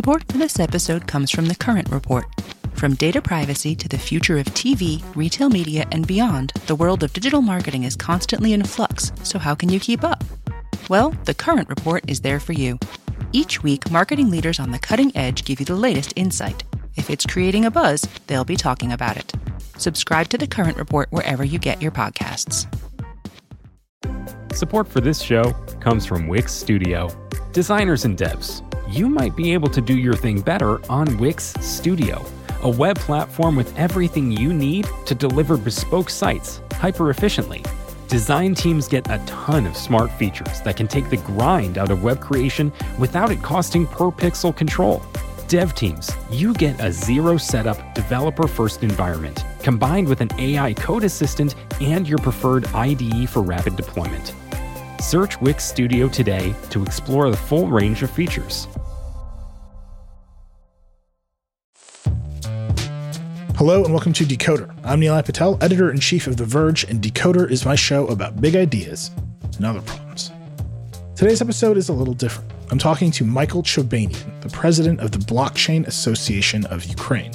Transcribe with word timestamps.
Support 0.00 0.32
for 0.32 0.38
this 0.38 0.58
episode 0.58 1.06
comes 1.06 1.30
from 1.30 1.44
the 1.44 1.54
Current 1.54 1.90
Report. 1.90 2.24
From 2.72 2.94
data 2.94 3.20
privacy 3.20 3.74
to 3.74 3.86
the 3.86 3.98
future 3.98 4.38
of 4.38 4.46
TV, 4.46 5.04
retail 5.14 5.50
media, 5.50 5.86
and 5.92 6.06
beyond, 6.06 6.54
the 6.66 6.74
world 6.74 7.02
of 7.02 7.12
digital 7.12 7.42
marketing 7.42 7.84
is 7.84 7.96
constantly 7.96 8.54
in 8.54 8.64
flux, 8.64 9.12
so 9.24 9.38
how 9.38 9.54
can 9.54 9.68
you 9.68 9.78
keep 9.78 10.02
up? 10.02 10.24
Well, 10.88 11.10
the 11.26 11.34
Current 11.34 11.68
Report 11.68 12.02
is 12.08 12.22
there 12.22 12.40
for 12.40 12.54
you. 12.54 12.78
Each 13.32 13.62
week, 13.62 13.90
marketing 13.90 14.30
leaders 14.30 14.58
on 14.58 14.70
the 14.70 14.78
cutting 14.78 15.14
edge 15.14 15.44
give 15.44 15.60
you 15.60 15.66
the 15.66 15.76
latest 15.76 16.14
insight. 16.16 16.64
If 16.96 17.10
it's 17.10 17.26
creating 17.26 17.66
a 17.66 17.70
buzz, 17.70 18.08
they'll 18.26 18.42
be 18.42 18.56
talking 18.56 18.92
about 18.92 19.18
it. 19.18 19.30
Subscribe 19.76 20.30
to 20.30 20.38
the 20.38 20.46
Current 20.46 20.78
Report 20.78 21.08
wherever 21.12 21.44
you 21.44 21.58
get 21.58 21.82
your 21.82 21.92
podcasts. 21.92 22.66
Support 24.54 24.88
for 24.88 25.02
this 25.02 25.20
show 25.20 25.52
comes 25.78 26.06
from 26.06 26.26
Wix 26.26 26.54
Studio. 26.54 27.10
Designers 27.52 28.06
and 28.06 28.16
devs, 28.16 28.62
you 28.90 29.08
might 29.08 29.36
be 29.36 29.52
able 29.52 29.68
to 29.68 29.80
do 29.80 29.96
your 29.96 30.14
thing 30.14 30.40
better 30.40 30.80
on 30.90 31.16
Wix 31.18 31.54
Studio, 31.60 32.24
a 32.62 32.68
web 32.68 32.98
platform 32.98 33.54
with 33.54 33.76
everything 33.78 34.32
you 34.32 34.52
need 34.52 34.88
to 35.06 35.14
deliver 35.14 35.56
bespoke 35.56 36.10
sites 36.10 36.60
hyper 36.72 37.10
efficiently. 37.10 37.62
Design 38.08 38.54
teams 38.54 38.88
get 38.88 39.08
a 39.08 39.22
ton 39.26 39.64
of 39.66 39.76
smart 39.76 40.10
features 40.12 40.60
that 40.62 40.76
can 40.76 40.88
take 40.88 41.08
the 41.08 41.18
grind 41.18 41.78
out 41.78 41.92
of 41.92 42.02
web 42.02 42.20
creation 42.20 42.72
without 42.98 43.30
it 43.30 43.40
costing 43.42 43.86
per 43.86 44.10
pixel 44.10 44.54
control. 44.54 45.00
Dev 45.46 45.74
teams, 45.74 46.10
you 46.30 46.52
get 46.54 46.80
a 46.80 46.90
zero 46.90 47.36
setup, 47.36 47.94
developer 47.94 48.48
first 48.48 48.82
environment 48.82 49.44
combined 49.62 50.08
with 50.08 50.20
an 50.20 50.30
AI 50.38 50.74
code 50.74 51.04
assistant 51.04 51.54
and 51.80 52.08
your 52.08 52.18
preferred 52.18 52.66
IDE 52.74 53.28
for 53.28 53.42
rapid 53.42 53.76
deployment. 53.76 54.34
Search 55.00 55.40
Wix 55.40 55.64
Studio 55.64 56.08
today 56.08 56.54
to 56.70 56.82
explore 56.82 57.30
the 57.30 57.36
full 57.36 57.68
range 57.68 58.02
of 58.02 58.10
features. 58.10 58.68
Hello 63.60 63.84
and 63.84 63.92
welcome 63.92 64.14
to 64.14 64.24
Decoder. 64.24 64.74
I'm 64.84 65.00
Neil 65.00 65.22
Patel, 65.22 65.58
editor 65.60 65.90
in 65.90 66.00
chief 66.00 66.26
of 66.26 66.38
The 66.38 66.46
Verge, 66.46 66.84
and 66.84 67.02
Decoder 67.02 67.50
is 67.50 67.66
my 67.66 67.74
show 67.74 68.06
about 68.06 68.40
big 68.40 68.56
ideas 68.56 69.10
and 69.58 69.66
other 69.66 69.82
problems. 69.82 70.32
Today's 71.14 71.42
episode 71.42 71.76
is 71.76 71.90
a 71.90 71.92
little 71.92 72.14
different. 72.14 72.50
I'm 72.70 72.78
talking 72.78 73.10
to 73.10 73.24
Michael 73.26 73.62
Chobanian, 73.62 74.40
the 74.40 74.48
president 74.48 75.00
of 75.00 75.12
the 75.12 75.18
Blockchain 75.18 75.86
Association 75.86 76.64
of 76.68 76.86
Ukraine. 76.86 77.32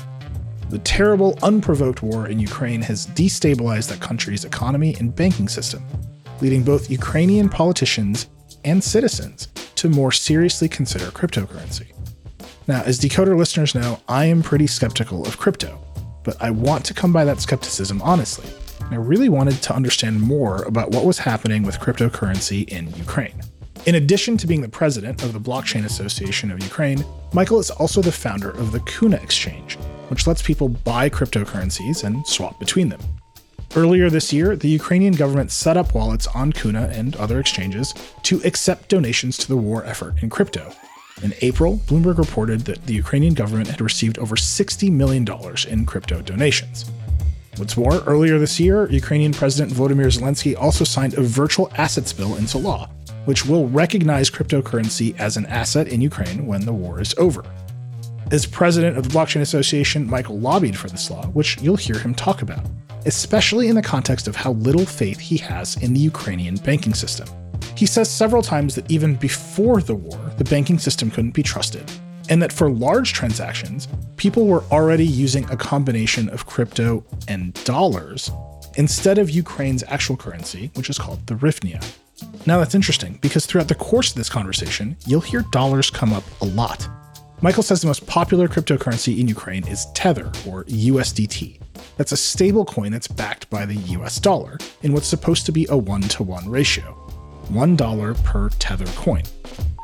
The 0.71 0.79
terrible, 0.79 1.37
unprovoked 1.43 2.01
war 2.01 2.27
in 2.27 2.39
Ukraine 2.39 2.81
has 2.81 3.05
destabilized 3.05 3.89
that 3.89 3.99
country's 3.99 4.45
economy 4.45 4.95
and 4.99 5.15
banking 5.15 5.47
system, 5.47 5.85
leading 6.41 6.63
both 6.63 6.89
Ukrainian 6.89 7.49
politicians 7.49 8.31
and 8.63 8.83
citizens 8.83 9.49
to 9.75 9.89
more 9.89 10.11
seriously 10.11 10.69
consider 10.69 11.05
cryptocurrency. 11.11 11.93
Now, 12.67 12.81
as 12.81 12.99
Decoder 12.99 13.37
listeners 13.37 13.75
know, 13.75 13.99
I 14.07 14.25
am 14.25 14.41
pretty 14.41 14.65
skeptical 14.65 15.27
of 15.27 15.37
crypto 15.37 15.85
but 16.25 16.35
I 16.41 16.51
want 16.51 16.83
to 16.85 16.93
come 16.93 17.13
by 17.13 17.23
that 17.23 17.39
skepticism 17.39 18.01
honestly. 18.01 18.49
I 18.91 18.95
really 18.95 19.29
wanted 19.29 19.61
to 19.63 19.73
understand 19.73 20.19
more 20.19 20.63
about 20.63 20.91
what 20.91 21.05
was 21.05 21.17
happening 21.17 21.63
with 21.63 21.79
cryptocurrency 21.79 22.67
in 22.67 22.93
Ukraine. 22.95 23.41
In 23.85 23.95
addition 23.95 24.35
to 24.37 24.47
being 24.47 24.61
the 24.61 24.67
president 24.67 25.23
of 25.23 25.31
the 25.31 25.39
Blockchain 25.39 25.85
Association 25.85 26.51
of 26.51 26.61
Ukraine, 26.61 27.05
Michael 27.33 27.59
is 27.59 27.71
also 27.71 28.01
the 28.01 28.11
founder 28.11 28.49
of 28.49 28.71
the 28.71 28.79
Kuna 28.81 29.17
Exchange, 29.17 29.77
which 30.09 30.27
lets 30.27 30.41
people 30.41 30.67
buy 30.69 31.09
cryptocurrencies 31.09 32.03
and 32.03 32.25
swap 32.27 32.59
between 32.59 32.89
them. 32.89 33.01
Earlier 33.75 34.09
this 34.09 34.31
year, 34.31 34.55
the 34.55 34.69
Ukrainian 34.69 35.13
government 35.13 35.51
set 35.51 35.77
up 35.77 35.93
wallets 35.93 36.27
on 36.27 36.53
Kuna 36.53 36.87
and 36.93 37.15
other 37.17 37.39
exchanges 37.39 37.93
to 38.23 38.41
accept 38.43 38.89
donations 38.89 39.37
to 39.37 39.47
the 39.47 39.57
war 39.57 39.85
effort 39.85 40.15
in 40.23 40.29
crypto, 40.29 40.71
in 41.21 41.33
April, 41.41 41.77
Bloomberg 41.87 42.17
reported 42.17 42.61
that 42.61 42.85
the 42.85 42.93
Ukrainian 42.93 43.33
government 43.33 43.69
had 43.69 43.79
received 43.79 44.19
over 44.19 44.35
$60 44.35 44.91
million 44.91 45.25
in 45.69 45.85
crypto 45.85 46.21
donations. 46.21 46.91
What's 47.55 47.77
more, 47.77 48.01
earlier 48.01 48.37
this 48.37 48.59
year, 48.59 48.89
Ukrainian 48.91 49.31
President 49.31 49.71
Volodymyr 49.71 50.11
Zelensky 50.13 50.57
also 50.59 50.83
signed 50.83 51.13
a 51.13 51.21
virtual 51.21 51.71
assets 51.77 52.11
bill 52.11 52.35
into 52.35 52.57
law, 52.57 52.89
which 53.23 53.45
will 53.45 53.69
recognize 53.69 54.29
cryptocurrency 54.29 55.17
as 55.17 55.37
an 55.37 55.45
asset 55.45 55.87
in 55.87 56.01
Ukraine 56.01 56.45
when 56.47 56.65
the 56.65 56.73
war 56.73 56.99
is 56.99 57.15
over. 57.17 57.45
As 58.31 58.45
president 58.45 58.97
of 58.97 59.03
the 59.07 59.17
Blockchain 59.17 59.41
Association, 59.41 60.09
Michael 60.09 60.37
lobbied 60.37 60.77
for 60.77 60.89
this 60.89 61.09
law, 61.09 61.27
which 61.27 61.61
you'll 61.61 61.77
hear 61.77 61.97
him 61.97 62.13
talk 62.13 62.41
about, 62.41 62.65
especially 63.05 63.69
in 63.69 63.75
the 63.75 63.81
context 63.81 64.27
of 64.27 64.35
how 64.35 64.51
little 64.53 64.85
faith 64.85 65.19
he 65.19 65.37
has 65.37 65.77
in 65.77 65.93
the 65.93 65.99
Ukrainian 65.99 66.55
banking 66.55 66.93
system. 66.93 67.29
He 67.75 67.85
says 67.85 68.09
several 68.09 68.41
times 68.41 68.75
that 68.75 68.89
even 68.89 69.15
before 69.15 69.81
the 69.81 69.95
war, 69.95 70.19
the 70.37 70.43
banking 70.43 70.79
system 70.79 71.11
couldn't 71.11 71.33
be 71.33 71.43
trusted, 71.43 71.89
and 72.29 72.41
that 72.41 72.53
for 72.53 72.69
large 72.69 73.13
transactions, 73.13 73.87
people 74.17 74.47
were 74.47 74.63
already 74.71 75.05
using 75.05 75.49
a 75.49 75.57
combination 75.57 76.29
of 76.29 76.45
crypto 76.45 77.03
and 77.27 77.53
dollars 77.65 78.31
instead 78.77 79.17
of 79.17 79.29
Ukraine's 79.29 79.83
actual 79.87 80.17
currency, 80.17 80.71
which 80.75 80.89
is 80.89 80.97
called 80.97 81.25
the 81.27 81.35
hryvnia. 81.35 81.83
Now 82.45 82.59
that's 82.59 82.75
interesting 82.75 83.19
because 83.21 83.45
throughout 83.45 83.67
the 83.67 83.75
course 83.75 84.11
of 84.11 84.17
this 84.17 84.29
conversation, 84.29 84.95
you'll 85.05 85.21
hear 85.21 85.41
dollars 85.51 85.89
come 85.89 86.13
up 86.13 86.23
a 86.41 86.45
lot. 86.45 86.87
Michael 87.41 87.63
says 87.63 87.81
the 87.81 87.87
most 87.87 88.07
popular 88.07 88.47
cryptocurrency 88.47 89.19
in 89.19 89.27
Ukraine 89.27 89.67
is 89.67 89.87
Tether, 89.93 90.27
or 90.47 90.63
USDT. 90.65 91.59
That's 91.97 92.11
a 92.11 92.17
stable 92.17 92.65
coin 92.65 92.91
that's 92.91 93.07
backed 93.07 93.49
by 93.49 93.65
the 93.65 93.75
US 93.75 94.19
dollar 94.19 94.57
in 94.83 94.93
what's 94.93 95.07
supposed 95.07 95.45
to 95.45 95.51
be 95.51 95.67
a 95.69 95.77
one 95.77 96.01
to 96.01 96.23
one 96.23 96.49
ratio. 96.49 97.04
$1 97.45 98.23
per 98.23 98.49
Tether 98.49 98.85
coin. 98.95 99.23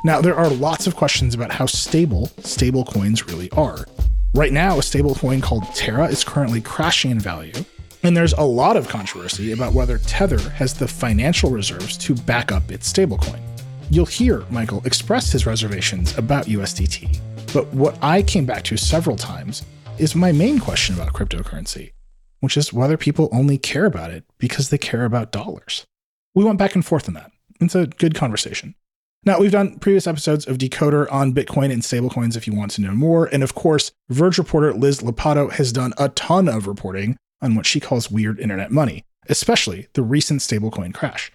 Now, 0.03 0.19
there 0.19 0.35
are 0.35 0.49
lots 0.49 0.87
of 0.87 0.95
questions 0.95 1.35
about 1.35 1.51
how 1.51 1.67
stable 1.67 2.27
stable 2.39 2.83
coins 2.85 3.27
really 3.27 3.51
are. 3.51 3.85
Right 4.33 4.53
now, 4.53 4.79
a 4.79 4.83
stable 4.83 5.13
coin 5.13 5.41
called 5.41 5.63
Terra 5.75 6.07
is 6.07 6.23
currently 6.23 6.61
crashing 6.61 7.11
in 7.11 7.19
value, 7.19 7.53
and 8.01 8.17
there's 8.17 8.33
a 8.33 8.41
lot 8.41 8.77
of 8.77 8.87
controversy 8.87 9.51
about 9.51 9.73
whether 9.73 9.99
Tether 9.99 10.39
has 10.51 10.73
the 10.73 10.87
financial 10.87 11.51
reserves 11.51 11.97
to 11.99 12.15
back 12.15 12.51
up 12.51 12.71
its 12.71 12.91
stablecoin. 12.91 13.41
You'll 13.91 14.05
hear 14.05 14.43
Michael 14.49 14.81
express 14.85 15.31
his 15.31 15.45
reservations 15.45 16.17
about 16.17 16.45
USDT, 16.45 17.19
but 17.53 17.67
what 17.67 17.97
I 18.01 18.23
came 18.23 18.45
back 18.45 18.63
to 18.63 18.77
several 18.77 19.17
times 19.17 19.63
is 19.99 20.15
my 20.15 20.31
main 20.31 20.59
question 20.59 20.95
about 20.95 21.13
cryptocurrency, 21.13 21.91
which 22.39 22.57
is 22.57 22.73
whether 22.73 22.97
people 22.97 23.29
only 23.31 23.57
care 23.57 23.85
about 23.85 24.09
it 24.09 24.23
because 24.39 24.69
they 24.69 24.77
care 24.77 25.05
about 25.05 25.31
dollars. 25.31 25.85
We 26.33 26.43
went 26.43 26.57
back 26.57 26.73
and 26.73 26.85
forth 26.85 27.07
on 27.07 27.13
that. 27.15 27.31
It's 27.61 27.75
a 27.75 27.87
good 27.87 28.15
conversation. 28.15 28.75
Now, 29.23 29.39
we've 29.39 29.51
done 29.51 29.77
previous 29.77 30.07
episodes 30.07 30.47
of 30.47 30.57
Decoder 30.57 31.11
on 31.11 31.33
Bitcoin 31.33 31.71
and 31.71 31.83
stablecoins 31.83 32.35
if 32.35 32.47
you 32.47 32.55
want 32.55 32.71
to 32.71 32.81
know 32.81 32.93
more. 32.93 33.25
And 33.27 33.43
of 33.43 33.53
course, 33.53 33.91
Verge 34.09 34.39
reporter 34.39 34.73
Liz 34.73 35.01
Lopatto 35.01 35.51
has 35.51 35.71
done 35.71 35.93
a 35.99 36.09
ton 36.09 36.47
of 36.47 36.65
reporting 36.65 37.17
on 37.39 37.53
what 37.53 37.67
she 37.67 37.79
calls 37.79 38.09
weird 38.09 38.39
internet 38.39 38.71
money, 38.71 39.05
especially 39.29 39.87
the 39.93 40.01
recent 40.01 40.41
stablecoin 40.41 40.93
crash. 40.93 41.31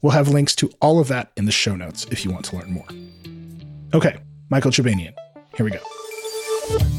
We'll 0.00 0.12
have 0.12 0.28
links 0.28 0.56
to 0.56 0.70
all 0.80 1.00
of 1.00 1.08
that 1.08 1.32
in 1.36 1.44
the 1.44 1.52
show 1.52 1.76
notes 1.76 2.06
if 2.10 2.24
you 2.24 2.30
want 2.30 2.46
to 2.46 2.56
learn 2.56 2.72
more. 2.72 2.86
Okay, 3.92 4.18
Michael 4.48 4.70
Chobanian, 4.70 5.14
here 5.54 5.64
we 5.64 5.72
go. 5.72 6.97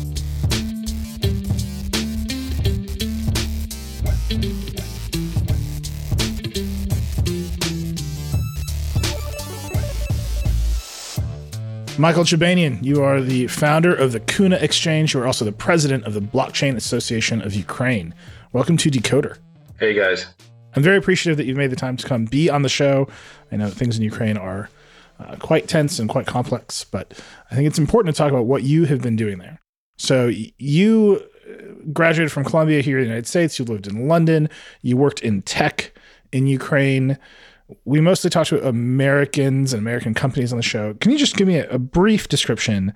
Michael 12.00 12.24
Chobanian, 12.24 12.82
you 12.82 13.04
are 13.04 13.20
the 13.20 13.48
founder 13.48 13.94
of 13.94 14.14
the 14.14 14.22
Kuna 14.22 14.56
Exchange. 14.56 15.14
You 15.14 15.20
are 15.20 15.28
also 15.28 15.44
the 15.44 15.52
president 15.52 16.06
of 16.06 16.14
the 16.14 16.22
Blockchain 16.22 16.78
Association 16.78 17.42
of 17.42 17.54
Ukraine. 17.54 18.16
Welcome 18.54 18.78
to 18.78 18.90
Decoder. 18.90 19.38
Hey, 19.82 19.94
guys. 19.94 20.26
I'm 20.78 20.82
very 20.82 20.96
appreciative 20.96 21.36
that 21.36 21.46
you've 21.46 21.58
made 21.58 21.72
the 21.72 21.76
time 21.76 21.98
to 21.98 22.08
come 22.08 22.24
be 22.24 22.50
on 22.50 22.62
the 22.62 22.70
show. 22.70 23.10
I 23.52 23.58
know 23.58 23.68
things 23.70 23.98
in 23.98 24.04
Ukraine 24.04 24.38
are 24.38 24.70
uh, 25.20 25.36
quite 25.40 25.68
tense 25.68 26.00
and 26.00 26.08
quite 26.08 26.26
complex, 26.26 26.86
but 26.86 27.22
I 27.52 27.56
think 27.56 27.68
it's 27.68 27.80
important 27.80 28.16
to 28.16 28.18
talk 28.18 28.32
about 28.32 28.46
what 28.46 28.64
you 28.64 28.86
have 28.86 29.02
been 29.02 29.18
doing 29.18 29.40
there. 29.40 29.60
So, 29.98 30.32
you 30.58 31.22
uh, 31.52 31.84
graduated 31.92 32.32
from 32.32 32.46
Columbia 32.46 32.80
here 32.80 33.00
in 33.00 33.04
the 33.04 33.10
United 33.10 33.28
States. 33.28 33.60
You 33.60 33.66
lived 33.66 33.88
in 33.88 34.08
London. 34.08 34.48
You 34.82 34.96
worked 34.96 35.20
in 35.20 35.42
tech 35.42 35.92
in 36.32 36.48
Ukraine 36.48 37.18
we 37.86 38.02
mostly 38.02 38.30
talk 38.30 38.48
to 38.48 38.68
Americans 38.68 39.74
and 39.74 39.80
American 39.82 40.14
companies 40.14 40.52
on 40.52 40.58
the 40.58 40.64
show. 40.64 40.94
Can 40.96 41.12
you 41.12 41.18
just 41.18 41.36
give 41.36 41.48
me 41.48 41.58
a, 41.58 41.70
a 41.70 41.80
brief 41.80 42.28
description? 42.28 42.94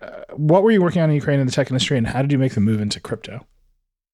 Uh, 0.00 0.10
what 0.34 0.62
were 0.62 0.70
you 0.70 0.82
working 0.82 1.02
on 1.02 1.10
in 1.10 1.16
Ukraine 1.16 1.40
in 1.40 1.46
the 1.46 1.52
tech 1.52 1.70
industry, 1.70 1.98
and 1.98 2.06
how 2.06 2.22
did 2.22 2.32
you 2.32 2.38
make 2.38 2.54
the 2.54 2.60
move 2.60 2.80
into 2.80 3.00
crypto? 3.00 3.46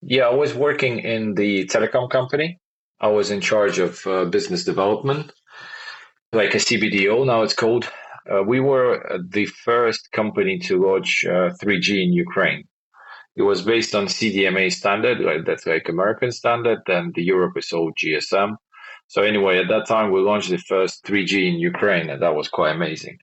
Yeah, 0.03 0.25
I 0.25 0.35
was 0.35 0.55
working 0.55 1.01
in 1.01 1.35
the 1.35 1.67
telecom 1.67 2.11
company. 2.11 2.59
I 3.01 3.09
was 3.09 3.31
in 3.31 3.41
charge 3.41 3.79
of 3.79 4.07
uh, 4.07 4.25
business 4.27 4.65
development, 4.65 5.33
like 6.33 6.55
a 6.55 6.59
CBDO 6.59 7.27
now 7.27 7.43
it's 7.43 7.55
called. 7.55 7.91
Uh, 8.31 8.43
we 8.43 8.61
were 8.61 9.21
the 9.31 9.47
first 9.47 10.13
company 10.13 10.59
to 10.59 10.81
launch 10.81 11.25
3G 11.27 11.91
uh, 11.91 12.03
in 12.03 12.13
Ukraine. 12.13 12.65
It 13.37 13.43
was 13.43 13.63
based 13.63 13.95
on 13.95 14.07
CDMA 14.07 14.71
standard, 14.71 15.25
right? 15.25 15.45
that's 15.45 15.67
like 15.67 15.89
American 15.89 16.31
standard, 16.31 16.81
and 16.87 17.15
the 17.15 17.23
Europe 17.23 17.57
is 17.57 17.73
all 17.73 17.93
GSM. 17.93 18.57
So 19.11 19.23
anyway, 19.23 19.59
at 19.59 19.67
that 19.71 19.89
time 19.89 20.13
we 20.13 20.21
launched 20.21 20.51
the 20.51 20.57
first 20.59 21.05
3G 21.05 21.49
in 21.49 21.59
Ukraine, 21.59 22.11
and 22.11 22.23
that 22.23 22.37
was 22.37 22.47
quite 22.47 22.77
amazing. 22.77 23.19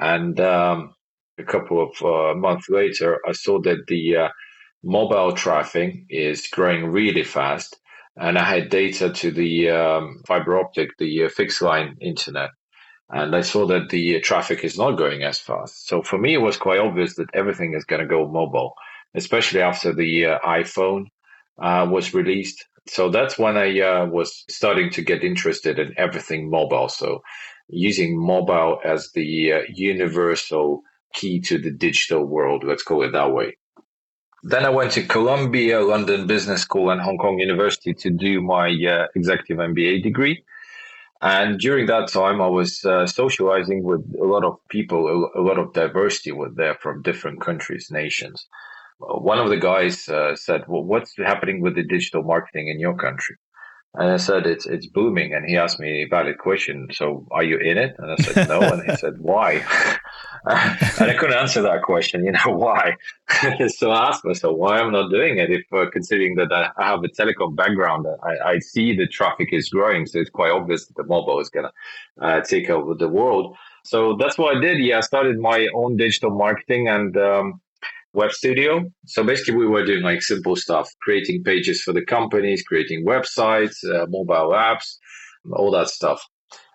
And 0.00 0.40
um, 0.40 0.94
a 1.36 1.44
couple 1.44 1.78
of 1.82 1.92
uh, 2.02 2.34
months 2.34 2.70
later, 2.70 3.18
I 3.28 3.32
saw 3.32 3.60
that 3.60 3.86
the 3.86 4.16
uh, 4.16 4.28
mobile 4.82 5.32
traffic 5.32 5.94
is 6.08 6.46
growing 6.46 6.86
really 6.86 7.22
fast. 7.22 7.78
And 8.16 8.38
I 8.38 8.44
had 8.44 8.70
data 8.70 9.10
to 9.10 9.30
the 9.30 9.68
um, 9.68 10.22
fiber 10.26 10.58
optic, 10.58 10.96
the 10.96 11.24
uh, 11.24 11.28
fixed 11.28 11.60
line 11.60 11.98
internet. 12.00 12.48
And 13.10 13.36
I 13.36 13.42
saw 13.42 13.66
that 13.66 13.90
the 13.90 14.20
traffic 14.20 14.64
is 14.64 14.78
not 14.78 14.92
going 14.92 15.22
as 15.22 15.38
fast. 15.38 15.86
So 15.86 16.00
for 16.02 16.16
me, 16.16 16.32
it 16.32 16.46
was 16.48 16.56
quite 16.56 16.80
obvious 16.80 17.16
that 17.16 17.34
everything 17.34 17.74
is 17.74 17.84
going 17.84 18.00
to 18.00 18.08
go 18.08 18.26
mobile, 18.26 18.72
especially 19.14 19.60
after 19.60 19.92
the 19.92 20.24
uh, 20.24 20.38
iPhone 20.46 21.08
uh, 21.60 21.86
was 21.90 22.14
released. 22.14 22.64
So 22.90 23.08
that's 23.08 23.38
when 23.38 23.56
I 23.56 23.80
uh, 23.80 24.06
was 24.06 24.44
starting 24.48 24.90
to 24.90 25.02
get 25.02 25.22
interested 25.22 25.78
in 25.78 25.94
everything 25.96 26.50
mobile. 26.50 26.88
So 26.88 27.22
using 27.68 28.18
mobile 28.18 28.80
as 28.84 29.12
the 29.12 29.52
uh, 29.52 29.58
universal 29.72 30.82
key 31.14 31.38
to 31.42 31.58
the 31.58 31.70
digital 31.70 32.24
world, 32.24 32.64
let's 32.64 32.82
call 32.82 33.04
it 33.04 33.12
that 33.12 33.32
way. 33.32 33.56
Then 34.42 34.64
I 34.64 34.70
went 34.70 34.90
to 34.92 35.04
Columbia, 35.04 35.80
London 35.82 36.26
Business 36.26 36.62
School, 36.62 36.90
and 36.90 37.00
Hong 37.00 37.16
Kong 37.16 37.38
University 37.38 37.94
to 37.94 38.10
do 38.10 38.42
my 38.42 38.66
uh, 38.68 39.06
executive 39.14 39.58
MBA 39.58 40.02
degree. 40.02 40.42
And 41.22 41.60
during 41.60 41.86
that 41.86 42.08
time, 42.08 42.40
I 42.40 42.48
was 42.48 42.84
uh, 42.84 43.06
socializing 43.06 43.84
with 43.84 44.00
a 44.20 44.24
lot 44.24 44.42
of 44.42 44.56
people, 44.68 45.30
a, 45.36 45.40
lot 45.40 45.58
of 45.58 45.74
diversity 45.74 46.32
was 46.32 46.54
there 46.56 46.74
from 46.74 47.02
different 47.02 47.40
countries, 47.40 47.88
nations. 47.88 48.46
One 49.00 49.38
of 49.38 49.48
the 49.48 49.56
guys 49.56 50.08
uh, 50.08 50.36
said, 50.36 50.62
Well, 50.68 50.84
what's 50.84 51.14
happening 51.16 51.60
with 51.60 51.74
the 51.74 51.82
digital 51.82 52.22
marketing 52.22 52.68
in 52.68 52.78
your 52.78 52.96
country? 52.96 53.36
And 53.94 54.12
I 54.12 54.18
said, 54.18 54.46
it's, 54.46 54.66
it's 54.66 54.86
booming. 54.86 55.34
And 55.34 55.44
he 55.48 55.56
asked 55.56 55.80
me 55.80 56.02
a 56.02 56.08
valid 56.08 56.38
question. 56.38 56.88
So 56.92 57.26
are 57.32 57.42
you 57.42 57.58
in 57.58 57.76
it? 57.76 57.96
And 57.98 58.12
I 58.12 58.16
said, 58.22 58.48
no. 58.48 58.60
and 58.60 58.88
he 58.88 58.96
said, 58.96 59.14
why? 59.18 59.54
and 60.44 61.10
I 61.10 61.16
couldn't 61.18 61.36
answer 61.36 61.60
that 61.62 61.82
question, 61.82 62.24
you 62.24 62.30
know, 62.30 62.40
why? 62.46 62.94
so 63.68 63.90
I 63.90 64.08
asked 64.08 64.24
myself, 64.24 64.56
why 64.56 64.78
I'm 64.78 64.92
not 64.92 65.10
doing 65.10 65.38
it? 65.38 65.50
If 65.50 65.64
uh, 65.72 65.90
considering 65.90 66.36
that 66.36 66.52
I 66.52 66.70
have 66.78 67.02
a 67.02 67.08
telecom 67.08 67.56
background, 67.56 68.06
I, 68.22 68.50
I 68.50 68.58
see 68.60 68.94
the 68.94 69.08
traffic 69.08 69.48
is 69.50 69.68
growing. 69.70 70.06
So 70.06 70.20
it's 70.20 70.30
quite 70.30 70.52
obvious 70.52 70.86
that 70.86 70.96
the 70.96 71.04
mobile 71.04 71.40
is 71.40 71.50
going 71.50 71.66
to 71.66 72.24
uh, 72.24 72.40
take 72.42 72.70
over 72.70 72.94
the 72.94 73.08
world. 73.08 73.56
So 73.84 74.16
that's 74.16 74.38
what 74.38 74.56
I 74.56 74.60
did. 74.60 74.78
Yeah, 74.78 74.98
I 74.98 75.00
started 75.00 75.40
my 75.40 75.66
own 75.74 75.96
digital 75.96 76.30
marketing 76.30 76.86
and, 76.86 77.16
um, 77.16 77.60
web 78.12 78.32
studio. 78.32 78.84
So 79.06 79.24
basically, 79.24 79.54
we 79.54 79.66
were 79.66 79.84
doing 79.84 80.02
like 80.02 80.22
simple 80.22 80.56
stuff, 80.56 80.88
creating 81.02 81.44
pages 81.44 81.82
for 81.82 81.92
the 81.92 82.04
companies, 82.04 82.62
creating 82.62 83.06
websites, 83.06 83.76
uh, 83.84 84.06
mobile 84.08 84.52
apps, 84.52 84.96
all 85.52 85.70
that 85.72 85.88
stuff. 85.88 86.22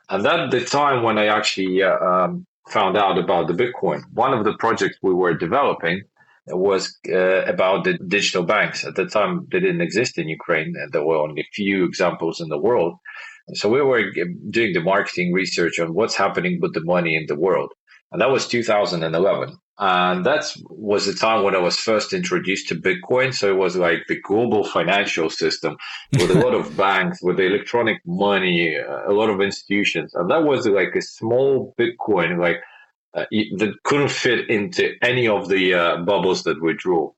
And 0.10 0.24
that 0.26 0.52
the 0.52 0.64
time 0.64 1.04
when 1.04 1.18
I 1.18 1.28
actually 1.28 1.82
uh, 1.82 1.98
um, 1.98 2.46
found 2.70 2.98
out 2.98 3.18
about 3.18 3.48
the 3.48 3.54
Bitcoin. 3.54 4.02
One 4.14 4.34
of 4.34 4.44
the 4.44 4.56
projects 4.58 4.98
we 5.02 5.14
were 5.14 5.34
developing 5.34 6.02
was 6.48 6.96
uh, 7.10 7.44
about 7.46 7.84
the 7.84 7.98
digital 8.08 8.44
banks. 8.44 8.86
At 8.86 8.96
the 8.96 9.06
time, 9.06 9.48
they 9.52 9.60
didn't 9.60 9.82
exist 9.82 10.18
in 10.18 10.30
Ukraine, 10.30 10.74
and 10.76 10.92
there 10.92 11.04
were 11.04 11.18
only 11.18 11.42
a 11.42 11.54
few 11.54 11.86
examples 11.86 12.40
in 12.40 12.50
the 12.50 12.58
world. 12.58 12.98
So 13.54 13.70
we 13.70 13.82
were 13.82 14.12
doing 14.50 14.74
the 14.74 14.82
marketing 14.82 15.32
research 15.34 15.80
on 15.80 15.94
what's 15.94 16.16
happening 16.16 16.60
with 16.62 16.74
the 16.74 16.84
money 16.84 17.16
in 17.16 17.26
the 17.28 17.40
world. 17.40 17.72
And 18.16 18.22
that 18.22 18.32
was 18.32 18.48
2011. 18.48 19.58
And 19.78 20.26
that 20.26 20.50
was 20.70 21.06
the 21.06 21.16
time 21.16 21.44
when 21.44 21.54
I 21.54 21.60
was 21.60 21.76
first 21.76 22.14
introduced 22.14 22.70
to 22.70 22.76
Bitcoin. 22.76 23.34
So 23.34 23.50
it 23.50 23.58
was 23.58 23.76
like 23.76 24.06
the 24.08 24.22
global 24.22 24.64
financial 24.64 25.30
system 25.30 25.76
with 26.14 26.32
a 26.32 26.40
lot 26.40 26.54
of 26.54 26.78
banks, 26.86 27.22
with 27.22 27.42
electronic 27.42 27.98
money, 28.06 28.74
a 28.78 29.12
lot 29.12 29.30
of 29.30 29.42
institutions. 29.42 30.14
And 30.14 30.32
that 30.32 30.46
was 30.46 30.66
like 30.66 30.96
a 30.96 31.02
small 31.02 31.76
Bitcoin, 31.78 32.40
like 32.40 32.62
uh, 33.14 33.26
that 33.58 33.74
couldn't 33.84 34.12
fit 34.12 34.50
into 34.50 34.94
any 35.02 35.28
of 35.28 35.50
the 35.50 35.74
uh, 35.74 35.98
bubbles 35.98 36.44
that 36.44 36.62
we 36.62 36.74
drew. 36.74 37.14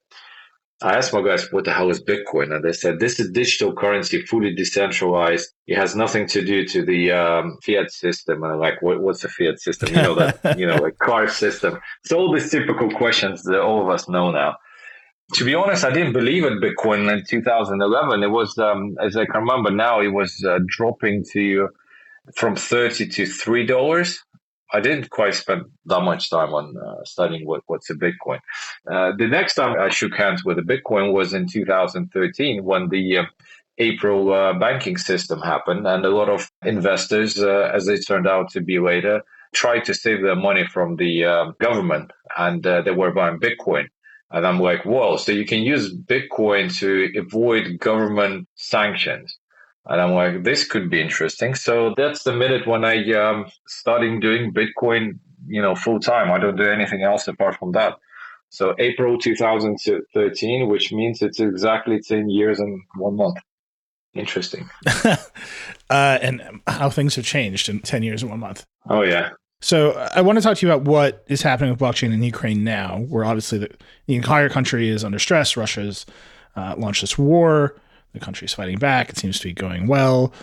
I 0.82 0.96
asked 0.96 1.12
my 1.12 1.24
guys, 1.24 1.52
what 1.52 1.66
the 1.66 1.74
hell 1.74 1.90
is 1.90 2.04
Bitcoin? 2.04 2.54
And 2.54 2.64
they 2.64 2.72
said, 2.72 3.00
this 3.00 3.20
is 3.20 3.32
digital 3.32 3.74
currency, 3.74 4.22
fully 4.22 4.54
decentralized. 4.54 5.50
It 5.66 5.76
has 5.76 5.96
nothing 5.96 6.28
to 6.28 6.46
do 6.46 6.66
to 6.68 6.86
the 6.86 7.12
um, 7.12 7.58
fiat 7.66 7.92
system. 7.92 8.44
And 8.44 8.54
I'm 8.54 8.60
like, 8.60 8.80
what, 8.84 9.02
what's 9.02 9.24
a 9.24 9.30
fiat 9.30 9.60
system? 9.60 9.90
You 9.90 10.04
know, 10.04 10.16
that, 10.16 10.60
you 10.60 10.68
know, 10.68 10.76
a 10.76 10.92
car 11.04 11.28
system. 11.30 11.80
So 12.06 12.20
all 12.20 12.32
these 12.32 12.52
typical 12.52 12.92
questions 12.92 13.42
that 13.44 13.60
all 13.60 13.82
of 13.82 13.90
us 13.90 14.08
know 14.08 14.30
now. 14.30 14.58
To 15.34 15.44
be 15.44 15.56
honest, 15.56 15.84
I 15.84 15.92
didn't 15.92 16.14
believe 16.14 16.46
in 16.46 16.62
Bitcoin 16.62 17.12
in 17.12 17.26
2011. 17.26 18.24
It 18.24 18.28
was, 18.28 18.58
um, 18.60 18.98
as 19.04 19.18
I 19.18 19.26
can 19.26 19.42
remember 19.42 19.72
now, 19.72 20.00
it 20.00 20.10
was 20.10 20.46
uh, 20.48 20.60
dropping 20.68 21.26
to 21.34 21.70
from 22.36 22.56
30 22.56 23.08
to 23.08 23.24
$3. 23.24 24.18
I 24.74 24.80
didn't 24.82 25.10
quite 25.10 25.36
spend 25.36 25.64
that 25.86 26.02
much 26.02 26.30
time 26.30 26.54
on 26.54 26.76
uh, 26.78 27.04
studying 27.06 27.46
what, 27.48 27.64
what's 27.68 27.90
a 27.90 27.94
Bitcoin. 27.94 28.40
Uh, 28.92 29.14
the 29.18 29.28
next 29.28 29.56
time 29.56 29.80
I 29.80 29.90
shook 29.90 30.16
hands 30.16 30.44
with 30.44 30.60
a 30.60 30.62
Bitcoin 30.62 31.14
was 31.14 31.34
in 31.34 31.48
2013 31.48 32.64
when 32.64 32.90
the 32.90 33.20
uh, 33.20 33.24
April 33.78 34.34
uh, 34.34 34.54
banking 34.54 34.98
system 34.98 35.40
happened, 35.40 35.88
and 35.88 36.04
a 36.04 36.10
lot 36.10 36.30
of 36.30 36.52
investors, 36.66 37.38
uh, 37.42 37.72
as 37.74 37.88
it 37.88 38.06
turned 38.08 38.28
out 38.28 38.50
to 38.52 38.62
be 38.62 38.80
later, 38.80 39.22
tried 39.54 39.86
to 39.86 39.94
save 39.94 40.22
their 40.22 40.36
money 40.36 40.66
from 40.68 40.96
the 40.98 41.24
uh, 41.24 41.52
government, 41.60 42.12
and 42.38 42.64
they 42.64 42.92
were 42.92 43.12
buying 43.12 43.40
Bitcoin. 43.40 43.86
And 44.32 44.46
I'm 44.46 44.60
like, 44.60 44.84
whoa! 44.84 45.16
So 45.16 45.32
you 45.32 45.46
can 45.46 45.62
use 45.62 45.96
Bitcoin 45.96 46.76
to 46.80 47.14
avoid 47.18 47.80
government 47.80 48.48
sanctions. 48.56 49.38
And 49.90 50.02
I'm 50.02 50.14
like, 50.14 50.44
this 50.44 50.66
could 50.66 50.90
be 50.90 51.02
interesting. 51.02 51.56
So 51.56 51.94
that's 51.96 52.24
the 52.24 52.34
minute 52.34 52.68
when 52.68 52.84
I 52.84 53.10
um, 53.14 53.46
starting 53.68 54.20
doing 54.20 54.54
Bitcoin, 54.54 55.20
you 55.48 55.62
know, 55.62 55.76
full 55.76 56.00
time. 56.00 56.32
I 56.32 56.40
don't 56.40 56.58
do 56.58 56.70
anything 56.70 57.04
else 57.04 57.28
apart 57.28 57.56
from 57.56 57.72
that. 57.72 57.98
So 58.50 58.76
April 58.80 59.18
2013, 59.18 60.68
which 60.68 60.92
means 60.92 61.22
it's 61.22 61.40
exactly 61.40 62.02
10 62.02 62.30
years 62.30 62.60
and 62.60 62.82
one 62.96 63.16
month. 63.16 63.38
Interesting. 64.14 64.70
uh, 65.06 65.18
and 65.90 66.62
how 66.66 66.90
things 66.90 67.16
have 67.16 67.26
changed 67.26 67.70
in 67.70 67.80
10 67.80 68.04
years 68.04 68.24
and 68.24 68.32
one 68.32 68.40
month. 68.40 68.66
Oh, 68.90 69.04
yeah. 69.04 69.32
So 69.62 69.92
I 70.14 70.22
want 70.22 70.38
to 70.38 70.42
talk 70.42 70.58
to 70.58 70.66
you 70.66 70.72
about 70.72 70.86
what 70.86 71.24
is 71.28 71.42
happening 71.42 71.72
with 71.72 71.80
blockchain 71.80 72.14
in 72.14 72.22
Ukraine 72.24 72.64
now, 72.64 73.00
where 73.10 73.26
obviously 73.26 73.58
the, 73.58 73.70
the 74.06 74.16
entire 74.16 74.50
country 74.50 74.90
is 74.90 75.04
under 75.04 75.20
stress. 75.20 75.58
Russia's 75.58 76.06
uh, 76.56 76.76
launched 76.78 77.02
this 77.02 77.18
war. 77.18 77.76
The 78.18 78.26
country's 78.26 78.54
fighting 78.54 78.78
back. 78.78 79.10
It 79.10 79.18
seems 79.18 79.40
to 79.40 79.48
be 79.48 79.54
going 79.54 79.88
well. 79.88 80.34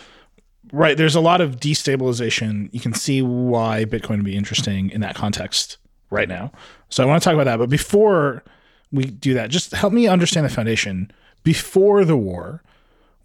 Right. 0.73 0.97
There's 0.97 1.15
a 1.15 1.21
lot 1.21 1.41
of 1.41 1.57
destabilization. 1.57 2.69
You 2.73 2.81
can 2.81 2.95
see 2.95 3.23
why 3.23 3.85
Bitcoin 3.85 4.17
would 4.17 4.25
be 4.25 4.37
interesting 4.37 4.91
in 4.91 5.01
that 5.03 5.15
context 5.15 5.77
right 6.11 6.29
now. 6.29 6.53
So 6.89 7.03
I 7.03 7.07
want 7.07 7.23
to 7.23 7.25
talk 7.25 7.35
about 7.35 7.45
that. 7.45 7.59
But 7.59 7.69
before 7.69 8.43
we 8.91 9.05
do 9.05 9.35
that, 9.35 9.51
just 9.51 9.73
help 9.73 9.93
me 9.93 10.07
understand 10.07 10.47
the 10.47 10.51
foundation. 10.51 11.13
Before 11.43 12.05
the 12.05 12.17
war, 12.17 12.63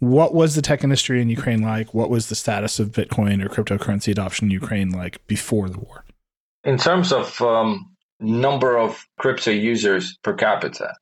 what 0.00 0.34
was 0.34 0.54
the 0.54 0.62
tech 0.62 0.82
industry 0.82 1.20
in 1.22 1.28
Ukraine 1.28 1.62
like? 1.62 1.94
What 1.94 2.10
was 2.10 2.28
the 2.28 2.34
status 2.34 2.78
of 2.80 2.90
Bitcoin 2.90 3.42
or 3.42 3.48
cryptocurrency 3.48 4.10
adoption 4.10 4.48
in 4.48 4.50
Ukraine 4.50 4.90
like 4.90 5.24
before 5.26 5.68
the 5.68 5.78
war? 5.78 6.04
In 6.64 6.76
terms 6.76 7.12
of 7.12 7.40
um, 7.40 7.90
number 8.18 8.78
of 8.78 9.06
crypto 9.18 9.50
users 9.50 10.18
per 10.22 10.34
capita, 10.34 10.94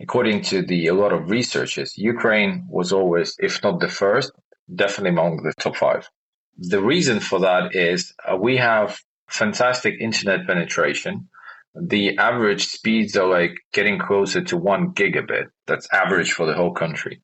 According 0.00 0.42
to 0.42 0.62
the 0.62 0.88
a 0.88 0.94
lot 0.94 1.12
of 1.12 1.30
researchers, 1.30 1.96
Ukraine 1.96 2.66
was 2.68 2.92
always, 2.92 3.34
if 3.38 3.62
not 3.62 3.80
the 3.80 3.88
first, 3.88 4.30
definitely 4.74 5.10
among 5.10 5.42
the 5.42 5.54
top 5.58 5.76
five. 5.76 6.08
The 6.58 6.82
reason 6.82 7.20
for 7.20 7.40
that 7.40 7.74
is 7.74 8.14
uh, 8.30 8.36
we 8.36 8.56
have 8.56 8.98
fantastic 9.28 9.94
internet 10.00 10.46
penetration. 10.46 11.28
The 11.74 12.16
average 12.18 12.66
speeds 12.66 13.16
are 13.16 13.26
like 13.28 13.54
getting 13.72 13.98
closer 13.98 14.42
to 14.42 14.56
one 14.56 14.92
gigabit. 14.92 15.48
That's 15.66 15.88
average 15.92 16.32
for 16.32 16.46
the 16.46 16.54
whole 16.54 16.72
country. 16.72 17.22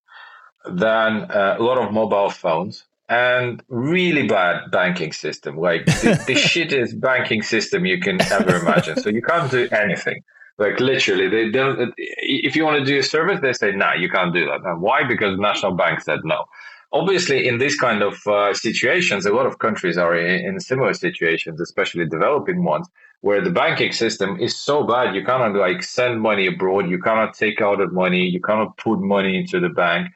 Then 0.65 1.31
uh, 1.31 1.57
a 1.59 1.63
lot 1.63 1.79
of 1.79 1.93
mobile 1.93 2.31
phones 2.31 2.85
and 3.09 3.63
really 3.69 4.27
bad 4.27 4.71
banking 4.71 5.13
system, 5.13 5.57
like 5.59 5.85
the, 5.87 6.23
the 6.27 6.35
shittest 6.51 7.01
banking 7.01 7.43
system 7.43 7.85
you 7.85 8.01
can 8.01 8.21
ever 8.33 8.57
imagine. 8.57 9.01
So 9.01 9.11
you 9.11 9.23
can't 9.23 9.51
do 9.51 9.69
anything. 9.71 10.23
Like 10.59 10.81
literally, 10.81 11.29
they 11.29 11.51
don't. 11.51 11.95
If 11.97 12.55
you 12.57 12.65
want 12.65 12.79
to 12.79 12.85
do 12.85 12.99
a 12.99 13.03
service, 13.03 13.41
they 13.41 13.53
say, 13.53 13.73
"Nah, 13.73 13.95
you 13.95 14.09
can't 14.09 14.35
do 14.35 14.45
that." 14.47 14.61
And 14.65 14.81
why? 14.81 15.05
Because 15.05 15.39
national 15.39 15.73
bank 15.73 16.01
said 16.01 16.21
no. 16.25 16.45
Obviously, 16.93 17.49
in 17.49 17.57
these 17.59 17.77
kind 17.77 18.03
of 18.03 18.15
uh, 18.27 18.53
situations, 18.53 19.25
a 19.25 19.33
lot 19.33 19.47
of 19.47 19.59
countries 19.59 19.97
are 19.97 20.15
in, 20.15 20.45
in 20.45 20.61
similar 20.61 20.93
situations, 20.93 21.59
especially 21.61 22.05
developing 22.07 22.65
ones, 22.65 22.87
where 23.23 23.41
the 23.43 23.51
banking 23.51 23.93
system 23.93 24.39
is 24.39 24.55
so 24.55 24.85
bad 24.85 25.15
you 25.15 25.25
cannot 25.25 25.55
like 25.55 25.83
send 25.83 26.21
money 26.21 26.47
abroad, 26.47 26.91
you 26.91 26.99
cannot 26.99 27.33
take 27.33 27.63
out 27.63 27.81
of 27.81 27.93
money, 27.93 28.25
you 28.27 28.41
cannot 28.41 28.77
put 28.77 29.01
money 29.01 29.39
into 29.39 29.59
the 29.59 29.71
bank 29.71 30.13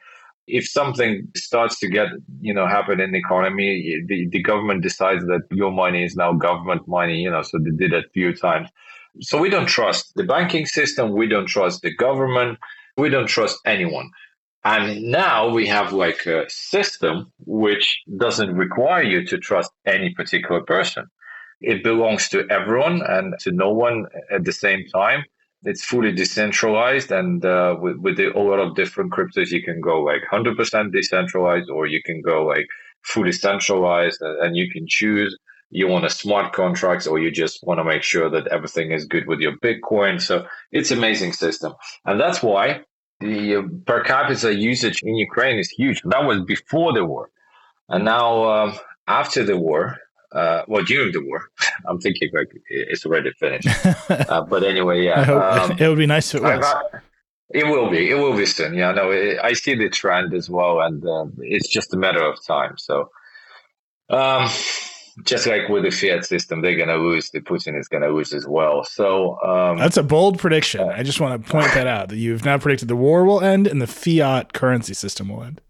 if 0.47 0.67
something 0.67 1.27
starts 1.35 1.77
to 1.79 1.89
get 1.89 2.07
you 2.39 2.53
know 2.53 2.65
happen 2.67 2.99
in 2.99 3.11
the 3.11 3.17
economy 3.17 4.01
the, 4.07 4.27
the 4.29 4.41
government 4.41 4.81
decides 4.81 5.25
that 5.25 5.41
your 5.51 5.71
money 5.71 6.03
is 6.03 6.15
now 6.15 6.31
government 6.33 6.87
money 6.87 7.17
you 7.17 7.29
know 7.29 7.41
so 7.41 7.57
they 7.59 7.71
did 7.71 7.93
it 7.93 8.05
a 8.05 8.09
few 8.09 8.33
times 8.33 8.69
so 9.21 9.37
we 9.37 9.49
don't 9.49 9.67
trust 9.67 10.13
the 10.15 10.23
banking 10.23 10.65
system, 10.65 11.11
we 11.13 11.27
don't 11.27 11.47
trust 11.47 11.81
the 11.81 11.93
government, 11.95 12.59
we 12.97 13.09
don't 13.09 13.27
trust 13.27 13.57
anyone. 13.65 14.09
And 14.63 15.03
now 15.03 15.49
we 15.49 15.67
have 15.67 15.93
like 15.93 16.25
a 16.25 16.45
system 16.49 17.31
which 17.45 18.01
doesn't 18.17 18.55
require 18.55 19.03
you 19.03 19.25
to 19.27 19.37
trust 19.37 19.71
any 19.85 20.13
particular 20.13 20.61
person. 20.61 21.05
it 21.61 21.83
belongs 21.83 22.29
to 22.29 22.45
everyone 22.49 23.01
and 23.07 23.33
to 23.39 23.51
no 23.51 23.71
one 23.71 24.05
at 24.31 24.45
the 24.45 24.51
same 24.51 24.85
time. 24.93 25.23
It's 25.63 25.83
fully 25.83 26.11
decentralized, 26.11 27.11
and 27.11 27.43
uh, 27.43 27.75
with, 27.79 27.97
with 27.97 28.17
the, 28.17 28.27
a 28.37 28.39
lot 28.39 28.59
of 28.59 28.75
different 28.75 29.11
cryptos, 29.11 29.49
you 29.51 29.63
can 29.63 29.81
go 29.81 30.01
like 30.03 30.21
100% 30.31 30.91
decentralized, 30.93 31.69
or 31.69 31.87
you 31.87 32.01
can 32.03 32.21
go 32.21 32.45
like 32.45 32.67
fully 33.03 33.31
centralized, 33.31 34.21
and 34.21 34.55
you 34.55 34.69
can 34.69 34.85
choose 34.87 35.35
you 35.69 35.87
want 35.87 36.05
a 36.05 36.09
smart 36.09 36.53
contracts 36.53 37.07
or 37.07 37.19
you 37.19 37.29
just 37.29 37.63
want 37.63 37.79
to 37.79 37.83
make 37.83 38.03
sure 38.03 38.29
that 38.29 38.47
everything 38.47 38.91
is 38.91 39.05
good 39.05 39.27
with 39.27 39.39
your 39.39 39.57
Bitcoin. 39.57 40.21
So 40.21 40.47
it's 40.71 40.91
amazing 40.91 41.33
system. 41.33 41.73
And 42.05 42.19
that's 42.19 42.41
why 42.41 42.81
the 43.19 43.57
uh, 43.57 43.61
per 43.85 44.03
capita 44.03 44.55
usage 44.55 45.01
in 45.03 45.15
Ukraine 45.15 45.57
is 45.57 45.69
huge. 45.69 46.01
That 46.05 46.25
was 46.25 46.41
before 46.41 46.93
the 46.93 47.05
war. 47.05 47.29
And 47.89 48.05
now 48.05 48.43
um, 48.43 48.73
after 49.07 49.43
the 49.43 49.57
war, 49.57 49.97
uh, 50.31 50.63
well, 50.67 50.83
during 50.83 51.11
the 51.11 51.23
war, 51.23 51.49
I'm 51.87 51.99
thinking 51.99 52.29
like 52.33 52.49
it's 52.69 53.05
already 53.05 53.31
finished. 53.31 53.67
uh, 54.09 54.41
but 54.41 54.63
anyway, 54.63 55.03
yeah. 55.03 55.21
Um, 55.31 55.77
it 55.77 55.87
would 55.87 55.97
be 55.97 56.05
nice 56.05 56.33
if 56.33 56.41
it 56.41 56.43
was. 56.43 56.75
it 57.53 57.65
will 57.65 57.89
be. 57.89 58.09
It 58.09 58.15
will 58.15 58.35
be 58.35 58.45
soon. 58.45 58.73
Yeah, 58.73 58.91
no, 58.91 59.11
it, 59.11 59.39
I 59.41 59.53
see 59.53 59.75
the 59.75 59.89
trend 59.89 60.33
as 60.33 60.49
well, 60.49 60.81
and 60.81 61.05
uh, 61.05 61.25
it's 61.39 61.67
just 61.67 61.93
a 61.93 61.97
matter 61.97 62.21
of 62.21 62.43
time. 62.45 62.77
So, 62.77 63.09
um, 64.09 64.49
just 65.23 65.47
like 65.47 65.69
with 65.69 65.83
the 65.83 65.91
fiat 65.91 66.25
system, 66.25 66.61
they're 66.61 66.75
going 66.75 66.89
to 66.89 66.97
lose. 66.97 67.29
The 67.29 67.41
Putin 67.41 67.79
is 67.79 67.87
going 67.87 68.03
to 68.03 68.09
lose 68.09 68.33
as 68.33 68.47
well. 68.47 68.83
So 68.83 69.41
um, 69.41 69.77
that's 69.77 69.97
a 69.97 70.03
bold 70.03 70.39
prediction. 70.39 70.81
Uh, 70.81 70.93
I 70.95 71.03
just 71.03 71.19
want 71.19 71.43
to 71.43 71.51
point 71.51 71.73
that 71.73 71.87
out 71.87 72.09
that 72.09 72.17
you've 72.17 72.45
now 72.45 72.57
predicted 72.57 72.87
the 72.87 72.95
war 72.95 73.25
will 73.25 73.41
end 73.41 73.67
and 73.67 73.81
the 73.81 73.87
fiat 73.87 74.53
currency 74.53 74.93
system 74.93 75.29
will 75.29 75.43
end. 75.43 75.61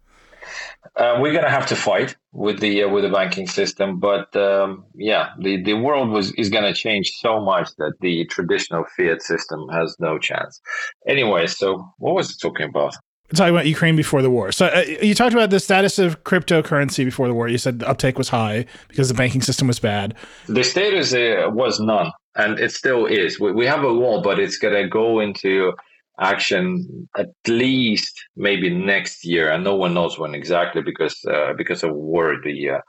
Uh, 0.96 1.18
we're 1.20 1.32
going 1.32 1.44
to 1.44 1.50
have 1.50 1.66
to 1.66 1.76
fight 1.76 2.16
with 2.32 2.60
the 2.60 2.82
uh, 2.82 2.88
with 2.88 3.04
the 3.04 3.10
banking 3.10 3.46
system, 3.46 4.00
but 4.00 4.34
um, 4.36 4.84
yeah, 4.94 5.30
the, 5.38 5.62
the 5.62 5.74
world 5.74 6.08
was 6.08 6.32
is 6.32 6.48
going 6.48 6.64
to 6.64 6.72
change 6.72 7.12
so 7.18 7.40
much 7.40 7.68
that 7.76 7.92
the 8.00 8.24
traditional 8.26 8.84
fiat 8.96 9.22
system 9.22 9.68
has 9.68 9.96
no 10.00 10.18
chance. 10.18 10.60
Anyway, 11.06 11.46
so 11.46 11.88
what 11.98 12.14
was 12.14 12.30
it 12.30 12.38
talking 12.40 12.68
about? 12.68 12.96
Talking 13.34 13.54
about 13.54 13.66
Ukraine 13.66 13.96
before 13.96 14.22
the 14.22 14.30
war. 14.30 14.52
So 14.52 14.66
uh, 14.66 14.84
you 15.02 15.14
talked 15.14 15.34
about 15.34 15.50
the 15.50 15.60
status 15.60 15.98
of 15.98 16.24
cryptocurrency 16.24 17.04
before 17.04 17.28
the 17.28 17.34
war. 17.34 17.48
You 17.48 17.58
said 17.58 17.80
the 17.80 17.88
uptake 17.88 18.18
was 18.18 18.28
high 18.28 18.64
because 18.88 19.08
the 19.08 19.14
banking 19.14 19.42
system 19.42 19.68
was 19.68 19.78
bad. 19.78 20.14
The 20.46 20.64
status 20.64 21.12
uh, 21.12 21.50
was 21.50 21.78
none, 21.78 22.10
and 22.36 22.58
it 22.58 22.72
still 22.72 23.06
is. 23.06 23.38
We, 23.38 23.52
we 23.52 23.66
have 23.66 23.82
a 23.82 23.88
law, 23.88 24.22
but 24.22 24.38
it's 24.38 24.58
going 24.58 24.74
to 24.74 24.88
go 24.88 25.20
into 25.20 25.72
action 26.20 27.08
at 27.16 27.28
least 27.46 28.12
maybe 28.36 28.70
next 28.70 29.24
year, 29.24 29.50
and 29.50 29.62
no 29.62 29.76
one 29.76 29.94
knows 29.94 30.18
when 30.18 30.34
exactly 30.34 30.82
because 30.82 31.16
uh, 31.30 31.52
because 31.56 31.82
of 31.82 31.94
war. 31.94 32.36
The 32.42 32.70
uh, 32.70 32.80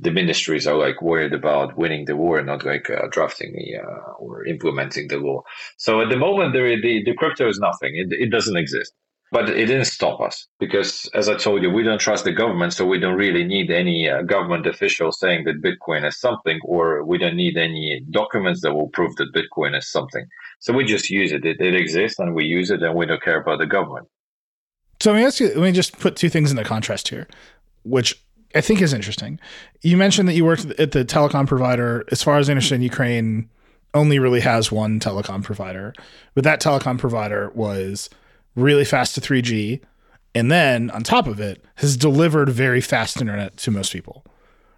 the 0.00 0.12
ministries 0.12 0.66
are 0.66 0.76
like 0.76 1.02
worried 1.02 1.32
about 1.32 1.76
winning 1.76 2.04
the 2.04 2.14
war, 2.14 2.40
not 2.42 2.64
like 2.64 2.88
uh, 2.88 3.08
drafting 3.10 3.52
the 3.52 3.78
uh, 3.82 4.12
or 4.20 4.46
implementing 4.46 5.08
the 5.08 5.16
law. 5.16 5.42
So 5.76 6.00
at 6.00 6.08
the 6.08 6.16
moment, 6.16 6.52
the 6.52 6.78
the, 6.80 7.02
the 7.04 7.14
crypto 7.14 7.48
is 7.48 7.58
nothing. 7.58 7.96
It, 7.96 8.12
it 8.12 8.30
doesn't 8.30 8.56
exist. 8.56 8.92
But 9.30 9.50
it 9.50 9.66
didn't 9.66 9.84
stop 9.84 10.20
us 10.20 10.46
because, 10.58 11.08
as 11.12 11.28
I 11.28 11.34
told 11.34 11.62
you, 11.62 11.70
we 11.70 11.82
don't 11.82 12.00
trust 12.00 12.24
the 12.24 12.32
government, 12.32 12.72
so 12.72 12.86
we 12.86 12.98
don't 12.98 13.16
really 13.16 13.44
need 13.44 13.70
any 13.70 14.08
uh, 14.08 14.22
government 14.22 14.66
official 14.66 15.12
saying 15.12 15.44
that 15.44 15.62
Bitcoin 15.62 16.06
is 16.08 16.18
something, 16.18 16.58
or 16.64 17.04
we 17.04 17.18
don't 17.18 17.36
need 17.36 17.58
any 17.58 18.02
documents 18.10 18.62
that 18.62 18.72
will 18.72 18.88
prove 18.88 19.14
that 19.16 19.34
Bitcoin 19.34 19.76
is 19.76 19.90
something. 19.90 20.26
So 20.60 20.72
we 20.72 20.84
just 20.84 21.10
use 21.10 21.32
it. 21.32 21.44
It, 21.44 21.60
it 21.60 21.74
exists, 21.74 22.18
and 22.18 22.34
we 22.34 22.44
use 22.44 22.70
it, 22.70 22.82
and 22.82 22.94
we 22.94 23.04
don't 23.04 23.22
care 23.22 23.40
about 23.40 23.58
the 23.58 23.66
government. 23.66 24.08
So 25.00 25.12
let 25.12 25.18
me 25.18 25.26
ask 25.26 25.40
you. 25.40 25.48
Let 25.48 25.58
me 25.58 25.72
just 25.72 25.98
put 25.98 26.16
two 26.16 26.30
things 26.30 26.50
into 26.50 26.64
contrast 26.64 27.08
here, 27.08 27.28
which 27.82 28.20
I 28.54 28.62
think 28.62 28.80
is 28.80 28.94
interesting. 28.94 29.38
You 29.82 29.98
mentioned 29.98 30.26
that 30.28 30.34
you 30.34 30.46
worked 30.46 30.64
at 30.64 30.92
the 30.92 31.04
telecom 31.04 31.46
provider. 31.46 32.04
As 32.10 32.22
far 32.22 32.38
as 32.38 32.48
I 32.48 32.52
understand, 32.52 32.82
Ukraine 32.82 33.50
only 33.92 34.18
really 34.18 34.40
has 34.40 34.72
one 34.72 35.00
telecom 35.00 35.42
provider, 35.42 35.92
but 36.34 36.44
that 36.44 36.62
telecom 36.62 36.98
provider 36.98 37.50
was 37.54 38.08
really 38.54 38.84
fast 38.84 39.14
to 39.14 39.20
3G, 39.20 39.80
and 40.34 40.50
then 40.50 40.90
on 40.90 41.02
top 41.02 41.26
of 41.26 41.40
it, 41.40 41.64
has 41.76 41.96
delivered 41.96 42.48
very 42.48 42.80
fast 42.80 43.20
internet 43.20 43.56
to 43.58 43.70
most 43.70 43.92
people. 43.92 44.24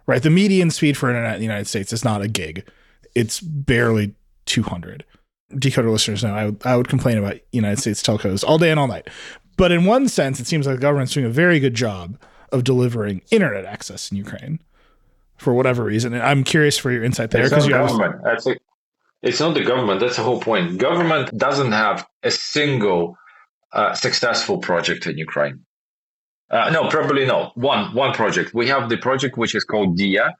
Right? 0.07 0.23
The 0.23 0.29
median 0.29 0.71
speed 0.71 0.97
for 0.97 1.09
internet 1.09 1.35
in 1.35 1.39
the 1.39 1.45
United 1.45 1.67
States 1.67 1.93
is 1.93 2.03
not 2.03 2.21
a 2.21 2.27
gig, 2.27 2.67
it's 3.15 3.39
barely 3.39 4.15
200. 4.45 5.05
Decoder 5.53 5.91
listeners 5.91 6.23
know 6.23 6.33
I, 6.33 6.45
would, 6.45 6.61
I 6.65 6.77
would 6.77 6.87
complain 6.87 7.17
about 7.17 7.37
United 7.51 7.79
States 7.79 8.01
telcos 8.01 8.43
all 8.43 8.57
day 8.57 8.71
and 8.71 8.79
all 8.79 8.87
night. 8.87 9.09
But 9.57 9.71
in 9.71 9.85
one 9.85 10.07
sense, 10.07 10.39
it 10.39 10.47
seems 10.47 10.65
like 10.65 10.77
the 10.77 10.81
government's 10.81 11.13
doing 11.13 11.25
a 11.25 11.29
very 11.29 11.59
good 11.59 11.73
job 11.73 12.17
of 12.51 12.63
delivering 12.63 13.21
internet 13.31 13.65
access 13.65 14.11
in 14.11 14.17
Ukraine 14.17 14.59
for 15.37 15.53
whatever 15.53 15.83
reason. 15.83 16.13
And 16.13 16.23
I'm 16.23 16.43
curious 16.43 16.77
for 16.77 16.91
your 16.91 17.03
insight 17.03 17.31
there 17.31 17.43
because 17.43 17.65
you 17.65 17.73
government. 17.73 18.13
Have... 18.13 18.23
That's 18.23 18.47
a, 18.47 18.55
it's 19.21 19.39
not 19.39 19.53
the 19.53 19.63
government. 19.63 19.99
That's 19.99 20.15
the 20.15 20.23
whole 20.23 20.39
point. 20.39 20.77
Government 20.77 21.37
doesn't 21.37 21.71
have 21.71 22.07
a 22.23 22.31
single 22.31 23.17
uh, 23.73 23.93
successful 23.93 24.57
project 24.57 25.07
in 25.07 25.17
Ukraine. 25.17 25.65
Uh, 26.49 26.69
no, 26.69 26.89
probably 26.89 27.25
not. 27.25 27.57
One 27.57 27.95
one 27.95 28.13
project. 28.13 28.53
We 28.53 28.67
have 28.67 28.89
the 28.89 28.97
project 28.97 29.37
which 29.37 29.55
is 29.55 29.63
called 29.63 29.95
Dia. 29.95 30.35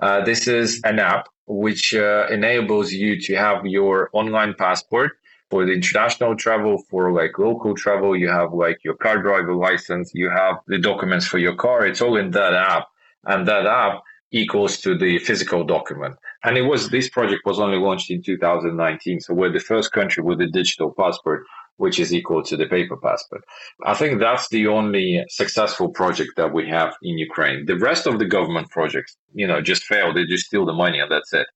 Uh, 0.00 0.24
this 0.24 0.48
is 0.48 0.80
an 0.84 0.98
app 0.98 1.28
which 1.46 1.94
uh, 1.94 2.26
enables 2.30 2.92
you 2.92 3.20
to 3.20 3.36
have 3.36 3.64
your 3.64 4.10
online 4.12 4.54
passport 4.58 5.12
for 5.50 5.64
the 5.64 5.72
international 5.72 6.34
travel, 6.34 6.82
for 6.90 7.12
like 7.12 7.38
local 7.38 7.74
travel. 7.76 8.16
You 8.16 8.28
have 8.28 8.52
like 8.52 8.78
your 8.82 8.96
car 8.96 9.22
driver 9.22 9.54
license. 9.54 10.10
You 10.14 10.30
have 10.30 10.56
the 10.66 10.78
documents 10.78 11.26
for 11.26 11.38
your 11.38 11.54
car. 11.54 11.86
It's 11.86 12.00
all 12.00 12.16
in 12.16 12.32
that 12.32 12.54
app, 12.54 12.88
and 13.24 13.46
that 13.46 13.66
app 13.66 14.02
equals 14.32 14.78
to 14.78 14.96
the 14.98 15.18
physical 15.18 15.62
document. 15.62 16.16
And 16.42 16.56
it 16.56 16.62
was 16.62 16.88
this 16.88 17.08
project 17.08 17.42
was 17.44 17.60
only 17.60 17.78
launched 17.78 18.10
in 18.10 18.22
2019, 18.22 19.20
so 19.20 19.34
we're 19.34 19.52
the 19.52 19.60
first 19.60 19.92
country 19.92 20.24
with 20.24 20.40
a 20.40 20.46
digital 20.46 20.92
passport 20.98 21.44
which 21.76 21.98
is 21.98 22.12
equal 22.14 22.42
to 22.44 22.56
the 22.56 22.66
paper 22.66 22.96
passport. 22.96 23.42
I 23.84 23.94
think 23.94 24.20
that's 24.20 24.48
the 24.48 24.66
only 24.68 25.24
successful 25.28 25.88
project 25.88 26.30
that 26.36 26.52
we 26.52 26.68
have 26.68 26.94
in 27.02 27.18
Ukraine. 27.18 27.66
The 27.66 27.78
rest 27.78 28.06
of 28.06 28.18
the 28.18 28.26
government 28.26 28.70
projects, 28.70 29.16
you 29.34 29.46
know, 29.46 29.60
just 29.60 29.84
failed. 29.84 30.16
They 30.16 30.24
just 30.24 30.46
steal 30.46 30.66
the 30.66 30.72
money 30.72 31.00
and 31.00 31.10
that's 31.10 31.32
it. 31.32 31.46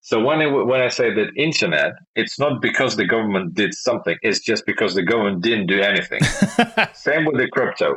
So 0.00 0.20
when 0.20 0.40
it, 0.42 0.50
when 0.50 0.80
I 0.80 0.88
say 0.88 1.12
that 1.14 1.30
internet, 1.36 1.92
it's 2.14 2.38
not 2.38 2.60
because 2.60 2.96
the 2.96 3.06
government 3.06 3.54
did 3.54 3.72
something. 3.74 4.16
It's 4.22 4.40
just 4.40 4.66
because 4.66 4.94
the 4.94 5.02
government 5.02 5.42
didn't 5.42 5.66
do 5.66 5.80
anything. 5.80 6.22
Same 6.92 7.24
with 7.24 7.38
the 7.38 7.48
crypto. 7.48 7.96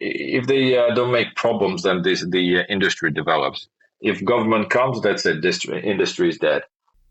If 0.00 0.46
they 0.46 0.78
uh, 0.78 0.94
don't 0.94 1.12
make 1.12 1.34
problems, 1.34 1.82
then 1.82 2.02
this, 2.02 2.24
the 2.26 2.60
uh, 2.60 2.62
industry 2.68 3.10
develops. 3.12 3.68
If 4.00 4.24
government 4.24 4.70
comes, 4.70 5.02
that's 5.02 5.26
it. 5.26 5.42
This 5.42 5.64
industry 5.66 6.30
is 6.30 6.38
dead. 6.38 6.62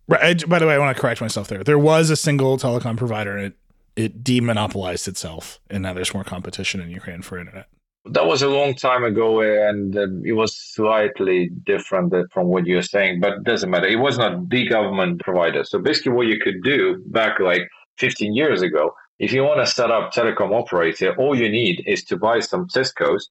Right. 0.07 0.47
By 0.49 0.59
the 0.59 0.65
way, 0.65 0.75
I 0.75 0.77
want 0.77 0.95
to 0.95 1.01
correct 1.01 1.19
myself 1.19 1.49
there. 1.49 1.63
There 1.63 1.77
was 1.77 2.09
a 2.09 2.15
single 2.15 2.57
telecom 2.57 2.95
provider, 2.95 3.35
and 3.35 3.47
it 3.47 3.57
it 3.97 4.23
demonopolized 4.23 5.07
itself, 5.07 5.59
and 5.69 5.81
now 5.83 5.93
there's 5.93 6.13
more 6.13 6.23
competition 6.23 6.79
in 6.79 6.89
Ukraine 6.89 7.23
for 7.23 7.39
internet. 7.39 7.67
That 8.05 8.27
was 8.27 8.41
a 8.41 8.47
long 8.47 8.75
time 8.75 9.03
ago, 9.03 9.41
and 9.41 9.97
uh, 9.97 10.07
it 10.23 10.33
was 10.33 10.55
slightly 10.55 11.49
different 11.65 12.13
from 12.31 12.47
what 12.47 12.67
you're 12.67 12.83
saying, 12.83 13.19
but 13.19 13.33
it 13.33 13.43
doesn't 13.43 13.69
matter. 13.69 13.87
It 13.87 13.99
was 13.99 14.17
not 14.17 14.49
the 14.49 14.67
government 14.69 15.19
provider. 15.21 15.63
So 15.65 15.79
basically, 15.79 16.13
what 16.13 16.27
you 16.27 16.39
could 16.39 16.61
do 16.63 17.03
back 17.07 17.39
like 17.39 17.67
15 17.97 18.33
years 18.33 18.61
ago, 18.61 18.93
if 19.19 19.33
you 19.33 19.43
want 19.43 19.59
to 19.65 19.65
set 19.65 19.91
up 19.91 20.13
telecom 20.13 20.53
operator, 20.53 21.15
all 21.17 21.35
you 21.35 21.49
need 21.49 21.83
is 21.87 22.03
to 22.05 22.17
buy 22.17 22.39
some 22.39 22.69
Cisco's, 22.69 23.29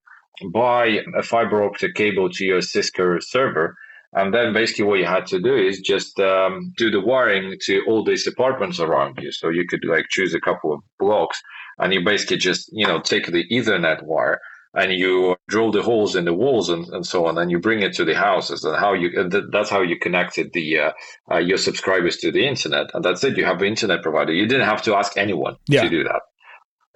buy 0.52 1.00
a 1.16 1.23
fiber 1.23 1.62
optic 1.62 1.94
cable 1.94 2.28
to 2.30 2.44
your 2.44 2.61
Cisco 2.61 3.18
server, 3.20 3.76
and 4.16 4.32
then 4.32 4.54
basically 4.54 4.85
what 4.85 4.99
you 4.99 5.04
had 5.04 5.26
to 5.26 5.38
do 5.38 5.54
is 5.54 5.78
just 5.80 6.18
um, 6.18 6.73
do 6.78 6.90
the 6.90 7.00
wiring 7.00 7.54
to 7.66 7.82
all 7.87 8.02
these 8.02 8.26
apartments 8.26 8.80
around 8.80 9.18
you. 9.20 9.30
So 9.30 9.50
you 9.50 9.66
could 9.68 9.85
like 9.85 10.06
choose 10.08 10.32
a 10.35 10.40
couple 10.40 10.73
of 10.73 10.80
blocks 10.99 11.40
and 11.78 11.92
you 11.92 12.02
basically 12.02 12.38
just, 12.38 12.70
you 12.73 12.87
know, 12.87 12.99
take 12.99 13.26
the 13.26 13.44
ethernet 13.52 14.02
wire 14.04 14.40
and 14.73 14.90
you 14.90 15.37
drill 15.49 15.70
the 15.70 15.82
holes 15.82 16.16
in 16.16 16.25
the 16.25 16.32
walls 16.32 16.70
and, 16.70 16.87
and 16.88 17.06
so 17.06 17.26
on 17.26 17.37
and 17.37 17.50
you 17.50 17.58
bring 17.58 17.82
it 17.82 17.92
to 17.96 18.06
the 18.06 18.14
houses. 18.14 18.64
And 18.64 18.75
how 18.78 18.94
you 18.94 19.11
that's 19.52 19.68
how 19.68 19.82
you 19.82 19.99
connected 19.99 20.50
the 20.54 20.78
uh, 20.78 20.92
uh, 21.30 21.38
your 21.38 21.58
subscribers 21.58 22.16
to 22.18 22.32
the 22.32 22.46
internet. 22.46 22.87
And 22.94 23.04
that's 23.04 23.23
it. 23.23 23.37
You 23.37 23.44
have 23.44 23.61
an 23.61 23.68
internet 23.68 24.02
provider. 24.02 24.32
You 24.32 24.46
didn't 24.46 24.66
have 24.66 24.80
to 24.85 24.94
ask 24.94 25.18
anyone 25.18 25.56
yeah. 25.68 25.82
to 25.82 25.90
do 25.90 26.04
that 26.04 26.23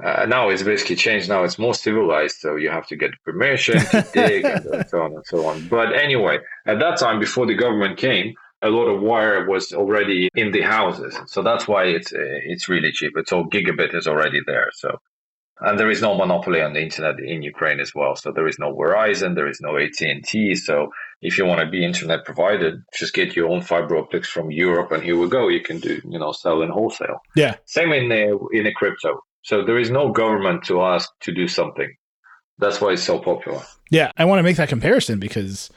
uh, 0.02 0.26
now 0.26 0.48
it's 0.48 0.62
basically 0.62 0.96
changed. 0.96 1.28
Now 1.28 1.44
it's 1.44 1.58
more 1.58 1.74
civilized, 1.74 2.38
so 2.38 2.56
you 2.56 2.70
have 2.70 2.86
to 2.88 2.96
get 2.96 3.10
permission 3.24 3.78
to 3.78 4.06
dig 4.14 4.44
and 4.44 4.88
so 4.88 5.02
on 5.02 5.12
and 5.14 5.26
so 5.26 5.46
on. 5.46 5.68
But 5.68 5.92
anyway, 5.94 6.38
at 6.66 6.78
that 6.78 6.98
time, 6.98 7.20
before 7.20 7.46
the 7.46 7.54
government 7.54 7.98
came, 7.98 8.34
a 8.62 8.68
lot 8.68 8.86
of 8.86 9.00
wire 9.00 9.48
was 9.48 9.72
already 9.72 10.28
in 10.34 10.52
the 10.52 10.62
houses, 10.62 11.18
so 11.26 11.42
that's 11.42 11.66
why 11.66 11.84
it's 11.84 12.12
uh, 12.12 12.18
it's 12.44 12.68
really 12.68 12.92
cheap. 12.92 13.12
It's 13.16 13.32
all 13.32 13.44
gigabit 13.44 13.94
is 13.94 14.06
already 14.06 14.40
there. 14.46 14.70
So, 14.72 14.98
and 15.60 15.78
there 15.78 15.90
is 15.90 16.02
no 16.02 16.14
monopoly 16.14 16.60
on 16.60 16.74
the 16.74 16.82
internet 16.82 17.20
in 17.20 17.42
Ukraine 17.42 17.80
as 17.80 17.94
well. 17.94 18.16
So 18.16 18.32
there 18.32 18.46
is 18.46 18.58
no 18.58 18.74
Verizon, 18.74 19.34
there 19.34 19.48
is 19.48 19.60
no 19.60 19.76
AT 19.76 20.00
and 20.00 20.24
T. 20.24 20.54
So 20.54 20.90
if 21.22 21.38
you 21.38 21.46
want 21.46 21.60
to 21.60 21.66
be 21.66 21.84
internet 21.84 22.24
provided, 22.24 22.82
just 22.94 23.14
get 23.14 23.34
your 23.34 23.48
own 23.48 23.62
fiber 23.62 23.96
optics 23.96 24.28
from 24.28 24.50
Europe, 24.50 24.92
and 24.92 25.02
here 25.02 25.18
we 25.18 25.28
go. 25.28 25.48
You 25.48 25.62
can 25.62 25.78
do 25.80 26.00
you 26.04 26.18
know 26.18 26.32
sell 26.32 26.62
in 26.62 26.70
wholesale. 26.70 27.20
Yeah. 27.36 27.56
Same 27.64 27.92
in 27.92 28.08
the 28.08 28.38
in 28.52 28.64
the 28.64 28.72
crypto. 28.72 29.20
So 29.42 29.64
there 29.64 29.78
is 29.78 29.90
no 29.90 30.12
government 30.12 30.64
to 30.64 30.82
ask 30.82 31.08
to 31.22 31.32
do 31.32 31.48
something. 31.48 31.92
That's 32.58 32.80
why 32.80 32.92
it's 32.92 33.02
so 33.02 33.18
popular. 33.18 33.62
Yeah, 33.90 34.12
I 34.16 34.24
want 34.26 34.38
to 34.38 34.42
make 34.42 34.56
that 34.56 34.68
comparison 34.68 35.18
because 35.18 35.70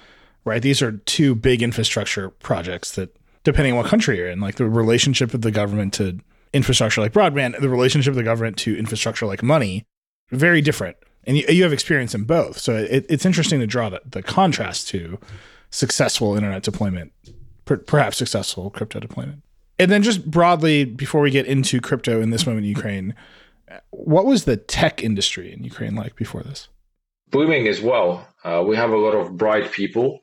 right? 0.45 0.61
These 0.61 0.81
are 0.81 0.91
two 0.91 1.35
big 1.35 1.61
infrastructure 1.61 2.29
projects 2.29 2.91
that, 2.93 3.15
depending 3.43 3.73
on 3.73 3.77
what 3.79 3.87
country 3.87 4.17
you're 4.17 4.29
in, 4.29 4.39
like 4.39 4.55
the 4.55 4.67
relationship 4.67 5.33
of 5.33 5.41
the 5.41 5.51
government 5.51 5.93
to 5.95 6.19
infrastructure 6.53 7.01
like 7.01 7.13
broadband, 7.13 7.59
the 7.59 7.69
relationship 7.69 8.11
of 8.11 8.15
the 8.15 8.23
government 8.23 8.57
to 8.57 8.77
infrastructure 8.77 9.25
like 9.25 9.41
money, 9.41 9.85
very 10.31 10.61
different. 10.61 10.97
And 11.25 11.37
you, 11.37 11.45
you 11.47 11.63
have 11.63 11.73
experience 11.73 12.13
in 12.13 12.25
both. 12.25 12.57
So 12.59 12.75
it, 12.75 13.05
it's 13.09 13.25
interesting 13.25 13.59
to 13.59 13.67
draw 13.67 13.89
the, 13.89 14.01
the 14.05 14.21
contrast 14.21 14.87
to 14.89 15.19
successful 15.69 16.35
internet 16.35 16.63
deployment, 16.63 17.11
per, 17.65 17.77
perhaps 17.77 18.17
successful 18.17 18.69
crypto 18.69 18.99
deployment. 18.99 19.41
And 19.79 19.89
then 19.89 20.03
just 20.03 20.29
broadly, 20.29 20.85
before 20.85 21.21
we 21.21 21.31
get 21.31 21.47
into 21.47 21.81
crypto 21.81 22.21
in 22.21 22.29
this 22.29 22.45
moment 22.45 22.65
in 22.65 22.69
Ukraine, 22.69 23.15
what 23.91 24.25
was 24.25 24.45
the 24.45 24.57
tech 24.57 25.03
industry 25.03 25.51
in 25.53 25.63
Ukraine 25.63 25.95
like 25.95 26.15
before 26.15 26.43
this? 26.43 26.69
Booming 27.29 27.67
as 27.67 27.81
well. 27.81 28.27
Uh, 28.43 28.63
we 28.67 28.75
have 28.75 28.91
a 28.91 28.97
lot 28.97 29.15
of 29.15 29.37
bright 29.37 29.71
people, 29.71 30.19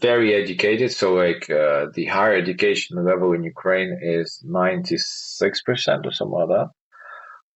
very 0.00 0.34
educated. 0.34 0.92
So, 0.92 1.14
like 1.14 1.48
uh, 1.48 1.86
the 1.94 2.06
higher 2.06 2.34
education 2.34 3.02
level 3.04 3.32
in 3.32 3.42
Ukraine 3.44 3.98
is 4.02 4.44
96% 4.46 6.06
or 6.06 6.12
something 6.12 6.38
like 6.38 6.48
that. 6.48 6.68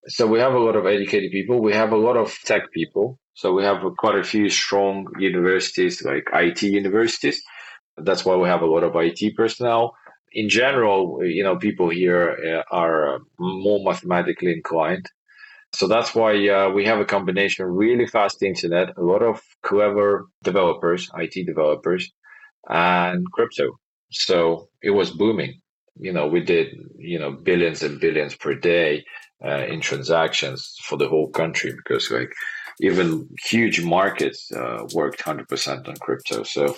So, 0.07 0.25
we 0.27 0.39
have 0.39 0.53
a 0.53 0.59
lot 0.59 0.75
of 0.75 0.85
educated 0.85 1.31
people. 1.31 1.61
We 1.61 1.73
have 1.73 1.91
a 1.91 1.97
lot 1.97 2.17
of 2.17 2.35
tech 2.45 2.71
people. 2.71 3.19
So, 3.35 3.53
we 3.53 3.63
have 3.63 3.83
quite 3.97 4.17
a 4.17 4.23
few 4.23 4.49
strong 4.49 5.07
universities, 5.19 6.03
like 6.03 6.27
IT 6.33 6.63
universities. 6.63 7.41
That's 7.97 8.25
why 8.25 8.35
we 8.35 8.47
have 8.47 8.61
a 8.61 8.71
lot 8.73 8.83
of 8.83 8.95
IT 8.95 9.35
personnel 9.35 9.95
in 10.35 10.49
general, 10.49 11.23
you 11.23 11.43
know, 11.43 11.55
people 11.55 11.89
here 11.89 12.63
uh, 12.71 12.75
are 12.75 13.19
more 13.39 13.83
mathematically 13.83 14.51
inclined. 14.51 15.09
So 15.75 15.87
that's 15.87 16.15
why 16.15 16.47
uh, 16.47 16.69
we 16.69 16.85
have 16.85 16.99
a 16.99 17.05
combination 17.05 17.65
of 17.65 17.71
really 17.71 18.07
fast 18.07 18.41
internet, 18.41 18.97
a 18.97 19.01
lot 19.01 19.21
of 19.21 19.41
clever 19.61 20.27
developers, 20.41 21.09
IT 21.15 21.45
developers, 21.45 22.11
and 22.69 23.29
crypto. 23.31 23.77
So 24.09 24.69
it 24.81 24.91
was 24.91 25.11
booming. 25.11 25.59
You 25.99 26.13
know, 26.13 26.27
we 26.27 26.41
did, 26.41 26.67
you 26.97 27.19
know, 27.19 27.31
billions 27.31 27.83
and 27.83 27.99
billions 27.99 28.35
per 28.35 28.55
day 28.55 29.03
uh, 29.43 29.65
in 29.67 29.81
transactions 29.81 30.75
for 30.83 30.97
the 30.97 31.09
whole 31.09 31.29
country 31.29 31.73
because, 31.75 32.09
like, 32.09 32.31
even 32.79 33.27
huge 33.43 33.81
markets 33.83 34.51
uh, 34.51 34.85
worked 34.93 35.19
100% 35.19 35.87
on 35.87 35.95
crypto. 35.97 36.43
So 36.43 36.75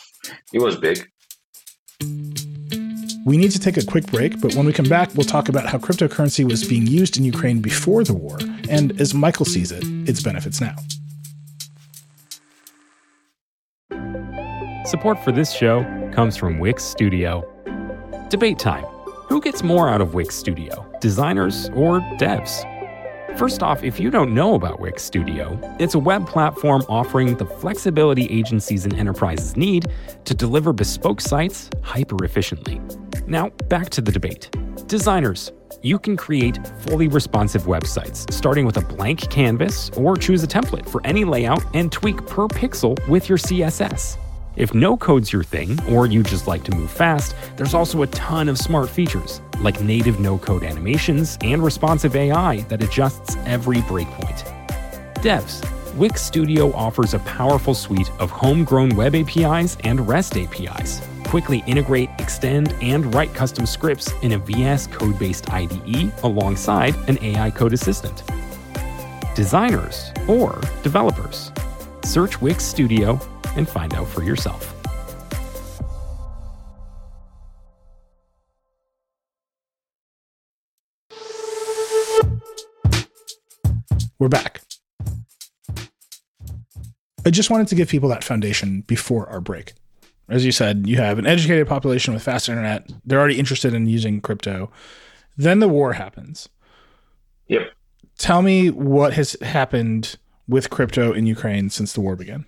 it 0.54 0.60
was 0.60 0.76
big. 0.76 1.08
We 3.28 3.36
need 3.36 3.52
to 3.52 3.60
take 3.60 3.76
a 3.76 3.86
quick 3.86 4.06
break, 4.06 4.40
but 4.40 4.56
when 4.56 4.66
we 4.66 4.72
come 4.72 4.88
back, 4.88 5.14
we'll 5.14 5.26
talk 5.26 5.50
about 5.50 5.68
how 5.68 5.80
cryptocurrency 5.80 6.50
was 6.50 6.64
being 6.64 6.88
used 6.88 7.18
in 7.18 7.26
Ukraine 7.26 7.60
before 7.60 8.06
the 8.06 8.14
war, 8.14 8.38
and 8.70 9.02
as 9.02 9.14
Michael 9.14 9.44
sees 9.44 9.70
it, 9.70 9.84
its 10.08 10.24
benefits 10.24 10.62
now. 10.62 10.78
Support 14.86 15.22
for 15.26 15.34
this 15.34 15.52
show 15.52 15.84
comes 16.14 16.38
from 16.38 16.60
Wix 16.60 16.86
Studio. 16.86 17.44
Debate 18.30 18.60
time. 18.60 18.86
Who 19.28 19.42
gets 19.42 19.62
more 19.62 19.90
out 19.90 20.00
of 20.00 20.14
Wix 20.14 20.34
Studio, 20.34 20.90
designers 21.02 21.68
or 21.76 22.00
devs? 22.22 22.77
First 23.38 23.62
off, 23.62 23.84
if 23.84 24.00
you 24.00 24.10
don't 24.10 24.34
know 24.34 24.56
about 24.56 24.80
Wix 24.80 25.04
Studio, 25.04 25.60
it's 25.78 25.94
a 25.94 26.00
web 26.00 26.26
platform 26.26 26.84
offering 26.90 27.38
the 27.38 27.46
flexibility 27.46 28.26
agencies 28.32 28.84
and 28.84 28.96
enterprises 28.96 29.56
need 29.56 29.92
to 30.26 30.34
deliver 30.34 30.74
bespoke 30.74 31.22
sites 31.22 31.70
hyper 31.84 32.26
efficiently. 32.26 32.82
Now, 33.28 33.50
back 33.70 33.92
to 33.92 34.02
the 34.02 34.12
debate. 34.12 34.50
Designers, 34.88 35.52
you 35.84 36.00
can 36.00 36.18
create 36.18 36.58
fully 36.80 37.08
responsive 37.10 37.66
websites, 37.66 38.34
starting 38.34 38.66
with 38.66 38.78
a 38.78 38.82
blank 38.82 39.30
canvas 39.30 39.92
or 39.92 40.16
choose 40.16 40.44
a 40.44 40.48
template 40.48 40.90
for 40.90 41.00
any 41.06 41.24
layout 41.24 41.64
and 41.76 41.92
tweak 41.92 42.18
per 42.26 42.48
pixel 42.48 42.98
with 43.08 43.30
your 43.30 43.38
CSS. 43.38 44.18
If 44.58 44.74
no 44.74 44.98
code's 44.98 45.32
your 45.32 45.44
thing, 45.44 45.78
or 45.88 46.08
you 46.08 46.24
just 46.24 46.48
like 46.48 46.64
to 46.64 46.76
move 46.76 46.90
fast, 46.90 47.36
there's 47.58 47.76
also 47.76 48.02
a 48.02 48.08
ton 48.08 48.50
of 48.50 48.58
smart 48.58 48.90
features, 48.90 49.40
like 49.60 49.80
native 49.82 50.20
no 50.20 50.40
code 50.40 50.64
animations 50.64 51.38
and 51.42 51.64
responsive 51.64 52.16
AI 52.16 52.62
that 52.62 52.82
adjusts 52.82 53.36
every 53.46 53.78
breakpoint. 53.78 54.44
Devs, 55.18 55.64
Wix 55.94 56.24
Studio 56.24 56.74
offers 56.74 57.14
a 57.14 57.20
powerful 57.20 57.76
suite 57.76 58.10
of 58.20 58.32
homegrown 58.32 58.96
web 58.96 59.14
APIs 59.14 59.78
and 59.84 60.08
REST 60.08 60.38
APIs. 60.38 61.02
Quickly 61.26 61.64
integrate, 61.68 62.10
extend, 62.18 62.74
and 62.82 63.14
write 63.14 63.36
custom 63.36 63.68
scripts 63.68 64.12
in 64.24 64.32
a 64.32 64.40
VS 64.40 64.88
code 64.88 65.20
based 65.20 65.54
IDE 65.54 66.12
alongside 66.24 66.96
an 67.08 67.20
AI 67.22 67.52
code 67.52 67.74
assistant. 67.74 68.24
Designers 69.36 70.12
or 70.28 70.60
developers, 70.82 71.52
search 72.04 72.42
Wix 72.42 72.64
Studio 72.64 73.20
and 73.58 73.68
find 73.68 73.94
out 73.94 74.08
for 74.08 74.24
yourself. 74.24 74.74
We're 84.20 84.30
back. 84.30 84.62
I 87.26 87.30
just 87.30 87.50
wanted 87.50 87.68
to 87.68 87.76
give 87.76 87.90
people 87.90 88.10
that 88.10 88.24
foundation 88.24 88.82
before 88.82 89.28
our 89.30 89.42
break. 89.42 89.74
As 90.30 90.46
you 90.46 90.52
said, 90.52 90.88
you 90.88 90.98
have 90.98 91.20
an 91.20 91.28
educated 91.28 91.68
population 91.68 92.14
with 92.14 92.24
fast 92.24 92.50
internet. 92.50 92.90
They're 93.06 93.20
already 93.20 93.38
interested 93.38 93.74
in 93.74 93.86
using 93.86 94.22
crypto. 94.22 94.72
Then 95.36 95.60
the 95.60 95.68
war 95.68 95.94
happens. 95.94 96.50
Yep. 97.48 97.72
Tell 98.18 98.42
me 98.42 98.70
what 98.70 99.14
has 99.14 99.38
happened 99.42 100.18
with 100.48 100.70
crypto 100.70 101.14
in 101.14 101.28
Ukraine 101.28 101.70
since 101.70 101.94
the 101.94 102.02
war 102.02 102.16
began. 102.16 102.46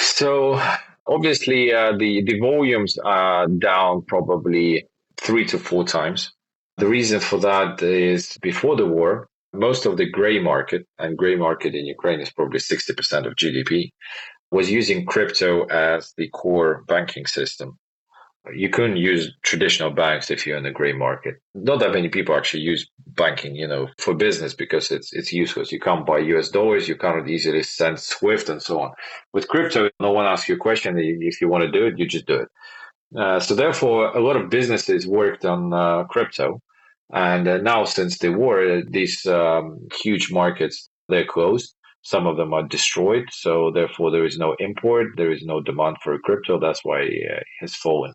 So 0.00 0.60
obviously, 1.06 1.72
uh, 1.72 1.92
the 1.96 2.22
the 2.22 2.40
volumes 2.40 2.98
are 2.98 3.46
down 3.46 4.02
probably 4.02 4.86
three 5.20 5.46
to 5.46 5.58
four 5.58 5.84
times. 5.84 6.32
The 6.78 6.86
reason 6.86 7.20
for 7.20 7.38
that 7.40 7.82
is 7.82 8.38
before 8.40 8.76
the 8.76 8.86
war, 8.86 9.28
most 9.52 9.84
of 9.84 9.96
the 9.98 10.08
gray 10.08 10.38
market, 10.38 10.86
and 10.98 11.16
gray 11.16 11.36
market 11.36 11.74
in 11.74 11.84
Ukraine 11.84 12.20
is 12.20 12.32
probably 12.32 12.58
60% 12.58 13.26
of 13.26 13.34
GDP, 13.34 13.90
was 14.50 14.70
using 14.70 15.04
crypto 15.04 15.64
as 15.66 16.14
the 16.16 16.28
core 16.30 16.82
banking 16.86 17.26
system. 17.26 17.78
You 18.54 18.70
couldn't 18.70 18.96
use 18.96 19.32
traditional 19.42 19.90
banks 19.90 20.30
if 20.30 20.46
you're 20.46 20.56
in 20.56 20.64
the 20.64 20.70
gray 20.70 20.92
market. 20.92 21.36
Not 21.54 21.80
that 21.80 21.92
many 21.92 22.08
people 22.08 22.34
actually 22.34 22.62
use 22.62 22.88
banking, 23.06 23.54
you 23.54 23.68
know, 23.68 23.88
for 23.98 24.14
business 24.14 24.54
because 24.54 24.90
it's 24.90 25.12
it's 25.12 25.32
useless. 25.32 25.70
You 25.70 25.80
can't 25.80 26.06
buy 26.06 26.18
US 26.18 26.48
dollars, 26.48 26.88
you 26.88 26.96
can't 26.96 27.28
easily 27.28 27.62
send 27.62 27.98
SWIFT 28.00 28.48
and 28.48 28.62
so 28.62 28.80
on. 28.80 28.92
With 29.34 29.48
crypto, 29.48 29.90
no 30.00 30.12
one 30.12 30.26
asks 30.26 30.48
you 30.48 30.54
a 30.54 30.58
question. 30.58 30.96
If 30.98 31.40
you 31.40 31.48
want 31.48 31.64
to 31.64 31.70
do 31.70 31.86
it, 31.86 31.98
you 31.98 32.06
just 32.06 32.26
do 32.26 32.36
it. 32.36 32.48
Uh, 33.18 33.40
so 33.40 33.54
therefore, 33.54 34.16
a 34.16 34.20
lot 34.20 34.36
of 34.36 34.50
businesses 34.50 35.06
worked 35.06 35.44
on 35.44 35.72
uh, 35.74 36.04
crypto 36.04 36.60
and 37.12 37.48
uh, 37.48 37.58
now, 37.58 37.84
since 37.84 38.18
the 38.18 38.30
war, 38.32 38.82
these 38.88 39.26
um, 39.26 39.88
huge 40.00 40.30
markets 40.30 40.88
they're 41.08 41.26
closed. 41.26 41.74
Some 42.02 42.26
of 42.26 42.36
them 42.36 42.54
are 42.54 42.62
destroyed, 42.62 43.24
so 43.30 43.70
therefore 43.74 44.10
there 44.10 44.24
is 44.24 44.38
no 44.38 44.54
import. 44.58 45.08
There 45.16 45.32
is 45.32 45.42
no 45.44 45.60
demand 45.60 45.96
for 46.02 46.18
crypto. 46.20 46.58
That's 46.58 46.84
why 46.84 47.00
uh, 47.02 47.40
it 47.40 47.46
has 47.60 47.74
fallen. 47.74 48.12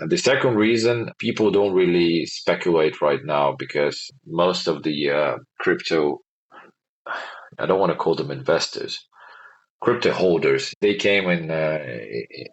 And 0.00 0.10
the 0.10 0.18
second 0.18 0.56
reason, 0.56 1.10
people 1.18 1.50
don't 1.50 1.72
really 1.72 2.26
speculate 2.26 3.00
right 3.00 3.24
now 3.24 3.54
because 3.58 4.10
most 4.26 4.66
of 4.66 4.82
the 4.82 5.10
uh, 5.10 5.36
crypto, 5.60 6.20
I 7.58 7.66
don't 7.66 7.80
want 7.80 7.92
to 7.92 7.98
call 7.98 8.14
them 8.14 8.30
investors, 8.30 9.06
crypto 9.80 10.12
holders, 10.12 10.74
they 10.80 10.94
came 10.94 11.28
in 11.28 11.50
uh, 11.50 11.78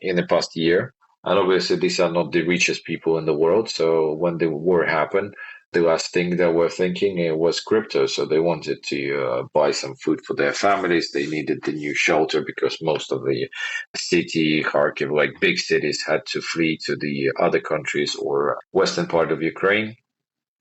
in 0.01 0.15
the 0.15 0.27
past 0.27 0.55
year. 0.55 0.93
And 1.23 1.37
obviously, 1.37 1.77
these 1.77 1.99
are 1.99 2.11
not 2.11 2.31
the 2.31 2.43
richest 2.43 2.83
people 2.83 3.17
in 3.17 3.25
the 3.25 3.33
world. 3.33 3.69
So 3.69 4.13
when 4.13 4.37
the 4.37 4.49
war 4.49 4.85
happened, 4.85 5.35
the 5.73 5.81
last 5.81 6.11
thing 6.11 6.35
they 6.35 6.47
were 6.47 6.69
thinking 6.69 7.37
was 7.37 7.61
crypto. 7.61 8.05
So 8.05 8.25
they 8.25 8.39
wanted 8.39 8.83
to 8.83 9.23
uh, 9.23 9.43
buy 9.53 9.71
some 9.71 9.95
food 9.95 10.19
for 10.25 10.35
their 10.35 10.53
families. 10.53 11.11
They 11.11 11.27
needed 11.27 11.59
the 11.63 11.71
new 11.71 11.95
shelter 11.95 12.43
because 12.45 12.81
most 12.81 13.11
of 13.11 13.23
the 13.23 13.47
city, 13.95 14.63
Kharkiv, 14.63 15.15
like 15.15 15.39
big 15.39 15.57
cities, 15.57 16.03
had 16.05 16.25
to 16.27 16.41
flee 16.41 16.77
to 16.85 16.95
the 16.95 17.31
other 17.39 17.61
countries 17.61 18.15
or 18.15 18.57
western 18.71 19.07
part 19.07 19.31
of 19.31 19.41
Ukraine. 19.41 19.95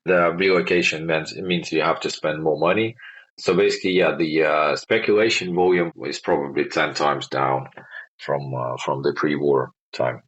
The 0.05 0.33
relocation 0.33 1.05
means 1.05 1.33
it 1.33 1.43
means 1.43 1.71
you 1.71 1.81
have 1.81 1.99
to 2.01 2.09
spend 2.09 2.41
more 2.41 2.59
money. 2.59 2.95
So 3.37 3.53
basically, 3.53 3.91
yeah, 3.91 4.15
the 4.15 4.43
uh, 4.43 4.75
speculation 4.75 5.53
volume 5.53 5.91
is 6.05 6.19
probably 6.19 6.65
ten 6.65 6.93
times 6.93 7.27
down 7.27 7.67
from 8.17 8.53
uh, 8.53 8.77
from 8.77 9.03
the 9.03 9.13
pre-war 9.13 9.71
time 9.93 10.23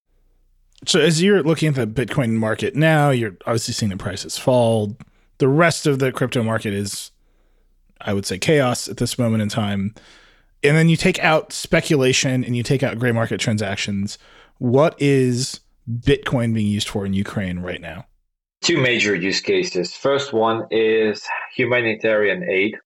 so 0.85 0.99
as 0.99 1.21
you're 1.21 1.43
looking 1.43 1.69
at 1.69 1.75
the 1.75 1.87
Bitcoin 1.87 2.31
market 2.31 2.75
now, 2.75 3.09
you're 3.09 3.35
obviously 3.45 3.73
seeing 3.73 3.89
the 3.89 3.97
prices 3.97 4.37
fall. 4.37 4.95
The 5.37 5.47
rest 5.47 5.87
of 5.87 5.99
the 5.99 6.11
crypto 6.11 6.43
market 6.43 6.73
is, 6.73 7.11
I 8.01 8.13
would 8.13 8.25
say, 8.25 8.37
chaos 8.37 8.87
at 8.87 8.97
this 8.97 9.17
moment 9.17 9.41
in 9.41 9.49
time. 9.49 9.93
And 10.63 10.77
then 10.77 10.89
you 10.89 10.95
take 10.95 11.19
out 11.19 11.51
speculation 11.51 12.43
and 12.43 12.55
you 12.55 12.63
take 12.63 12.83
out 12.83 12.99
gray 12.99 13.11
market 13.11 13.39
transactions. 13.39 14.17
What 14.59 14.95
is 15.01 15.59
Bitcoin 15.89 16.53
being 16.53 16.67
used 16.67 16.87
for 16.87 17.05
in 17.05 17.13
Ukraine 17.13 17.59
right 17.59 17.81
now? 17.81 18.05
Two 18.61 18.77
major 18.77 19.13
use 19.13 19.41
cases. 19.41 19.93
First 19.93 20.31
one 20.31 20.65
is 20.71 21.25
humanitarian 21.53 22.43
aid. 22.49 22.77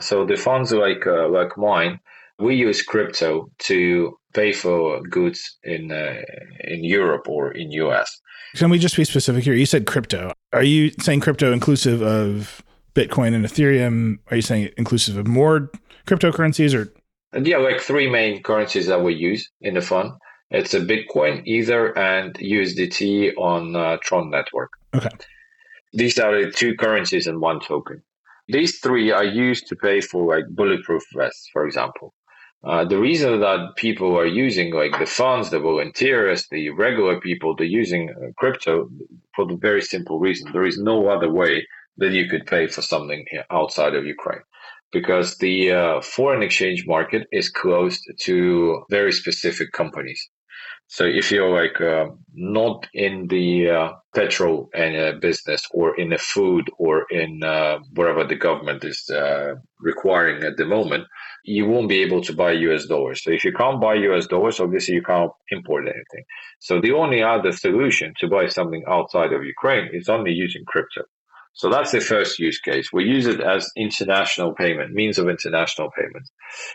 So 0.00 0.26
the 0.26 0.36
funds 0.36 0.72
like 0.72 1.06
uh, 1.06 1.28
like 1.28 1.56
mine, 1.56 2.00
We 2.38 2.56
use 2.56 2.82
crypto 2.82 3.48
to 3.60 4.16
pay 4.32 4.52
for 4.52 5.00
goods 5.02 5.40
in 5.62 5.92
uh, 5.92 6.22
in 6.64 6.84
Europe 6.84 7.28
or 7.28 7.52
in 7.52 7.70
US. 7.70 8.20
Can 8.54 8.70
we 8.70 8.78
just 8.78 8.96
be 8.96 9.04
specific 9.04 9.44
here? 9.44 9.54
You 9.54 9.66
said 9.66 9.86
crypto. 9.86 10.32
Are 10.52 10.62
you 10.62 10.90
saying 11.00 11.20
crypto 11.20 11.52
inclusive 11.52 12.02
of 12.02 12.62
Bitcoin 12.94 13.34
and 13.34 13.44
Ethereum? 13.44 14.18
Are 14.30 14.36
you 14.36 14.42
saying 14.42 14.70
inclusive 14.76 15.16
of 15.16 15.26
more 15.26 15.70
cryptocurrencies 16.06 16.74
or? 16.74 16.92
And 17.32 17.46
yeah, 17.46 17.56
like 17.56 17.80
three 17.80 18.08
main 18.08 18.42
currencies 18.42 18.86
that 18.86 19.02
we 19.02 19.14
use 19.14 19.50
in 19.60 19.74
the 19.74 19.80
fund. 19.80 20.12
It's 20.50 20.72
a 20.72 20.80
Bitcoin, 20.80 21.44
Ether, 21.46 21.98
and 21.98 22.32
USDT 22.34 23.32
on 23.36 23.74
uh, 23.74 23.96
Tron 24.02 24.30
network. 24.30 24.70
Okay. 24.94 25.08
These 25.92 26.18
are 26.20 26.44
the 26.44 26.52
two 26.52 26.76
currencies 26.76 27.26
and 27.26 27.40
one 27.40 27.58
token. 27.58 28.02
These 28.46 28.78
three 28.78 29.10
are 29.10 29.24
used 29.24 29.66
to 29.68 29.76
pay 29.76 30.00
for 30.00 30.36
like 30.36 30.44
bulletproof 30.50 31.02
vests, 31.16 31.48
for 31.52 31.66
example. 31.66 32.13
Uh, 32.66 32.84
the 32.84 32.98
reason 32.98 33.40
that 33.40 33.76
people 33.76 34.16
are 34.18 34.26
using 34.26 34.72
like 34.72 34.98
the 34.98 35.06
funds, 35.06 35.50
the 35.50 35.58
volunteers, 35.58 36.46
the 36.50 36.70
regular 36.70 37.20
people, 37.20 37.54
they're 37.54 37.66
using 37.66 38.08
uh, 38.10 38.32
crypto 38.38 38.88
for 39.36 39.46
the 39.46 39.56
very 39.56 39.82
simple 39.82 40.18
reason. 40.18 40.50
There 40.52 40.64
is 40.64 40.78
no 40.78 41.08
other 41.08 41.30
way 41.30 41.66
that 41.98 42.12
you 42.12 42.26
could 42.28 42.46
pay 42.46 42.66
for 42.66 42.80
something 42.80 43.24
outside 43.50 43.94
of 43.94 44.06
Ukraine 44.06 44.40
because 44.92 45.36
the 45.38 45.72
uh, 45.72 46.00
foreign 46.00 46.42
exchange 46.42 46.84
market 46.86 47.26
is 47.32 47.50
closed 47.50 48.02
to 48.20 48.84
very 48.88 49.12
specific 49.12 49.72
companies. 49.72 50.30
So 50.86 51.04
if 51.04 51.30
you're 51.32 51.50
like 51.50 51.80
uh, 51.80 52.06
not 52.34 52.86
in 52.94 53.26
the 53.28 53.70
uh, 53.70 53.92
petrol 54.14 54.68
uh, 54.76 55.12
business 55.20 55.66
or 55.72 55.98
in 55.98 56.10
the 56.10 56.18
food 56.18 56.70
or 56.78 57.06
in 57.10 57.42
uh, 57.42 57.78
wherever 57.94 58.24
the 58.24 58.36
government 58.36 58.84
is 58.84 59.08
uh, 59.10 59.54
requiring 59.80 60.44
at 60.44 60.56
the 60.56 60.66
moment, 60.66 61.06
you 61.44 61.66
won't 61.66 61.88
be 61.88 62.02
able 62.02 62.22
to 62.22 62.32
buy 62.32 62.52
US 62.52 62.86
dollars. 62.86 63.22
So 63.24 63.30
if 63.30 63.44
you 63.44 63.52
can't 63.52 63.80
buy 63.80 63.94
US 63.94 64.26
dollars, 64.26 64.60
obviously 64.60 64.94
you 64.94 65.02
can't 65.02 65.32
import 65.50 65.84
anything. 65.84 66.24
So 66.60 66.80
the 66.80 66.92
only 66.92 67.22
other 67.22 67.52
solution 67.52 68.14
to 68.20 68.28
buy 68.28 68.46
something 68.48 68.84
outside 68.88 69.32
of 69.32 69.44
Ukraine 69.44 69.88
is 69.92 70.08
only 70.08 70.32
using 70.32 70.64
crypto. 70.66 71.02
So 71.56 71.70
that's 71.70 71.92
the 71.92 72.00
first 72.00 72.40
use 72.40 72.58
case. 72.58 72.92
We 72.92 73.04
use 73.04 73.26
it 73.26 73.40
as 73.40 73.70
international 73.76 74.54
payment, 74.54 74.92
means 74.92 75.18
of 75.18 75.28
international 75.28 75.88
payment. 75.96 76.28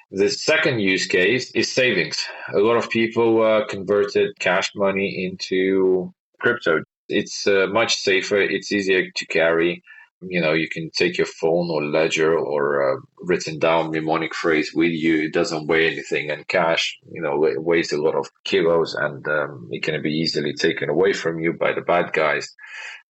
The 0.09 0.29
second 0.29 0.79
use 0.79 1.05
case 1.05 1.51
is 1.51 1.69
savings. 1.69 2.17
A 2.53 2.59
lot 2.59 2.77
of 2.77 2.89
people 2.89 3.43
uh, 3.43 3.65
converted 3.65 4.39
cash 4.39 4.71
money 4.75 5.25
into 5.25 6.13
crypto. 6.39 6.83
It's 7.09 7.45
uh, 7.45 7.67
much 7.69 7.95
safer. 7.95 8.39
It's 8.39 8.71
easier 8.71 9.11
to 9.13 9.25
carry. 9.25 9.83
You 10.21 10.39
know, 10.39 10.53
you 10.53 10.69
can 10.69 10.91
take 10.91 11.17
your 11.17 11.27
phone 11.27 11.69
or 11.69 11.83
ledger 11.83 12.37
or 12.37 12.93
uh, 12.93 13.01
written 13.19 13.59
down 13.59 13.91
mnemonic 13.91 14.33
phrase 14.33 14.71
with 14.73 14.91
you. 14.91 15.23
It 15.23 15.33
doesn't 15.33 15.67
weigh 15.67 15.87
anything, 15.87 16.29
and 16.29 16.47
cash, 16.47 16.97
you 17.11 17.21
know, 17.21 17.35
weighs 17.57 17.91
a 17.91 18.01
lot 18.01 18.15
of 18.15 18.29
kilos, 18.45 18.95
and 18.95 19.25
um, 19.27 19.67
it 19.71 19.83
can 19.83 20.01
be 20.01 20.11
easily 20.11 20.53
taken 20.53 20.89
away 20.89 21.13
from 21.13 21.39
you 21.39 21.53
by 21.53 21.73
the 21.73 21.81
bad 21.81 22.13
guys. 22.13 22.53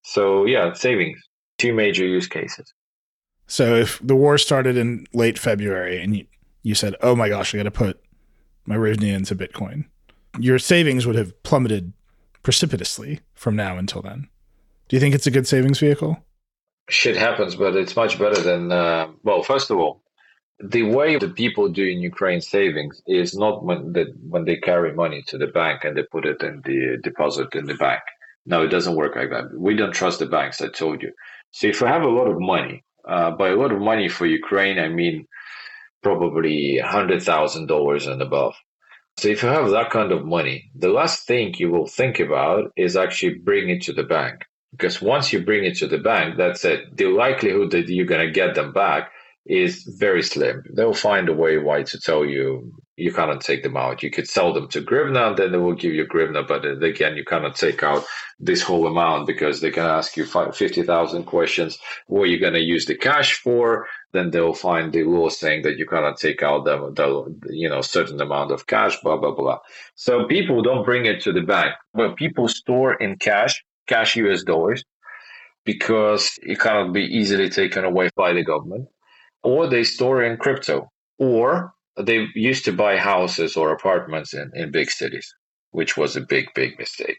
So 0.03 0.45
yeah, 0.45 0.73
savings 0.73 1.19
two 1.59 1.73
major 1.73 2.05
use 2.05 2.27
cases. 2.27 2.73
So 3.45 3.75
if 3.75 3.99
the 4.03 4.15
war 4.15 4.37
started 4.37 4.77
in 4.77 5.05
late 5.13 5.37
February 5.37 6.01
and 6.01 6.15
you, 6.15 6.25
you 6.63 6.75
said, 6.75 6.95
"Oh 7.01 7.15
my 7.15 7.29
gosh, 7.29 7.53
I 7.53 7.57
got 7.57 7.63
to 7.63 7.71
put 7.71 8.01
my 8.65 8.75
hryvnia 8.75 9.13
into 9.13 9.35
Bitcoin," 9.35 9.85
your 10.39 10.59
savings 10.59 11.05
would 11.05 11.15
have 11.15 11.41
plummeted 11.43 11.93
precipitously 12.43 13.19
from 13.33 13.55
now 13.55 13.77
until 13.77 14.01
then. 14.01 14.27
Do 14.87 14.95
you 14.95 14.99
think 14.99 15.13
it's 15.13 15.27
a 15.27 15.31
good 15.31 15.47
savings 15.47 15.79
vehicle? 15.79 16.17
Shit 16.89 17.15
happens, 17.15 17.55
but 17.55 17.75
it's 17.75 17.95
much 17.95 18.17
better 18.17 18.41
than. 18.41 18.71
Uh, 18.71 19.09
well, 19.23 19.43
first 19.43 19.69
of 19.69 19.77
all, 19.77 20.01
the 20.59 20.83
way 20.83 21.17
the 21.17 21.29
people 21.29 21.69
do 21.69 21.85
in 21.85 21.99
Ukraine 21.99 22.41
savings 22.41 23.01
is 23.07 23.35
not 23.35 23.63
when 23.63 23.93
the, 23.93 24.13
when 24.27 24.45
they 24.45 24.57
carry 24.57 24.93
money 24.93 25.23
to 25.27 25.37
the 25.37 25.47
bank 25.47 25.83
and 25.83 25.95
they 25.95 26.03
put 26.03 26.25
it 26.25 26.41
in 26.41 26.61
the 26.65 26.97
deposit 27.01 27.55
in 27.55 27.65
the 27.65 27.75
bank. 27.75 28.01
No, 28.45 28.63
it 28.63 28.69
doesn't 28.69 28.95
work 28.95 29.15
like 29.15 29.29
that. 29.29 29.53
We 29.57 29.75
don't 29.75 29.93
trust 29.93 30.19
the 30.19 30.25
banks. 30.25 30.61
I 30.61 30.69
told 30.69 31.01
you. 31.01 31.11
So 31.51 31.67
if 31.67 31.81
you 31.81 31.87
have 31.87 32.03
a 32.03 32.09
lot 32.09 32.27
of 32.27 32.39
money, 32.39 32.83
uh, 33.07 33.31
by 33.31 33.49
a 33.49 33.55
lot 33.55 33.71
of 33.71 33.79
money 33.79 34.07
for 34.07 34.25
Ukraine, 34.25 34.79
I 34.79 34.89
mean 34.89 35.25
probably 36.03 36.79
hundred 36.83 37.21
thousand 37.23 37.67
dollars 37.67 38.07
and 38.07 38.21
above. 38.21 38.55
So 39.17 39.27
if 39.27 39.43
you 39.43 39.49
have 39.49 39.69
that 39.71 39.89
kind 39.89 40.11
of 40.11 40.25
money, 40.25 40.71
the 40.75 40.89
last 40.89 41.27
thing 41.27 41.53
you 41.57 41.69
will 41.71 41.87
think 41.87 42.19
about 42.19 42.71
is 42.77 42.95
actually 42.95 43.35
bring 43.39 43.69
it 43.69 43.81
to 43.83 43.93
the 43.93 44.03
bank. 44.03 44.45
Because 44.71 45.01
once 45.01 45.33
you 45.33 45.43
bring 45.43 45.65
it 45.65 45.77
to 45.77 45.87
the 45.87 45.97
bank, 45.97 46.37
that's 46.37 46.63
it. 46.63 46.95
The 46.95 47.07
likelihood 47.07 47.71
that 47.71 47.89
you're 47.89 48.05
going 48.05 48.25
to 48.25 48.31
get 48.31 48.55
them 48.55 48.71
back 48.71 49.11
is 49.49 49.83
very 49.97 50.21
slim. 50.21 50.63
They'll 50.73 50.93
find 50.93 51.27
a 51.27 51.33
way 51.33 51.57
why 51.57 51.81
to 51.81 51.99
tell 51.99 52.23
you 52.23 52.71
you 52.97 53.11
cannot 53.11 53.41
take 53.41 53.63
them 53.63 53.77
out. 53.77 54.03
You 54.03 54.11
could 54.11 54.27
sell 54.27 54.53
them 54.53 54.67
to 54.69 54.81
Grivna, 54.81 55.29
and 55.29 55.37
then 55.37 55.51
they 55.51 55.57
will 55.57 55.73
give 55.73 55.93
you 55.93 56.05
Grivna, 56.05 56.47
but 56.47 56.65
again, 56.83 57.15
you 57.17 57.23
cannot 57.23 57.55
take 57.55 57.81
out 57.81 58.05
this 58.39 58.61
whole 58.61 58.85
amount 58.85 59.25
because 59.25 59.59
they 59.59 59.71
can 59.71 59.85
ask 59.85 60.15
you 60.17 60.25
50,000 60.25 61.23
questions. 61.23 61.79
What 62.07 62.23
are 62.23 62.27
you 62.27 62.39
going 62.39 62.53
to 62.53 62.61
use 62.61 62.85
the 62.85 62.95
cash 62.95 63.33
for? 63.41 63.87
Then 64.11 64.29
they'll 64.29 64.53
find 64.53 64.93
the 64.93 65.03
law 65.03 65.29
saying 65.29 65.63
that 65.63 65.77
you 65.77 65.87
cannot 65.87 66.19
take 66.19 66.43
out 66.43 66.65
the, 66.65 66.77
the 66.95 67.53
you 67.53 67.69
know 67.69 67.81
certain 67.81 68.21
amount 68.21 68.51
of 68.51 68.67
cash, 68.67 68.99
blah 69.01 69.17
blah 69.17 69.33
blah. 69.33 69.59
So 69.95 70.25
people 70.25 70.61
don't 70.61 70.85
bring 70.85 71.05
it 71.05 71.21
to 71.21 71.31
the 71.31 71.41
bank, 71.41 71.73
but 71.93 72.17
people 72.17 72.47
store 72.47 72.93
in 72.95 73.17
cash, 73.17 73.63
cash 73.87 74.15
US 74.17 74.43
dollars, 74.43 74.83
because 75.63 76.31
it 76.41 76.59
cannot 76.59 76.93
be 76.93 77.03
easily 77.03 77.49
taken 77.49 77.83
away 77.85 78.09
by 78.15 78.33
the 78.33 78.43
government, 78.43 78.87
or 79.43 79.67
they 79.67 79.83
store 79.83 80.23
in 80.23 80.37
crypto, 80.37 80.89
or 81.17 81.73
they 81.97 82.27
used 82.35 82.65
to 82.65 82.71
buy 82.71 82.97
houses 82.97 83.55
or 83.55 83.71
apartments 83.71 84.33
in, 84.33 84.51
in 84.53 84.71
big 84.71 84.89
cities, 84.89 85.33
which 85.71 85.97
was 85.97 86.15
a 86.15 86.21
big, 86.21 86.47
big 86.55 86.77
mistake. 86.77 87.17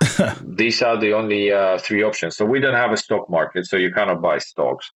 These 0.56 0.82
are 0.82 0.98
the 0.98 1.12
only 1.12 1.52
uh, 1.52 1.78
three 1.78 2.02
options. 2.02 2.36
So 2.36 2.44
we 2.44 2.60
don't 2.60 2.74
have 2.74 2.92
a 2.92 2.96
stock 2.96 3.28
market, 3.30 3.66
so 3.66 3.76
you 3.76 3.92
cannot 3.92 4.22
buy 4.22 4.38
stocks. 4.38 4.90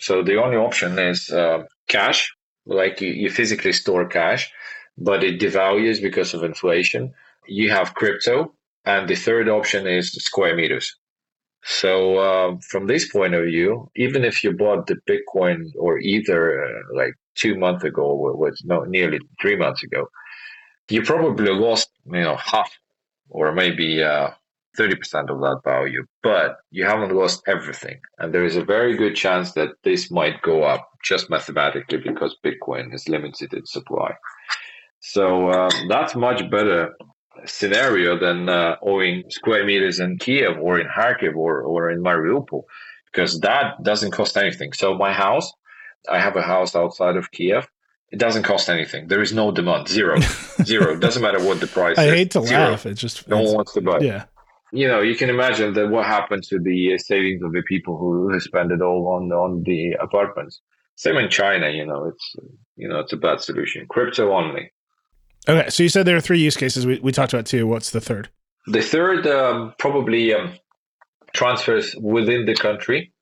So 0.00 0.22
the 0.22 0.42
only 0.42 0.56
option 0.56 0.98
is 0.98 1.30
uh, 1.30 1.64
cash, 1.88 2.32
like 2.66 3.00
you, 3.00 3.12
you 3.12 3.30
physically 3.30 3.72
store 3.72 4.06
cash, 4.06 4.50
but 4.98 5.24
it 5.24 5.40
devalues 5.40 6.00
because 6.00 6.34
of 6.34 6.42
inflation. 6.42 7.12
You 7.46 7.70
have 7.70 7.94
crypto, 7.94 8.54
and 8.84 9.08
the 9.08 9.14
third 9.14 9.48
option 9.48 9.86
is 9.86 10.12
square 10.12 10.56
meters. 10.56 10.94
So 11.64 12.18
uh, 12.18 12.56
from 12.68 12.86
this 12.86 13.10
point 13.10 13.34
of 13.34 13.46
view, 13.46 13.90
even 13.96 14.24
if 14.24 14.44
you 14.44 14.52
bought 14.52 14.86
the 14.86 14.96
Bitcoin 15.08 15.70
or 15.78 15.98
Ether 15.98 16.62
uh, 16.62 16.96
like 16.96 17.14
two 17.36 17.56
months 17.56 17.84
ago, 17.84 18.14
was 18.14 18.62
no 18.64 18.84
nearly 18.84 19.18
three 19.40 19.56
months 19.56 19.82
ago, 19.82 20.08
you 20.90 21.02
probably 21.02 21.50
lost 21.50 21.88
you 22.06 22.20
know 22.20 22.36
half 22.36 22.70
or 23.30 23.52
maybe 23.52 24.02
uh, 24.02 24.30
30% 24.78 25.30
of 25.30 25.40
that 25.40 25.60
value, 25.64 26.04
but 26.22 26.56
you 26.70 26.84
haven't 26.84 27.14
lost 27.14 27.42
everything. 27.46 27.98
And 28.18 28.34
there 28.34 28.44
is 28.44 28.56
a 28.56 28.64
very 28.64 28.96
good 28.96 29.16
chance 29.16 29.52
that 29.52 29.70
this 29.84 30.10
might 30.10 30.42
go 30.42 30.64
up 30.64 30.88
just 31.02 31.30
mathematically 31.30 31.98
because 31.98 32.36
Bitcoin 32.44 32.92
is 32.94 33.08
limited 33.08 33.54
in 33.54 33.64
supply. 33.66 34.14
So 35.00 35.50
um, 35.50 35.70
that's 35.88 36.14
much 36.14 36.48
better 36.50 36.94
scenario 37.46 38.18
than 38.18 38.48
uh, 38.48 38.76
owing 38.82 39.24
square 39.28 39.64
meters 39.64 40.00
in 40.00 40.18
Kiev 40.18 40.58
or 40.60 40.78
in 40.78 40.86
Kharkiv 40.88 41.34
or, 41.36 41.62
or 41.62 41.90
in 41.90 42.02
Mariupol, 42.02 42.62
because 43.12 43.40
that 43.40 43.82
doesn't 43.82 44.12
cost 44.12 44.36
anything. 44.36 44.72
So 44.72 44.94
my 44.96 45.12
house, 45.12 45.52
I 46.08 46.18
have 46.18 46.36
a 46.36 46.42
house 46.42 46.74
outside 46.76 47.16
of 47.16 47.30
Kiev. 47.30 47.66
It 48.10 48.18
doesn't 48.18 48.44
cost 48.44 48.68
anything. 48.68 49.08
There 49.08 49.22
is 49.22 49.32
no 49.32 49.50
demand. 49.50 49.88
Zero. 49.88 50.18
Zero. 50.62 50.96
Doesn't 50.96 51.22
matter 51.22 51.42
what 51.44 51.60
the 51.60 51.66
price 51.66 51.98
I 51.98 52.04
is. 52.06 52.12
hate 52.14 52.30
to 52.32 52.42
Zero. 52.46 52.70
laugh. 52.70 52.86
It 52.86 52.94
just 52.94 53.26
No 53.28 53.40
one 53.42 53.54
wants 53.54 53.72
to 53.72 53.80
buy. 53.80 53.98
Yeah. 54.00 54.24
You 54.72 54.88
know, 54.88 55.00
you 55.00 55.16
can 55.16 55.30
imagine 55.30 55.74
that 55.74 55.88
what 55.88 56.04
happened 56.06 56.42
to 56.44 56.58
the 56.60 56.98
savings 56.98 57.42
of 57.42 57.52
the 57.52 57.62
people 57.62 57.96
who, 57.96 58.30
who 58.30 58.40
spend 58.40 58.70
it 58.72 58.82
all 58.82 59.08
on 59.08 59.32
on 59.32 59.62
the 59.64 59.92
apartments. 60.00 60.60
Same 60.96 61.16
in 61.16 61.28
China. 61.30 61.70
You 61.70 61.86
know, 61.86 62.04
it's 62.06 62.36
you 62.76 62.88
know 62.88 63.00
it's 63.00 63.12
a 63.12 63.16
bad 63.16 63.40
solution. 63.40 63.86
Crypto 63.88 64.32
only. 64.32 64.70
Okay. 65.48 65.68
So 65.70 65.82
you 65.82 65.88
said 65.88 66.06
there 66.06 66.16
are 66.16 66.20
three 66.20 66.40
use 66.40 66.56
cases. 66.56 66.86
We, 66.86 66.98
we 67.00 67.12
talked 67.12 67.32
about 67.32 67.46
two. 67.46 67.66
What's 67.66 67.90
the 67.90 68.00
third? 68.00 68.28
The 68.66 68.82
third, 68.82 69.26
um, 69.26 69.74
probably 69.78 70.32
um, 70.32 70.54
transfers 71.34 71.94
within 71.96 72.46
the 72.46 72.54
country. 72.54 73.12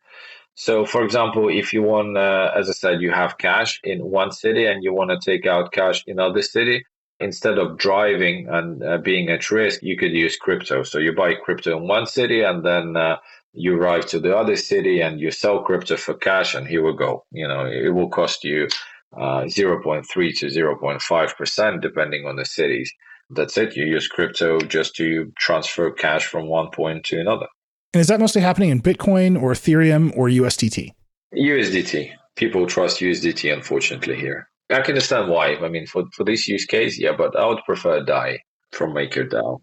So, 0.55 0.85
for 0.85 1.03
example, 1.03 1.49
if 1.49 1.73
you 1.73 1.83
want, 1.83 2.17
uh, 2.17 2.53
as 2.55 2.69
I 2.69 2.73
said, 2.73 3.01
you 3.01 3.11
have 3.11 3.39
cash 3.39 3.81
in 3.83 3.99
one 4.01 4.31
city 4.31 4.67
and 4.67 4.85
you 4.85 4.93
want 4.93 5.11
to 5.11 5.19
take 5.19 5.47
out 5.47 5.73
cash 5.73 6.05
in 6.07 6.21
other 6.21 6.43
city, 6.43 6.85
instead 7.19 7.59
of 7.59 7.79
driving 7.79 8.49
and 8.49 8.83
uh, 8.85 8.99
being 8.99 9.31
at 9.31 9.51
risk, 9.51 9.83
you 9.83 9.97
could 9.97 10.13
use 10.13 10.37
crypto. 10.37 10.83
So 10.83 10.99
you 10.99 11.13
buy 11.13 11.35
crypto 11.35 11.77
in 11.77 11.89
one 11.89 12.07
city 12.07 12.43
and 12.43 12.65
then 12.65 12.97
uh, 12.97 13.17
you 13.55 13.77
arrive 13.77 14.07
to 14.07 14.21
the 14.21 14.37
other 14.37 14.57
city 14.57 15.01
and 15.01 15.21
you 15.21 15.31
sell 15.31 15.63
crypto 15.63 15.97
for 15.97 16.15
cash, 16.15 16.55
and 16.55 16.67
here 16.67 16.85
we 16.85 16.97
go. 16.97 17.25
You 17.31 17.49
know, 17.49 17.67
it 17.67 17.91
will 17.95 18.09
cost 18.09 18.45
you 18.45 18.69
uh, 19.17 19.43
0.3 19.43 20.05
to 20.39 20.47
0.5 20.47 21.37
percent, 21.37 21.81
depending 21.83 22.27
on 22.27 22.37
the 22.37 22.45
cities. 22.45 22.93
That's 23.31 23.57
it. 23.57 23.77
You 23.77 23.87
use 23.87 24.09
crypto 24.09 24.61
just 24.61 24.95
to 24.97 25.33
transfer 25.39 25.91
cash 25.91 26.27
from 26.27 26.49
one 26.49 26.71
point 26.71 27.05
to 27.07 27.19
another. 27.19 27.47
And 27.95 28.01
is 28.01 28.09
that 28.09 28.21
mostly 28.21 28.43
happening 28.43 28.71
in 28.71 28.81
Bitcoin 28.81 29.41
or 29.41 29.53
Ethereum 29.53 30.17
or 30.17 30.29
USDT? 30.29 30.93
USDT. 31.35 32.13
People 32.37 32.67
trust 32.67 33.01
USDT, 33.01 33.53
unfortunately, 33.53 34.17
here. 34.17 34.49
I 34.71 34.81
can 34.81 34.93
understand 34.93 35.29
why. 35.29 35.57
I 35.57 35.69
mean, 35.69 35.87
for, 35.87 36.05
for 36.15 36.25
this 36.25 36.49
use 36.49 36.65
case, 36.65 36.99
yeah, 36.99 37.13
but 37.17 37.39
I 37.39 37.47
would 37.47 37.61
prefer 37.67 38.03
DAI 38.03 38.39
from 38.73 38.95
MakerDAO. 38.95 39.61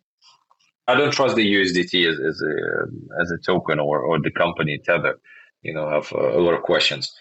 I 0.88 0.96
don't 0.96 1.12
trust 1.12 1.36
the 1.36 1.46
USDT 1.46 2.10
as, 2.10 2.20
as 2.20 2.42
a 2.42 3.22
as 3.22 3.32
a 3.32 3.38
token 3.46 3.80
or, 3.80 4.00
or 4.00 4.20
the 4.20 4.32
company 4.32 4.80
Tether. 4.84 5.16
You 5.62 5.74
know, 5.74 5.90
have 5.90 6.12
a, 6.12 6.38
a 6.38 6.42
lot 6.42 6.54
of 6.54 6.64
questions. 6.64 7.12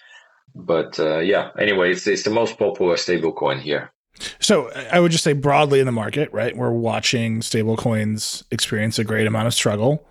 But 0.55 0.99
uh, 0.99 1.19
yeah, 1.19 1.51
anyway, 1.59 1.93
it's, 1.93 2.07
it's 2.07 2.23
the 2.23 2.31
most 2.31 2.59
popular 2.59 2.97
stablecoin 2.97 3.61
here. 3.61 3.93
So 4.41 4.71
I 4.91 5.01
would 5.01 5.13
just 5.13 5.25
say 5.25 5.33
broadly 5.33 5.81
in 5.81 5.87
the 5.87 5.93
market, 5.93 6.33
right? 6.33 6.57
We're 6.57 6.73
watching 6.73 7.41
stablecoins 7.41 8.43
experience 8.51 8.99
a 8.99 9.05
great 9.05 9.27
amount 9.27 9.47
of 9.47 9.55
struggle. 9.55 10.07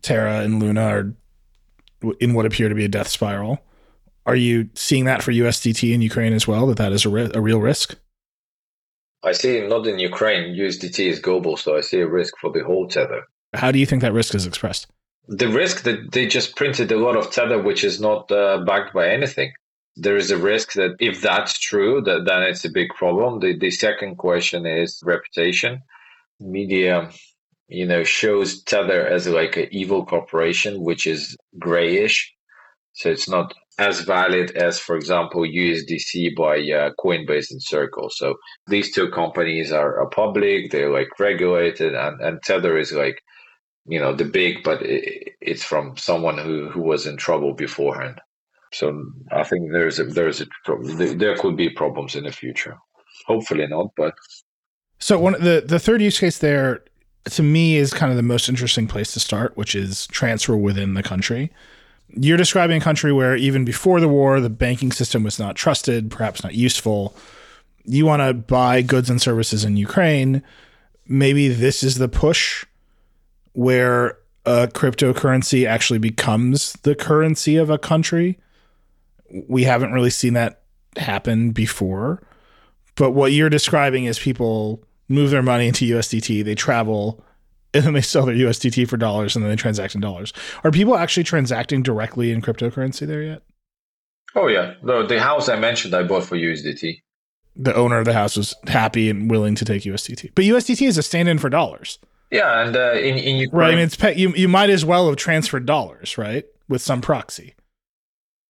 Terra 0.00 0.40
and 0.40 0.60
Luna 0.60 0.82
are 0.82 1.14
in 2.20 2.34
what 2.34 2.46
appear 2.46 2.68
to 2.68 2.74
be 2.74 2.84
a 2.84 2.88
death 2.88 3.08
spiral. 3.08 3.60
Are 4.24 4.36
you 4.36 4.70
seeing 4.74 5.04
that 5.04 5.22
for 5.22 5.32
USDT 5.32 5.92
in 5.92 6.00
Ukraine 6.00 6.32
as 6.32 6.46
well? 6.46 6.66
That 6.66 6.78
that 6.78 6.92
is 6.92 7.04
a, 7.04 7.08
ri- 7.08 7.30
a 7.34 7.40
real 7.40 7.60
risk. 7.60 7.96
I 9.24 9.32
see 9.32 9.60
not 9.66 9.86
in 9.86 9.98
Ukraine. 9.98 10.56
USDT 10.56 11.06
is 11.06 11.20
global, 11.20 11.56
so 11.56 11.76
I 11.76 11.80
see 11.80 12.00
a 12.00 12.08
risk 12.08 12.34
for 12.40 12.50
the 12.50 12.64
whole 12.64 12.88
tether. 12.88 13.22
How 13.54 13.70
do 13.70 13.78
you 13.78 13.86
think 13.86 14.02
that 14.02 14.12
risk 14.12 14.34
is 14.34 14.46
expressed? 14.46 14.88
The 15.28 15.48
risk 15.48 15.82
that 15.84 16.12
they 16.12 16.26
just 16.26 16.56
printed 16.56 16.90
a 16.92 16.98
lot 16.98 17.16
of 17.16 17.30
tether, 17.30 17.62
which 17.62 17.84
is 17.84 18.00
not 18.00 18.30
uh, 18.30 18.64
backed 18.64 18.92
by 18.92 19.08
anything. 19.08 19.52
There 19.96 20.16
is 20.16 20.30
a 20.30 20.38
risk 20.38 20.72
that 20.72 20.96
if 21.00 21.20
that's 21.20 21.58
true, 21.58 22.00
that 22.02 22.24
then 22.24 22.42
it's 22.42 22.64
a 22.64 22.70
big 22.70 22.88
problem. 22.96 23.40
The 23.40 23.58
the 23.58 23.70
second 23.70 24.16
question 24.16 24.66
is 24.66 25.00
reputation. 25.04 25.82
Media, 26.40 27.10
you 27.68 27.86
know, 27.86 28.02
shows 28.02 28.62
tether 28.64 29.06
as 29.06 29.28
like 29.28 29.56
an 29.56 29.68
evil 29.70 30.04
corporation, 30.04 30.82
which 30.82 31.06
is 31.06 31.36
grayish. 31.58 32.32
So 32.94 33.10
it's 33.10 33.28
not 33.28 33.54
as 33.78 34.00
valid 34.00 34.50
as, 34.52 34.78
for 34.78 34.96
example, 34.96 35.42
USDC 35.42 36.34
by 36.36 36.56
uh, 36.58 36.90
Coinbase 37.02 37.50
and 37.50 37.62
Circle. 37.62 38.10
So 38.10 38.34
these 38.66 38.92
two 38.92 39.10
companies 39.10 39.72
are, 39.72 39.98
are 40.00 40.10
public, 40.10 40.70
they're 40.70 40.92
like 40.92 41.08
regulated, 41.18 41.94
and, 41.94 42.20
and 42.20 42.42
Tether 42.42 42.76
is 42.76 42.92
like, 42.92 43.22
you 43.86 43.98
know, 43.98 44.14
the 44.14 44.24
big, 44.24 44.62
but 44.62 44.82
it, 44.82 45.34
it's 45.40 45.64
from 45.64 45.96
someone 45.96 46.38
who, 46.38 46.68
who 46.68 46.80
was 46.80 47.06
in 47.06 47.16
trouble 47.16 47.52
beforehand. 47.54 48.20
So 48.72 49.04
I 49.30 49.44
think 49.44 49.70
there's 49.72 49.98
a, 49.98 50.04
there's 50.04 50.40
a 50.40 50.46
there 51.14 51.36
could 51.36 51.56
be 51.56 51.68
problems 51.68 52.14
in 52.14 52.24
the 52.24 52.32
future. 52.32 52.76
Hopefully 53.26 53.66
not, 53.66 53.88
but 53.96 54.14
so 54.98 55.18
one 55.18 55.34
the 55.34 55.62
the 55.66 55.78
third 55.78 56.00
use 56.00 56.18
case 56.18 56.38
there 56.38 56.82
to 57.24 57.42
me 57.42 57.76
is 57.76 57.92
kind 57.92 58.10
of 58.10 58.16
the 58.16 58.22
most 58.22 58.48
interesting 58.48 58.86
place 58.86 59.12
to 59.12 59.20
start, 59.20 59.56
which 59.58 59.74
is 59.74 60.06
transfer 60.06 60.56
within 60.56 60.94
the 60.94 61.02
country 61.02 61.52
you're 62.14 62.36
describing 62.36 62.80
a 62.80 62.84
country 62.84 63.12
where 63.12 63.36
even 63.36 63.64
before 63.64 64.00
the 64.00 64.08
war, 64.08 64.40
the 64.40 64.50
banking 64.50 64.92
system 64.92 65.22
was 65.22 65.38
not 65.38 65.56
trusted, 65.56 66.10
perhaps 66.10 66.42
not 66.42 66.54
useful. 66.54 67.14
You 67.84 68.06
want 68.06 68.20
to 68.20 68.34
buy 68.34 68.82
goods 68.82 69.10
and 69.10 69.20
services 69.20 69.64
in 69.64 69.76
Ukraine. 69.76 70.42
Maybe 71.06 71.48
this 71.48 71.82
is 71.82 71.96
the 71.96 72.08
push 72.08 72.64
where 73.52 74.18
a 74.44 74.66
cryptocurrency 74.66 75.66
actually 75.66 75.98
becomes 75.98 76.72
the 76.82 76.94
currency 76.94 77.56
of 77.56 77.70
a 77.70 77.78
country. 77.78 78.38
We 79.48 79.64
haven't 79.64 79.92
really 79.92 80.10
seen 80.10 80.34
that 80.34 80.62
happen 80.96 81.52
before. 81.52 82.22
But 82.94 83.12
what 83.12 83.32
you're 83.32 83.48
describing 83.48 84.04
is 84.04 84.18
people 84.18 84.82
move 85.08 85.30
their 85.30 85.42
money 85.42 85.68
into 85.68 85.84
USDT, 85.84 86.44
they 86.44 86.54
travel 86.54 87.24
and 87.74 87.84
then 87.84 87.94
they 87.94 88.02
sell 88.02 88.26
their 88.26 88.34
USDT 88.34 88.86
for 88.88 88.98
dollars 88.98 89.34
and 89.34 89.42
then 89.42 89.50
they 89.50 89.56
transact 89.56 89.94
in 89.94 90.00
dollars. 90.00 90.32
Are 90.62 90.70
people 90.70 90.96
actually 90.96 91.24
transacting 91.24 91.82
directly 91.82 92.30
in 92.30 92.42
cryptocurrency 92.42 93.06
there 93.06 93.22
yet? 93.22 93.42
Oh 94.34 94.48
yeah, 94.48 94.74
the 94.82 95.06
the 95.06 95.20
house 95.20 95.48
I 95.48 95.56
mentioned 95.56 95.94
I 95.94 96.02
bought 96.02 96.24
for 96.24 96.36
USDT. 96.36 97.02
The 97.54 97.74
owner 97.74 97.98
of 97.98 98.06
the 98.06 98.14
house 98.14 98.36
was 98.36 98.54
happy 98.66 99.10
and 99.10 99.30
willing 99.30 99.54
to 99.56 99.64
take 99.64 99.82
USDT, 99.82 100.32
but 100.34 100.44
USDT 100.44 100.86
is 100.86 100.96
a 100.96 101.02
stand-in 101.02 101.38
for 101.38 101.50
dollars. 101.50 101.98
Yeah, 102.32 102.62
and 102.62 102.74
uh, 102.74 102.94
in 102.94 103.18
in 103.18 103.36
Ukraine, 103.36 103.60
right? 103.60 103.72
I 103.72 103.76
mean, 103.76 103.84
it's 103.84 104.18
you 104.18 104.30
you 104.34 104.48
might 104.48 104.70
as 104.70 104.86
well 104.86 105.06
have 105.08 105.16
transferred 105.16 105.66
dollars, 105.66 106.16
right, 106.16 106.46
with 106.66 106.80
some 106.80 107.02
proxy. 107.02 107.54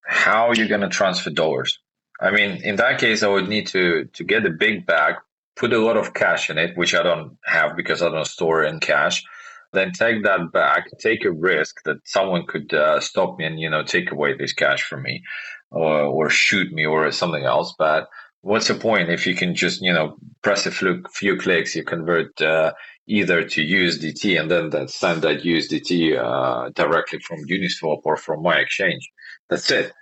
How 0.07 0.49
are 0.49 0.55
you 0.55 0.69
going 0.69 0.83
to 0.83 0.89
transfer 0.89 1.31
dollars? 1.31 1.81
I 2.21 2.31
mean, 2.31 2.63
in 2.63 2.77
that 2.77 3.01
case, 3.01 3.25
I 3.25 3.29
would 3.29 3.49
need 3.49 3.67
to 3.69 4.05
to 4.05 4.23
get 4.23 4.47
a 4.47 4.51
big 4.51 4.87
bag, 4.87 5.17
put 5.57 5.73
a 5.73 5.79
lot 5.79 5.97
of 5.97 6.15
cash 6.15 6.49
in 6.49 6.59
it, 6.59 6.77
which 6.77 6.95
I 6.95 7.03
don't 7.03 7.37
have 7.45 7.77
because 7.77 8.03
I 8.03 8.09
don't 8.09 8.25
store 8.25 8.63
in 8.63 8.79
cash. 8.79 9.25
Then 9.73 9.91
take 9.91 10.23
that 10.23 10.53
back, 10.53 10.87
take 11.01 11.25
a 11.25 11.33
risk 11.33 11.83
that 11.85 11.97
someone 12.05 12.47
could 12.47 12.73
uh, 12.73 13.01
stop 13.01 13.37
me 13.37 13.47
and 13.47 13.59
you 13.59 13.69
know 13.69 13.83
take 13.83 14.13
away 14.13 14.37
this 14.37 14.53
cash 14.53 14.85
from 14.85 15.03
me, 15.03 15.25
or 15.73 16.03
or 16.03 16.31
shoot 16.31 16.73
me 16.73 16.87
or 16.87 17.11
something 17.11 17.43
else. 17.43 17.75
But 17.77 18.09
what's 18.43 18.69
the 18.69 18.75
point 18.75 19.11
if 19.11 19.27
you 19.27 19.35
can 19.35 19.57
just 19.57 19.83
you 19.83 19.93
know 19.93 20.17
press 20.43 20.67
a 20.67 20.71
few, 20.71 21.03
few 21.13 21.37
clicks, 21.37 21.75
you 21.75 21.83
convert 21.83 22.41
uh, 22.41 22.73
either 23.07 23.45
to 23.45 23.61
USDT 23.61 24.41
and 24.41 24.51
then 24.51 24.71
that 24.71 24.91
send 24.91 25.23
that 25.23 25.43
USDT 25.43 26.17
uh, 26.17 26.71
directly 26.71 27.19
from 27.21 27.45
Uniswap 27.47 28.01
or 28.05 28.17
from 28.17 28.43
my 28.43 28.57
exchange. 28.59 29.11
That's 29.49 29.71
it. 29.71 29.93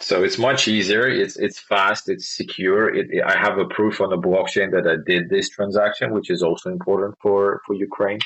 So 0.00 0.22
it's 0.22 0.36
much 0.36 0.68
easier. 0.68 1.08
It's 1.08 1.36
it's 1.36 1.58
fast. 1.58 2.08
It's 2.10 2.28
secure. 2.28 2.94
It, 2.94 3.06
it, 3.10 3.22
I 3.24 3.36
have 3.38 3.58
a 3.58 3.64
proof 3.64 4.00
on 4.00 4.10
the 4.10 4.18
blockchain 4.18 4.70
that 4.72 4.86
I 4.86 4.96
did 5.06 5.30
this 5.30 5.48
transaction, 5.48 6.12
which 6.12 6.30
is 6.30 6.42
also 6.42 6.70
important 6.70 7.14
for 7.22 7.62
for 7.66 7.74
Ukraine, 7.74 8.20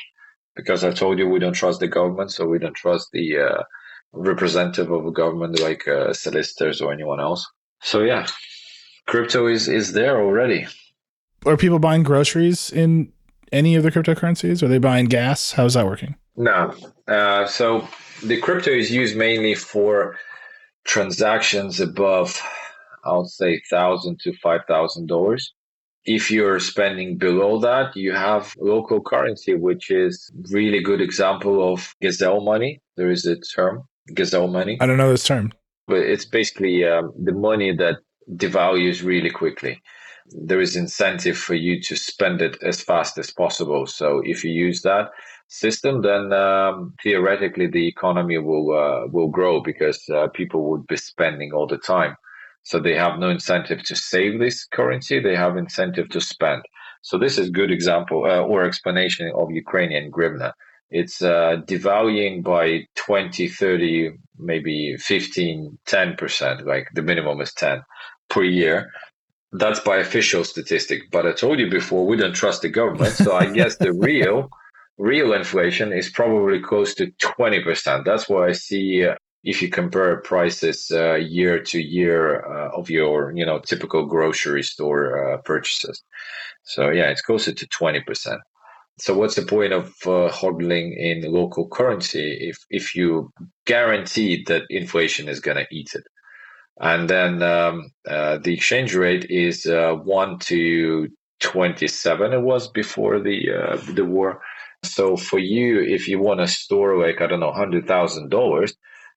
because 0.57 0.83
I 0.83 0.91
told 0.91 1.19
you 1.19 1.29
we 1.29 1.39
don't 1.39 1.53
trust 1.53 1.79
the 1.79 1.87
government, 1.87 2.33
so 2.33 2.47
we 2.47 2.59
don't 2.59 2.75
trust 2.75 3.11
the 3.13 3.39
uh, 3.39 3.63
representative 4.13 4.91
of 4.91 5.07
a 5.07 5.13
government 5.13 5.61
like 5.61 5.87
uh, 5.87 6.13
solicitors 6.13 6.81
or 6.81 6.93
anyone 6.93 7.21
else. 7.21 7.49
So 7.83 8.03
yeah, 8.03 8.27
crypto 9.07 9.47
is 9.47 9.69
is 9.69 9.93
there 9.93 10.21
already. 10.21 10.67
Are 11.47 11.57
people 11.57 11.79
buying 11.79 12.03
groceries 12.03 12.71
in 12.71 13.13
any 13.53 13.75
of 13.75 13.83
the 13.83 13.91
cryptocurrencies? 13.91 14.63
Are 14.63 14.69
they 14.69 14.79
buying 14.79 15.07
gas? 15.07 15.53
How's 15.53 15.75
that 15.75 15.87
working? 15.87 16.17
No. 16.37 16.75
Uh, 17.09 17.47
so 17.47 17.87
the 18.25 18.41
crypto 18.41 18.71
is 18.71 18.91
used 18.91 19.17
mainly 19.17 19.55
for 19.55 20.17
transactions 20.85 21.81
above, 21.81 22.41
I'll 23.05 23.27
say, 23.27 23.61
thousand 23.71 24.21
to 24.21 24.33
five 24.43 24.63
thousand 24.67 25.07
dollars. 25.09 25.53
If 26.07 26.31
you're 26.31 26.61
spending 26.61 27.19
below 27.19 27.59
that, 27.61 27.95
you 27.95 28.13
have 28.13 28.55
local 28.59 29.03
currency, 29.03 29.55
which 29.55 29.91
is 29.91 30.31
really 30.51 30.81
good 30.81 31.01
example 31.01 31.73
of 31.73 31.95
Gesell 32.03 32.43
money. 32.43 32.81
There 32.97 33.11
is 33.11 33.27
a 33.27 33.37
term, 33.37 33.83
Gesell 34.13 34.51
money. 34.51 34.79
I 34.81 34.87
don't 34.87 34.97
know 34.97 35.11
this 35.11 35.25
term, 35.25 35.53
but 35.87 35.99
it's 35.99 36.25
basically 36.25 36.87
um, 36.87 37.13
the 37.23 37.33
money 37.33 37.77
that 37.77 37.97
devalues 38.37 39.05
really 39.05 39.31
quickly. 39.31 39.83
There 40.33 40.61
is 40.61 40.77
incentive 40.77 41.37
for 41.39 41.55
you 41.55 41.81
to 41.83 41.97
spend 41.97 42.43
it 42.43 42.63
as 42.63 42.83
fast 42.83 43.19
as 43.19 43.31
possible. 43.31 43.87
So 43.87 44.23
if 44.25 44.45
you 44.45 44.51
use 44.51 44.83
that, 44.83 45.11
system, 45.51 46.01
then 46.03 46.33
um, 46.33 46.95
theoretically 47.03 47.67
the 47.67 47.87
economy 47.87 48.39
will 48.39 48.73
uh, 48.73 49.07
will 49.09 49.29
grow 49.29 49.61
because 49.61 50.03
uh, 50.09 50.29
people 50.29 50.71
would 50.71 50.87
be 50.87 50.97
spending 50.97 51.53
all 51.53 51.67
the 51.67 51.79
time. 51.79 52.17
So 52.63 52.79
they 52.79 52.95
have 52.95 53.19
no 53.19 53.29
incentive 53.29 53.83
to 53.85 53.97
save 53.97 54.39
this 54.39 54.65
currency; 54.65 55.21
they 55.21 55.37
have 55.37 55.57
incentive 55.57 56.09
to 56.11 56.21
spend. 56.21 56.63
So 57.03 57.19
this 57.19 57.37
is 57.39 57.51
good 57.51 57.71
example 57.71 58.25
uh, 58.25 58.43
or 58.43 58.65
explanation 58.65 59.31
of 59.35 59.51
Ukrainian 59.51 60.11
hryvnia. 60.13 60.53
It's 60.91 61.23
uh, 61.23 61.63
devaluing 61.67 62.43
by 62.43 62.87
20, 62.97 63.47
30, 63.49 64.11
maybe 64.39 64.97
15, 64.99 65.79
10%, 65.87 66.67
like 66.67 66.89
the 66.95 67.03
minimum 67.03 67.41
is 67.41 67.55
10 67.55 67.83
per 68.29 68.43
year. 68.43 68.91
That's 69.53 69.81
by 69.81 69.97
official 69.97 70.45
statistic. 70.45 71.11
But 71.11 71.27
I 71.27 71.33
told 71.33 71.59
you 71.59 71.69
before, 71.69 72.07
we 72.07 72.17
don't 72.17 72.35
trust 72.35 72.63
the 72.63 72.69
government. 72.69 73.15
So 73.15 73.35
I 73.35 73.51
guess 73.51 73.77
the 73.77 73.93
real 74.09 74.49
real 75.01 75.33
inflation 75.33 75.93
is 75.93 76.11
probably 76.11 76.61
close 76.61 76.95
to 76.95 77.11
20%. 77.23 78.05
That's 78.05 78.29
what 78.29 78.49
I 78.49 78.53
see 78.53 79.07
uh, 79.07 79.15
if 79.43 79.63
you 79.63 79.71
compare 79.71 80.21
prices 80.21 80.91
uh, 80.95 81.15
year 81.15 81.63
to 81.63 81.81
year 81.81 82.45
uh, 82.45 82.77
of 82.77 82.91
your, 82.91 83.33
you 83.35 83.47
know, 83.47 83.59
typical 83.61 84.05
grocery 84.05 84.63
store 84.63 85.33
uh, 85.33 85.39
purchases. 85.39 86.03
So 86.65 86.91
yeah, 86.91 87.09
it's 87.09 87.23
closer 87.23 87.53
to 87.53 87.67
20%. 87.67 88.39
So 88.99 89.17
what's 89.17 89.37
the 89.37 89.47
point 89.47 89.73
of 89.73 89.87
uh, 90.05 90.29
hodling 90.31 90.95
in 90.95 91.33
local 91.33 91.67
currency 91.69 92.51
if 92.51 92.59
if 92.69 92.95
you 92.95 93.33
guarantee 93.65 94.45
that 94.49 94.65
inflation 94.69 95.27
is 95.27 95.41
going 95.41 95.57
to 95.57 95.67
eat 95.73 95.95
it? 95.95 96.05
And 96.81 97.11
then 97.11 97.43
um, 97.43 97.93
uh, 98.09 98.39
the 98.39 98.55
exchange 98.55 98.95
rate 98.97 99.27
is 99.31 99.67
one 99.69 100.39
to 100.41 101.09
27. 101.41 102.35
It 102.35 102.43
was 102.43 102.69
before 102.69 103.21
the 103.21 103.79
the 103.95 104.05
war 104.07 104.33
so 104.85 105.17
for 105.19 105.39
you, 105.41 105.83
if 105.83 106.09
you 106.09 106.21
want 106.21 106.41
to 106.41 106.49
store 106.49 106.99
like 106.99 107.23
I 107.23 107.29
don't 107.29 107.41
know, 107.41 107.53
hundred 107.53 107.87
thousand 107.89 108.31
dollars, 108.31 108.75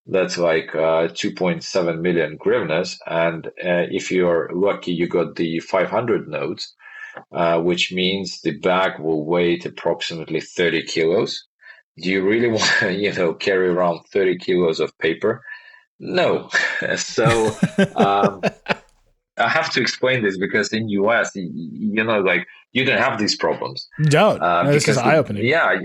that's 0.08 0.38
like 0.38 0.76
uh, 0.76 1.08
2.7 1.10 2.02
million 2.02 2.38
hryvnias. 2.40 2.98
And 3.08 3.48
uh, 3.48 3.88
if 3.92 4.12
you're 4.12 4.52
lucky, 4.54 4.94
you 4.94 5.08
got 5.08 5.38
the 5.38 5.62
500 5.62 6.28
notes, 6.28 6.76
uh, 7.34 7.62
which 7.62 7.94
means 7.94 8.42
the 8.42 8.58
bag 8.60 9.00
will 9.00 9.26
weigh 9.26 9.60
approximately 9.66 10.42
30 10.42 10.84
kilos. 10.86 11.46
Do 12.02 12.10
you 12.10 12.28
really 12.28 12.50
want 12.58 12.72
to, 12.80 12.94
you 12.94 13.14
know, 13.14 13.34
carry 13.36 13.70
around 13.70 14.02
30 14.14 14.38
kilos 14.40 14.80
of 14.82 14.98
paper? 15.00 15.44
No. 16.04 16.50
so 16.98 17.56
um, 17.96 18.42
I 19.38 19.48
have 19.48 19.72
to 19.72 19.82
explain 19.82 20.24
this 20.24 20.38
because 20.38 20.72
in 20.74 20.90
US, 20.90 21.32
you 21.36 22.04
know, 22.04 22.20
like 22.20 22.46
you 22.74 22.84
don't 22.86 23.00
have 23.00 23.18
these 23.18 23.36
problems. 23.36 23.88
You 23.98 24.06
don't. 24.06 24.42
Uh, 24.42 24.64
no, 24.64 24.72
this 24.72 24.88
is 24.88 24.98
eye 24.98 25.18
opening. 25.18 25.46
Yeah, 25.46 25.80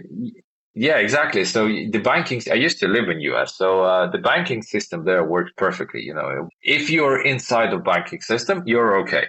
yeah, 0.75 0.97
exactly. 0.97 1.45
So 1.45 1.67
the 1.67 1.99
banking, 1.99 2.43
I 2.51 2.55
used 2.55 2.79
to 2.81 2.89
live 2.89 3.09
in 3.09 3.21
US, 3.33 3.57
so 3.57 3.83
uh, 3.83 4.11
the 4.11 4.19
banking 4.19 4.63
system 4.63 5.05
there 5.05 5.25
works 5.25 5.53
perfectly. 5.57 6.03
You 6.03 6.15
know, 6.15 6.49
if 6.63 6.91
you're 6.91 7.25
inside 7.25 7.73
the 7.73 7.79
banking 7.79 8.21
system, 8.21 8.63
you're 8.67 8.99
okay, 9.01 9.27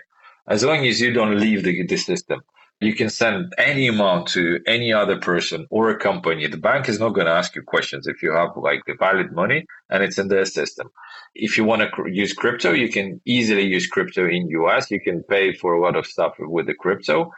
as 0.47 0.63
long 0.63 0.85
as 0.85 0.99
you 0.99 1.13
don't 1.13 1.39
leave 1.39 1.63
the, 1.63 1.85
the 1.85 1.97
system. 1.97 2.41
You 2.81 2.95
can 2.95 3.09
send 3.09 3.53
any 3.57 3.87
amount 3.87 4.27
to 4.29 4.59
any 4.67 4.93
other 4.93 5.19
person 5.19 5.67
or 5.71 5.89
a 5.89 5.97
company. 5.97 6.47
The 6.47 6.57
bank 6.57 6.87
is 6.89 6.99
not 6.99 7.13
going 7.15 7.27
to 7.27 7.33
ask 7.33 7.55
you 7.55 7.63
questions 7.63 8.07
if 8.07 8.23
you 8.23 8.31
have 8.33 8.51
like 8.55 8.81
the 8.87 8.95
valid 8.99 9.31
money 9.33 9.65
and 9.89 10.03
it's 10.03 10.19
in 10.19 10.29
their 10.29 10.45
system. 10.45 10.89
If 11.35 11.57
you 11.57 11.65
want 11.65 11.81
to 11.81 11.89
cr- 11.89 12.07
use 12.07 12.33
crypto, 12.33 12.73
you 12.73 12.89
can 12.89 13.19
easily 13.25 13.63
use 13.63 13.87
crypto 13.87 14.27
in 14.29 14.49
US. 14.49 14.91
You 14.91 15.01
can 15.01 15.23
pay 15.23 15.53
for 15.53 15.73
a 15.73 15.81
lot 15.81 15.95
of 15.97 16.05
stuff 16.05 16.35
with 16.39 16.67
the 16.67 16.75
crypto. 16.75 17.31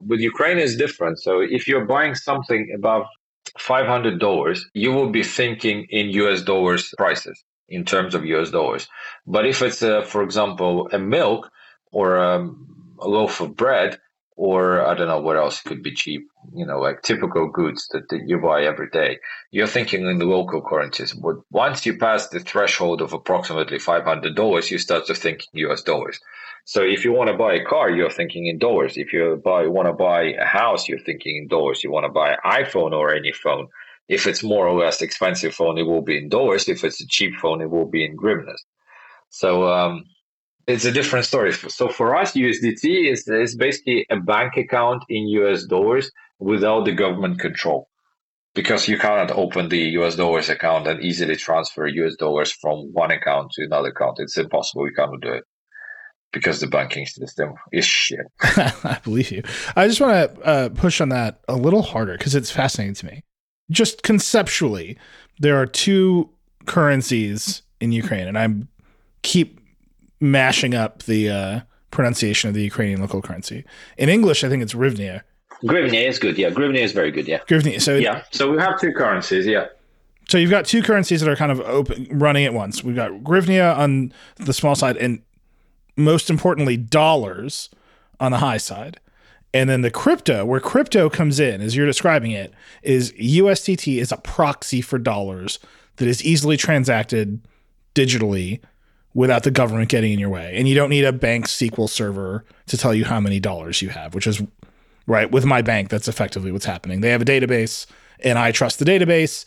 With 0.00 0.20
Ukraine 0.20 0.58
is 0.58 0.76
different. 0.76 1.20
So 1.20 1.40
if 1.40 1.68
you're 1.68 1.86
buying 1.86 2.14
something 2.14 2.72
above 2.74 3.06
$500, 3.58 4.60
you 4.74 4.92
will 4.92 5.10
be 5.10 5.22
thinking 5.22 5.86
in 5.90 6.10
US 6.10 6.42
dollars 6.42 6.92
prices 6.98 7.42
in 7.68 7.84
terms 7.84 8.14
of 8.14 8.24
US 8.24 8.50
dollars. 8.50 8.88
But 9.26 9.46
if 9.46 9.62
it's, 9.62 9.82
uh, 9.82 10.02
for 10.02 10.22
example, 10.22 10.88
a 10.92 10.98
milk 10.98 11.50
or 11.92 12.18
um, 12.18 12.96
a 13.00 13.08
loaf 13.08 13.40
of 13.40 13.56
bread, 13.56 13.98
or 14.40 14.86
I 14.86 14.94
don't 14.94 15.08
know 15.08 15.20
what 15.20 15.36
else 15.36 15.60
could 15.60 15.82
be 15.82 15.92
cheap, 15.92 16.26
you 16.54 16.64
know, 16.64 16.80
like 16.80 17.02
typical 17.02 17.46
goods 17.50 17.86
that, 17.88 18.08
that 18.08 18.22
you 18.26 18.38
buy 18.38 18.62
every 18.62 18.88
day. 18.88 19.18
You're 19.50 19.66
thinking 19.66 20.06
in 20.06 20.16
the 20.16 20.24
local 20.24 20.62
currencies. 20.62 21.12
But 21.12 21.36
once 21.50 21.84
you 21.84 21.98
pass 21.98 22.28
the 22.28 22.40
threshold 22.40 23.02
of 23.02 23.12
approximately 23.12 23.76
$500, 23.76 24.70
you 24.70 24.78
start 24.78 25.04
to 25.08 25.14
think 25.14 25.42
US 25.52 25.82
dollars. 25.82 26.18
So 26.64 26.80
if 26.80 27.04
you 27.04 27.12
want 27.12 27.28
to 27.28 27.36
buy 27.36 27.52
a 27.52 27.64
car, 27.66 27.90
you're 27.90 28.08
thinking 28.08 28.46
in 28.46 28.56
dollars. 28.58 28.96
If 28.96 29.12
you 29.12 29.38
buy 29.44 29.66
want 29.66 29.88
to 29.88 29.92
buy 29.92 30.32
a 30.32 30.46
house, 30.46 30.88
you're 30.88 31.04
thinking 31.04 31.36
in 31.36 31.48
dollars. 31.48 31.84
You 31.84 31.90
want 31.90 32.06
to 32.06 32.12
buy 32.12 32.30
an 32.30 32.38
iPhone 32.42 32.92
or 32.92 33.14
any 33.14 33.32
phone. 33.32 33.68
If 34.08 34.26
it's 34.26 34.42
more 34.42 34.66
or 34.66 34.82
less 34.82 35.02
expensive 35.02 35.54
phone, 35.54 35.76
it 35.76 35.82
will 35.82 36.00
be 36.00 36.16
in 36.16 36.30
dollars. 36.30 36.66
If 36.66 36.82
it's 36.82 37.02
a 37.02 37.06
cheap 37.06 37.34
phone, 37.42 37.60
it 37.60 37.68
will 37.68 37.90
be 37.90 38.06
in 38.06 38.16
hryvnias. 38.16 38.62
So 39.28 39.68
um, 39.68 40.06
it's 40.66 40.84
a 40.84 40.92
different 40.92 41.26
story. 41.26 41.52
So 41.52 41.88
for 41.88 42.16
us, 42.16 42.32
USDT 42.32 43.10
is, 43.10 43.26
is 43.26 43.56
basically 43.56 44.06
a 44.10 44.18
bank 44.18 44.56
account 44.56 45.04
in 45.08 45.28
US 45.28 45.64
dollars 45.64 46.10
without 46.38 46.84
the 46.84 46.92
government 46.92 47.40
control 47.40 47.88
because 48.54 48.88
you 48.88 48.98
cannot 48.98 49.30
open 49.30 49.68
the 49.68 49.82
US 49.98 50.16
dollars 50.16 50.48
account 50.48 50.86
and 50.86 51.02
easily 51.02 51.36
transfer 51.36 51.86
US 51.86 52.16
dollars 52.16 52.52
from 52.52 52.92
one 52.92 53.10
account 53.10 53.52
to 53.52 53.64
another 53.64 53.88
account. 53.88 54.18
It's 54.18 54.36
impossible. 54.36 54.86
You 54.86 54.94
cannot 54.94 55.20
do 55.20 55.32
it 55.32 55.44
because 56.32 56.60
the 56.60 56.66
banking 56.66 57.06
system 57.06 57.54
is 57.72 57.84
shit. 57.84 58.26
I 58.42 58.98
believe 59.02 59.30
you. 59.30 59.42
I 59.76 59.88
just 59.88 60.00
want 60.00 60.34
to 60.34 60.42
uh, 60.42 60.68
push 60.70 61.00
on 61.00 61.08
that 61.10 61.40
a 61.48 61.56
little 61.56 61.82
harder 61.82 62.16
because 62.16 62.34
it's 62.34 62.50
fascinating 62.50 62.94
to 62.94 63.06
me. 63.06 63.24
Just 63.70 64.02
conceptually, 64.02 64.98
there 65.38 65.60
are 65.60 65.66
two 65.66 66.30
currencies 66.66 67.62
in 67.80 67.92
Ukraine, 67.92 68.26
and 68.26 68.38
I 68.38 68.48
keep 69.22 69.59
mashing 70.20 70.74
up 70.74 71.04
the 71.04 71.28
uh, 71.30 71.60
pronunciation 71.90 72.48
of 72.48 72.54
the 72.54 72.62
Ukrainian 72.62 73.00
local 73.00 73.22
currency. 73.22 73.64
In 73.96 74.08
English, 74.08 74.44
I 74.44 74.48
think 74.48 74.62
it's 74.62 74.74
hryvnia. 74.74 75.22
Hryvnia 75.62 76.08
is 76.08 76.18
good. 76.18 76.38
Yeah, 76.38 76.50
hryvnia 76.50 76.82
is 76.82 76.92
very 76.92 77.10
good. 77.10 77.28
Yeah, 77.28 77.40
hryvnia. 77.40 77.80
So 77.80 77.96
yeah, 77.96 78.22
so 78.30 78.50
we 78.50 78.58
have 78.58 78.80
two 78.80 78.92
currencies. 78.92 79.46
Yeah. 79.46 79.66
So 80.28 80.38
you've 80.38 80.50
got 80.50 80.64
two 80.64 80.82
currencies 80.82 81.20
that 81.20 81.28
are 81.28 81.36
kind 81.36 81.50
of 81.50 81.60
open, 81.60 82.06
running 82.12 82.44
at 82.44 82.54
once. 82.54 82.84
We've 82.84 82.94
got 82.96 83.10
hryvnia 83.10 83.76
on 83.76 84.12
the 84.36 84.52
small 84.52 84.74
side, 84.74 84.96
and 84.96 85.22
most 85.96 86.30
importantly, 86.30 86.76
dollars 86.76 87.68
on 88.20 88.32
the 88.32 88.38
high 88.38 88.58
side. 88.58 89.00
And 89.52 89.68
then 89.68 89.80
the 89.80 89.90
crypto, 89.90 90.44
where 90.44 90.60
crypto 90.60 91.10
comes 91.10 91.40
in, 91.40 91.60
as 91.60 91.74
you're 91.74 91.86
describing 91.86 92.30
it, 92.30 92.54
is 92.82 93.12
USDT 93.14 94.00
is 94.00 94.12
a 94.12 94.16
proxy 94.18 94.80
for 94.80 94.96
dollars 94.98 95.58
that 95.96 96.06
is 96.06 96.24
easily 96.24 96.56
transacted 96.56 97.40
digitally 97.94 98.60
without 99.14 99.42
the 99.42 99.50
government 99.50 99.88
getting 99.88 100.12
in 100.12 100.18
your 100.18 100.28
way. 100.28 100.54
And 100.56 100.68
you 100.68 100.74
don't 100.74 100.90
need 100.90 101.04
a 101.04 101.12
bank 101.12 101.46
SQL 101.46 101.88
server 101.88 102.44
to 102.66 102.76
tell 102.76 102.94
you 102.94 103.04
how 103.04 103.20
many 103.20 103.40
dollars 103.40 103.82
you 103.82 103.88
have, 103.88 104.14
which 104.14 104.26
is 104.26 104.40
right 105.06 105.30
with 105.30 105.44
my 105.44 105.62
bank. 105.62 105.88
That's 105.88 106.08
effectively 106.08 106.52
what's 106.52 106.64
happening. 106.64 107.00
They 107.00 107.10
have 107.10 107.22
a 107.22 107.24
database, 107.24 107.86
and 108.20 108.38
I 108.38 108.52
trust 108.52 108.78
the 108.78 108.84
database. 108.84 109.44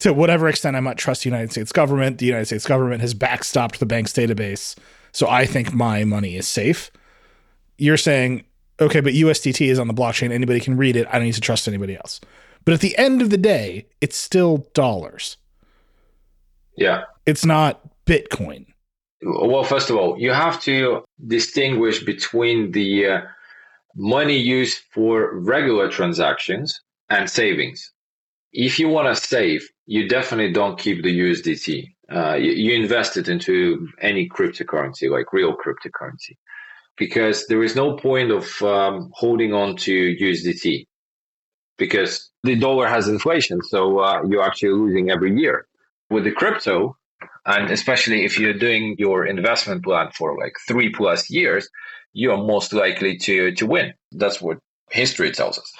To 0.00 0.12
whatever 0.12 0.46
extent 0.46 0.76
I 0.76 0.80
might 0.80 0.98
trust 0.98 1.24
the 1.24 1.30
United 1.30 1.50
States 1.52 1.72
government, 1.72 2.18
the 2.18 2.26
United 2.26 2.46
States 2.46 2.66
government 2.66 3.00
has 3.00 3.14
backstopped 3.14 3.78
the 3.78 3.86
bank's 3.86 4.12
database. 4.12 4.76
So 5.12 5.26
I 5.28 5.46
think 5.46 5.72
my 5.72 6.04
money 6.04 6.36
is 6.36 6.46
safe. 6.46 6.90
You're 7.78 7.96
saying, 7.96 8.44
okay, 8.78 9.00
but 9.00 9.14
USDT 9.14 9.66
is 9.66 9.78
on 9.78 9.88
the 9.88 9.94
blockchain. 9.94 10.30
Anybody 10.30 10.60
can 10.60 10.76
read 10.76 10.96
it. 10.96 11.06
I 11.08 11.12
don't 11.12 11.24
need 11.24 11.34
to 11.34 11.40
trust 11.40 11.66
anybody 11.66 11.96
else. 11.96 12.20
But 12.66 12.74
at 12.74 12.80
the 12.80 12.96
end 12.98 13.22
of 13.22 13.30
the 13.30 13.38
day, 13.38 13.86
it's 14.00 14.16
still 14.16 14.68
dollars. 14.74 15.38
Yeah. 16.76 17.04
It's 17.24 17.46
not 17.46 17.80
Bitcoin. 18.04 18.66
Well, 19.22 19.64
first 19.64 19.90
of 19.90 19.96
all, 19.96 20.18
you 20.18 20.32
have 20.32 20.60
to 20.62 21.04
distinguish 21.26 22.04
between 22.04 22.72
the 22.72 23.06
uh, 23.06 23.20
money 23.94 24.36
used 24.36 24.80
for 24.92 25.38
regular 25.40 25.90
transactions 25.90 26.80
and 27.08 27.28
savings. 27.28 27.92
If 28.52 28.78
you 28.78 28.88
want 28.88 29.14
to 29.14 29.20
save, 29.20 29.68
you 29.86 30.08
definitely 30.08 30.52
don't 30.52 30.78
keep 30.78 31.02
the 31.02 31.18
USDT. 31.20 31.88
Uh, 32.10 32.34
you, 32.34 32.52
you, 32.52 32.74
invest 32.74 33.16
it 33.16 33.28
into 33.28 33.88
any 34.00 34.28
cryptocurrency, 34.28 35.10
like 35.10 35.32
real 35.32 35.56
cryptocurrency, 35.56 36.36
because 36.96 37.46
there 37.48 37.62
is 37.64 37.74
no 37.74 37.96
point 37.96 38.30
of 38.30 38.62
um, 38.62 39.10
holding 39.12 39.52
on 39.52 39.76
to 39.76 40.16
USDT 40.20 40.86
because 41.78 42.30
the 42.44 42.54
dollar 42.54 42.86
has 42.86 43.08
inflation. 43.08 43.60
So 43.62 43.98
uh, 43.98 44.22
you're 44.28 44.42
actually 44.42 44.72
losing 44.72 45.10
every 45.10 45.36
year. 45.36 45.66
With 46.10 46.24
the 46.24 46.30
crypto, 46.30 46.96
and 47.44 47.70
especially 47.70 48.24
if 48.24 48.38
you're 48.38 48.54
doing 48.54 48.96
your 48.98 49.26
investment 49.26 49.84
plan 49.84 50.10
for 50.12 50.36
like 50.38 50.54
three 50.66 50.90
plus 50.90 51.30
years, 51.30 51.68
you're 52.12 52.38
most 52.38 52.72
likely 52.72 53.16
to 53.18 53.52
to 53.52 53.66
win. 53.66 53.94
That's 54.12 54.40
what 54.40 54.58
history 54.90 55.30
tells 55.32 55.58
us. 55.58 55.72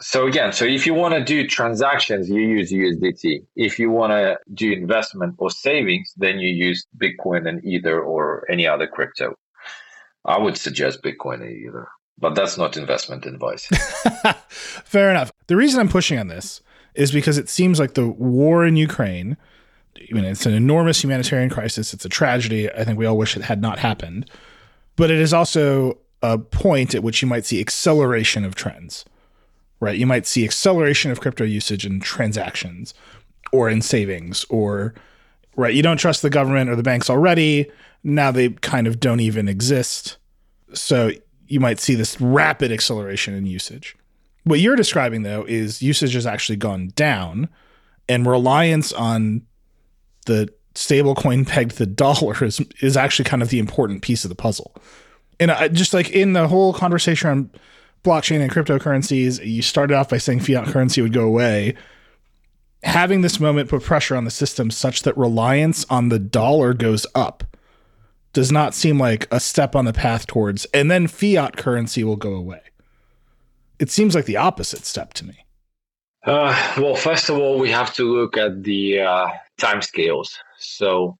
So 0.00 0.26
again, 0.26 0.52
so 0.52 0.64
if 0.64 0.84
you 0.84 0.94
want 0.94 1.14
to 1.14 1.22
do 1.22 1.46
transactions, 1.46 2.28
you 2.28 2.40
use 2.40 2.72
USDT. 2.72 3.46
If 3.54 3.78
you 3.78 3.90
want 3.90 4.10
to 4.12 4.36
do 4.52 4.72
investment 4.72 5.36
or 5.38 5.48
savings, 5.50 6.12
then 6.16 6.40
you 6.40 6.48
use 6.48 6.84
Bitcoin 7.00 7.48
and 7.48 7.64
Ether 7.64 8.00
or 8.02 8.44
any 8.50 8.66
other 8.66 8.88
crypto. 8.88 9.36
I 10.24 10.38
would 10.38 10.56
suggest 10.56 11.02
Bitcoin 11.02 11.42
and 11.42 11.52
Ether, 11.52 11.88
but 12.18 12.34
that's 12.34 12.58
not 12.58 12.76
investment 12.76 13.26
advice. 13.26 13.66
Fair 14.48 15.10
enough. 15.10 15.30
The 15.46 15.56
reason 15.56 15.78
I'm 15.78 15.88
pushing 15.88 16.18
on 16.18 16.26
this 16.26 16.62
is 16.94 17.12
because 17.12 17.38
it 17.38 17.48
seems 17.48 17.78
like 17.78 17.94
the 17.94 18.08
war 18.08 18.66
in 18.66 18.76
Ukraine 18.76 19.36
I 19.96 20.14
mean, 20.14 20.24
it's 20.24 20.46
an 20.46 20.54
enormous 20.54 21.02
humanitarian 21.02 21.50
crisis. 21.50 21.92
It's 21.92 22.04
a 22.04 22.08
tragedy. 22.08 22.70
I 22.70 22.84
think 22.84 22.98
we 22.98 23.06
all 23.06 23.16
wish 23.16 23.36
it 23.36 23.42
had 23.42 23.60
not 23.60 23.78
happened. 23.78 24.28
But 24.96 25.10
it 25.10 25.18
is 25.18 25.32
also 25.32 25.98
a 26.22 26.38
point 26.38 26.94
at 26.94 27.02
which 27.02 27.22
you 27.22 27.28
might 27.28 27.44
see 27.44 27.60
acceleration 27.60 28.44
of 28.44 28.54
trends, 28.54 29.04
right? 29.80 29.98
You 29.98 30.06
might 30.06 30.26
see 30.26 30.44
acceleration 30.44 31.10
of 31.10 31.20
crypto 31.20 31.44
usage 31.44 31.84
in 31.84 32.00
transactions 32.00 32.94
or 33.52 33.68
in 33.68 33.82
savings 33.82 34.44
or, 34.48 34.94
right? 35.56 35.74
You 35.74 35.82
don't 35.82 35.96
trust 35.96 36.22
the 36.22 36.30
government 36.30 36.70
or 36.70 36.76
the 36.76 36.82
banks 36.82 37.10
already. 37.10 37.70
Now 38.04 38.30
they 38.30 38.50
kind 38.50 38.86
of 38.86 39.00
don't 39.00 39.20
even 39.20 39.48
exist. 39.48 40.16
So 40.74 41.10
you 41.46 41.60
might 41.60 41.80
see 41.80 41.94
this 41.94 42.20
rapid 42.20 42.72
acceleration 42.72 43.34
in 43.34 43.46
usage. 43.46 43.96
What 44.44 44.60
you're 44.60 44.76
describing, 44.76 45.22
though, 45.22 45.44
is 45.46 45.82
usage 45.82 46.14
has 46.14 46.26
actually 46.26 46.56
gone 46.56 46.92
down 46.96 47.48
and 48.08 48.26
reliance 48.26 48.92
on 48.92 49.42
the 50.26 50.52
stablecoin 50.74 51.46
pegged 51.48 51.78
the 51.78 51.86
dollar 51.86 52.44
is, 52.44 52.60
is 52.80 52.96
actually 52.96 53.24
kind 53.24 53.42
of 53.42 53.50
the 53.50 53.58
important 53.58 54.02
piece 54.02 54.24
of 54.24 54.28
the 54.28 54.34
puzzle. 54.34 54.74
And 55.40 55.50
I, 55.50 55.68
just 55.68 55.94
like 55.94 56.10
in 56.10 56.34
the 56.34 56.48
whole 56.48 56.72
conversation 56.72 57.30
on 57.30 57.50
blockchain 58.04 58.40
and 58.40 58.50
cryptocurrencies, 58.50 59.44
you 59.44 59.62
started 59.62 59.94
off 59.94 60.08
by 60.08 60.18
saying 60.18 60.40
fiat 60.40 60.66
currency 60.66 61.02
would 61.02 61.12
go 61.12 61.24
away. 61.24 61.74
Having 62.82 63.20
this 63.20 63.38
moment 63.38 63.68
put 63.68 63.82
pressure 63.82 64.16
on 64.16 64.24
the 64.24 64.30
system 64.30 64.70
such 64.70 65.02
that 65.02 65.16
reliance 65.16 65.84
on 65.88 66.08
the 66.08 66.18
dollar 66.18 66.74
goes 66.74 67.06
up 67.14 67.44
does 68.32 68.50
not 68.50 68.74
seem 68.74 68.98
like 68.98 69.28
a 69.30 69.38
step 69.38 69.76
on 69.76 69.84
the 69.84 69.92
path 69.92 70.26
towards, 70.26 70.64
and 70.66 70.90
then 70.90 71.06
fiat 71.06 71.56
currency 71.56 72.02
will 72.02 72.16
go 72.16 72.34
away. 72.34 72.60
It 73.78 73.90
seems 73.90 74.14
like 74.14 74.24
the 74.24 74.36
opposite 74.36 74.84
step 74.84 75.12
to 75.14 75.26
me. 75.26 75.44
Uh, 76.24 76.56
well, 76.78 76.94
first 76.94 77.28
of 77.28 77.36
all, 77.36 77.58
we 77.58 77.70
have 77.70 77.92
to 77.94 78.04
look 78.04 78.36
at 78.36 78.62
the 78.62 79.00
uh, 79.00 79.28
time 79.58 79.82
scales. 79.82 80.36
So, 80.58 81.18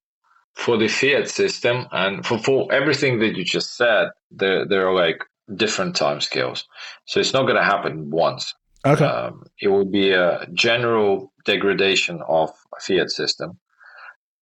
for 0.55 0.77
the 0.77 0.89
fiat 0.89 1.29
system 1.29 1.87
and 1.93 2.25
for, 2.27 2.39
for 2.39 2.73
everything 2.73 3.19
that 3.21 3.37
you 3.37 3.45
just 3.45 3.77
said, 3.77 4.09
there 4.31 4.67
there 4.67 4.87
are 4.89 4.95
like 4.95 5.25
different 5.57 5.97
time 5.97 6.21
scales. 6.21 6.67
So 7.07 7.21
it's 7.21 7.33
not 7.33 7.43
going 7.45 7.57
to 7.57 7.65
happen 7.65 8.11
once. 8.11 8.55
Okay. 8.87 9.05
Um, 9.05 9.45
it 9.61 9.69
will 9.69 9.85
be 9.85 10.13
a 10.13 10.47
general 10.55 11.33
degradation 11.45 12.23
of 12.29 12.51
fiat 12.81 13.11
system. 13.11 13.59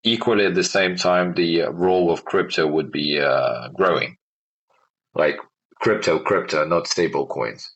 equally 0.02 0.46
at 0.46 0.54
the 0.54 0.64
same 0.64 0.96
time, 0.96 1.34
the 1.34 1.62
role 1.72 2.10
of 2.10 2.24
crypto 2.24 2.66
would 2.66 2.90
be 2.90 3.20
uh, 3.20 3.68
growing, 3.70 4.16
like 5.14 5.36
crypto, 5.80 6.18
crypto, 6.18 6.64
not 6.66 6.86
stable 6.86 7.26
coins. 7.26 7.70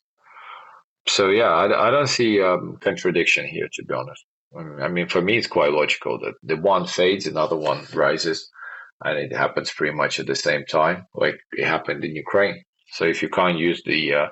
So 1.08 1.28
yeah, 1.28 1.50
I, 1.50 1.88
I 1.88 1.90
don't 1.90 2.06
see 2.08 2.42
um, 2.42 2.78
contradiction 2.80 3.46
here, 3.46 3.68
to 3.74 3.84
be 3.84 3.94
honest. 3.94 4.24
I 4.56 4.88
mean, 4.88 5.08
for 5.08 5.20
me, 5.20 5.36
it's 5.36 5.46
quite 5.46 5.72
logical 5.72 6.18
that 6.20 6.34
the 6.42 6.56
one 6.56 6.86
fades, 6.86 7.26
another 7.26 7.56
one 7.56 7.86
rises, 7.92 8.50
and 9.02 9.18
it 9.18 9.34
happens 9.36 9.72
pretty 9.72 9.94
much 9.94 10.20
at 10.20 10.26
the 10.26 10.36
same 10.36 10.64
time, 10.64 11.06
like 11.14 11.38
it 11.52 11.66
happened 11.66 12.04
in 12.04 12.14
Ukraine. 12.14 12.62
So 12.92 13.04
if 13.04 13.22
you 13.22 13.28
can't 13.28 13.58
use 13.58 13.82
the 13.84 14.14
uh, 14.14 14.26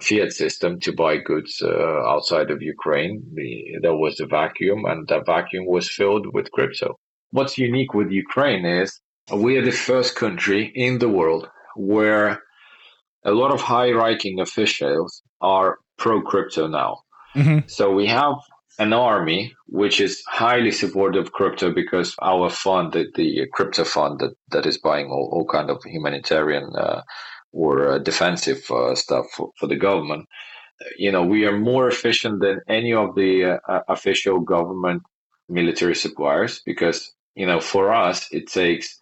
fiat 0.00 0.32
system 0.32 0.80
to 0.80 0.92
buy 0.92 1.18
goods 1.18 1.60
uh, 1.62 2.02
outside 2.06 2.50
of 2.50 2.62
Ukraine, 2.62 3.22
the, 3.34 3.78
there 3.82 3.96
was 3.96 4.18
a 4.20 4.26
vacuum, 4.26 4.84
and 4.86 5.06
that 5.08 5.26
vacuum 5.26 5.66
was 5.66 5.90
filled 5.90 6.26
with 6.32 6.50
crypto. 6.52 6.96
What's 7.30 7.58
unique 7.58 7.92
with 7.92 8.10
Ukraine 8.10 8.64
is 8.64 9.00
we 9.32 9.58
are 9.58 9.64
the 9.64 9.72
first 9.72 10.16
country 10.16 10.72
in 10.74 10.98
the 10.98 11.08
world 11.08 11.50
where 11.76 12.42
a 13.24 13.32
lot 13.32 13.52
of 13.52 13.60
high-ranking 13.60 14.40
officials 14.40 15.22
are 15.40 15.78
pro 15.98 16.22
crypto 16.22 16.66
now. 16.66 17.00
Mm-hmm. 17.34 17.68
So 17.68 17.92
we 17.92 18.06
have 18.06 18.36
an 18.78 18.92
army 18.92 19.54
which 19.66 20.00
is 20.00 20.22
highly 20.28 20.70
supportive 20.70 21.26
of 21.26 21.32
crypto 21.32 21.72
because 21.72 22.14
our 22.22 22.48
fund, 22.48 22.92
the, 22.92 23.06
the 23.16 23.46
crypto 23.52 23.84
fund 23.84 24.20
that, 24.20 24.34
that 24.50 24.66
is 24.66 24.78
buying 24.78 25.06
all, 25.06 25.28
all 25.32 25.44
kind 25.44 25.68
of 25.68 25.82
humanitarian 25.84 26.70
uh, 26.76 27.02
or 27.52 27.88
uh, 27.88 27.98
defensive 27.98 28.62
uh, 28.70 28.94
stuff 28.94 29.26
for, 29.34 29.50
for, 29.58 29.66
the 29.66 29.76
government, 29.76 30.28
you 30.96 31.10
know, 31.10 31.24
we 31.24 31.44
are 31.44 31.58
more 31.58 31.88
efficient 31.88 32.40
than 32.40 32.60
any 32.68 32.92
of 32.92 33.14
the 33.16 33.58
uh, 33.68 33.80
official 33.88 34.40
government 34.40 35.02
military 35.48 35.94
suppliers 35.94 36.60
because, 36.64 37.12
you 37.34 37.46
know, 37.46 37.60
for 37.60 37.92
us, 37.92 38.28
it 38.30 38.46
takes 38.46 38.96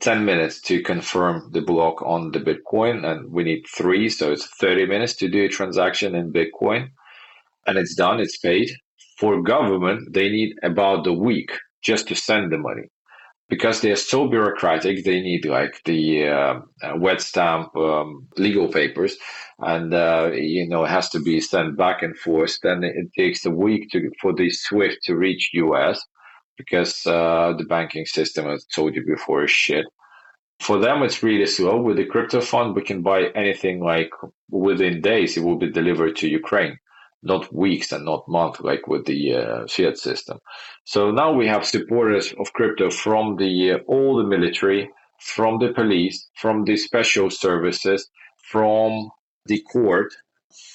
10 0.00 0.24
minutes 0.24 0.60
to 0.62 0.82
confirm 0.82 1.48
the 1.52 1.60
block 1.60 2.02
on 2.02 2.32
the 2.32 2.40
Bitcoin, 2.40 3.04
and 3.04 3.30
we 3.30 3.44
need 3.44 3.62
three, 3.72 4.08
so 4.08 4.32
it's 4.32 4.46
30 4.46 4.86
minutes 4.86 5.14
to 5.14 5.28
do 5.28 5.44
a 5.44 5.48
transaction 5.48 6.16
in 6.16 6.32
Bitcoin, 6.32 6.88
and 7.66 7.78
it's 7.78 7.94
done, 7.94 8.18
it's 8.18 8.38
paid. 8.38 8.70
For 9.22 9.40
government, 9.40 10.14
they 10.14 10.28
need 10.28 10.56
about 10.64 11.06
a 11.06 11.12
week 11.12 11.52
just 11.80 12.08
to 12.08 12.16
send 12.16 12.50
the 12.50 12.58
money. 12.58 12.88
Because 13.48 13.80
they 13.80 13.92
are 13.92 14.04
so 14.12 14.26
bureaucratic, 14.26 15.04
they 15.04 15.20
need 15.20 15.44
like 15.44 15.80
the 15.84 16.26
uh, 16.26 16.54
uh, 16.82 16.96
wet 16.96 17.20
stamp 17.20 17.68
um, 17.76 18.26
legal 18.36 18.66
papers, 18.66 19.16
and 19.60 19.94
uh, 19.94 20.32
you 20.34 20.68
know 20.68 20.82
it 20.82 20.90
has 20.90 21.08
to 21.10 21.20
be 21.20 21.40
sent 21.40 21.76
back 21.76 22.02
and 22.02 22.18
forth. 22.18 22.58
Then 22.64 22.82
it 22.82 23.12
takes 23.16 23.46
a 23.46 23.52
week 23.52 23.90
to 23.92 24.10
for 24.20 24.32
the 24.34 24.50
SWIFT 24.50 24.98
to 25.04 25.14
reach 25.14 25.50
US, 25.52 26.04
because 26.58 27.06
uh, 27.06 27.52
the 27.56 27.64
banking 27.76 28.06
system, 28.06 28.48
as 28.48 28.66
I 28.66 28.74
told 28.74 28.96
you 28.96 29.04
before, 29.06 29.44
is 29.44 29.52
shit. 29.52 29.86
For 30.58 30.80
them, 30.80 31.04
it's 31.04 31.22
really 31.22 31.46
slow. 31.46 31.80
With 31.80 31.98
the 31.98 32.06
crypto 32.06 32.40
fund, 32.40 32.74
we 32.74 32.82
can 32.82 33.02
buy 33.02 33.26
anything 33.36 33.84
like 33.84 34.10
within 34.50 35.00
days. 35.00 35.36
It 35.36 35.44
will 35.44 35.58
be 35.58 35.70
delivered 35.70 36.16
to 36.16 36.28
Ukraine, 36.28 36.76
not 37.22 37.54
weeks 37.54 37.92
and 37.92 38.04
not 38.04 38.28
months, 38.28 38.60
like 38.60 38.86
with 38.88 39.06
the 39.06 39.34
uh, 39.34 39.66
fiat 39.68 39.98
system. 39.98 40.38
So 40.84 41.10
now 41.10 41.32
we 41.32 41.46
have 41.46 41.64
supporters 41.64 42.32
of 42.38 42.52
crypto 42.52 42.90
from 42.90 43.36
the 43.36 43.72
uh, 43.72 43.78
all 43.86 44.16
the 44.16 44.24
military, 44.24 44.90
from 45.20 45.58
the 45.58 45.72
police, 45.72 46.28
from 46.36 46.64
the 46.64 46.76
special 46.76 47.30
services, 47.30 48.08
from 48.50 49.10
the 49.46 49.62
court, 49.72 50.12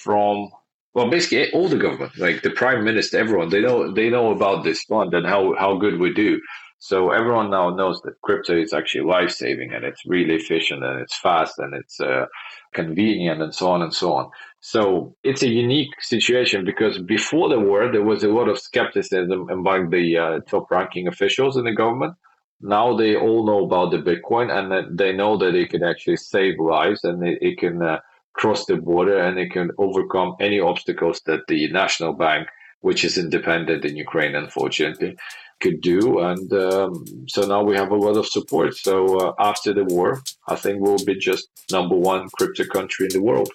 from 0.04 0.50
well, 0.94 1.12
basically 1.12 1.52
all 1.52 1.68
the 1.68 1.78
government, 1.78 2.18
like 2.18 2.42
the 2.42 2.50
prime 2.50 2.84
minister, 2.84 3.20
everyone, 3.20 3.50
they 3.50 3.62
know 3.62 3.92
they 3.94 4.10
know 4.10 4.32
about 4.32 4.64
this 4.64 4.82
fund 4.84 5.14
and 5.14 5.28
how 5.28 5.54
how 5.60 5.78
good 5.78 6.00
we 6.00 6.12
do. 6.12 6.40
So 6.80 7.10
everyone 7.10 7.50
now 7.50 7.72
knows 7.72 8.02
that 8.02 8.22
crypto 8.22 8.56
is 8.56 8.72
actually 8.72 9.06
life 9.06 9.32
saving 9.32 9.74
and 9.74 9.84
it's 9.84 10.06
really 10.06 10.36
efficient 10.36 10.84
and 10.84 11.00
it's 11.00 11.18
fast 11.18 11.58
and 11.58 11.74
it's 11.74 12.00
uh, 12.00 12.28
convenient 12.74 13.42
and 13.42 13.54
so 13.54 13.72
on 13.72 13.82
and 13.82 13.94
so 13.94 14.14
on. 14.14 14.30
So 14.60 15.16
it's 15.24 15.42
a 15.42 15.50
unique 15.50 15.90
situation 16.00 16.66
because 16.66 17.00
before 17.00 17.50
the 17.50 17.60
war 17.60 17.92
there 17.92 18.04
was 18.04 18.24
a 18.24 18.30
lot 18.30 18.48
of 18.48 18.60
skepticism 18.60 19.50
among 19.50 19.90
the 19.90 20.18
uh, 20.18 20.40
top 20.48 20.70
ranking 20.70 21.08
officials 21.08 21.58
in 21.58 21.66
the 21.66 21.74
government. 21.74 22.14
Now 22.62 22.96
they 22.96 23.16
all 23.16 23.46
know 23.46 23.66
about 23.66 23.92
the 23.92 23.98
Bitcoin 23.98 24.52
and 24.52 24.98
they 24.98 25.14
know 25.14 25.38
that 25.38 25.56
it 25.56 25.72
can 25.72 25.84
actually 25.84 26.18
save 26.18 26.60
lives 26.60 27.04
and 27.04 27.26
it, 27.26 27.40
it 27.42 27.58
can 27.58 27.82
uh, 27.82 28.00
cross 28.34 28.66
the 28.66 28.76
border 28.76 29.18
and 29.18 29.40
it 29.40 29.52
can 29.52 29.72
overcome 29.80 30.36
any 30.40 30.60
obstacles 30.60 31.22
that 31.26 31.42
the 31.48 31.72
national 31.72 32.14
bank, 32.14 32.48
which 32.82 33.04
is 33.04 33.18
independent 33.18 33.84
in 33.84 33.98
Ukraine, 33.98 34.36
unfortunately, 34.36 35.18
could 35.60 35.82
do. 35.82 36.20
And 36.20 36.52
um, 36.54 37.06
so 37.28 37.42
now 37.48 37.64
we 37.64 37.76
have 37.76 37.92
a 37.92 37.96
lot 37.96 38.18
of 38.18 38.28
support. 38.28 38.76
So 38.76 39.18
uh, 39.18 39.34
after 39.40 39.74
the 39.74 39.86
war, 39.86 40.22
I 40.48 40.56
think 40.56 40.82
we'll 40.82 41.04
be 41.06 41.16
just 41.16 41.50
number 41.72 41.96
one 41.96 42.30
crypto 42.38 42.66
country 42.66 43.08
in 43.08 43.14
the 43.14 43.22
world. 43.22 43.52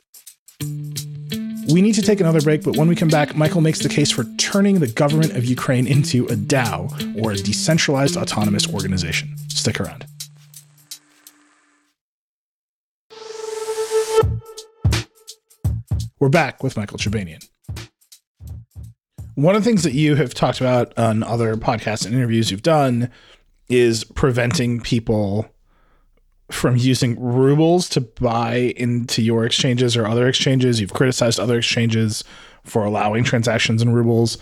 We 1.73 1.81
need 1.81 1.95
to 1.95 2.03
take 2.03 2.21
another 2.21 2.41
break, 2.41 2.65
but 2.65 2.77
when 2.77 2.89
we 2.89 2.97
come 2.97 3.09
back, 3.09 3.37
Michael 3.37 3.61
makes 3.61 3.79
the 3.79 3.89
case 3.89 4.11
for 4.11 4.25
turning 4.37 4.81
the 4.81 4.89
government 4.89 5.37
of 5.37 5.45
Ukraine 5.45 5.87
into 5.87 6.27
a 6.27 6.35
DAO, 6.35 7.23
or 7.23 7.33
a 7.33 7.37
decentralized 7.37 8.17
autonomous 8.17 8.69
organization. 8.69 9.37
Stick 9.49 9.81
around. 9.81 10.05
We're 16.19 16.29
back 16.29 16.63
with 16.63 16.77
Michael 16.77 16.99
Chobanian. 16.99 17.49
One 19.43 19.57
of 19.57 19.65
the 19.65 19.69
things 19.69 19.83
that 19.83 19.95
you 19.95 20.15
have 20.15 20.35
talked 20.35 20.61
about 20.61 20.97
on 20.97 21.25
other 21.25 21.57
podcasts 21.57 22.07
and 22.07 22.15
interviews 22.15 22.53
you've 22.53 22.63
done 22.63 23.11
is 23.69 24.05
preventing 24.05 24.81
people 24.81 25.49
from 26.53 26.77
using 26.77 27.21
rubles 27.21 27.89
to 27.89 28.03
buy 28.03 28.73
into 28.77 29.21
your 29.21 29.45
exchanges 29.45 29.97
or 29.97 30.07
other 30.07 30.29
exchanges. 30.29 30.81
You've 30.81 30.93
criticized 30.93 31.41
other 31.41 31.59
exchanges 31.59 32.23
for 32.63 32.85
allowing 32.85 33.25
transactions 33.25 33.83
in 33.83 33.93
rubles. 33.93 34.39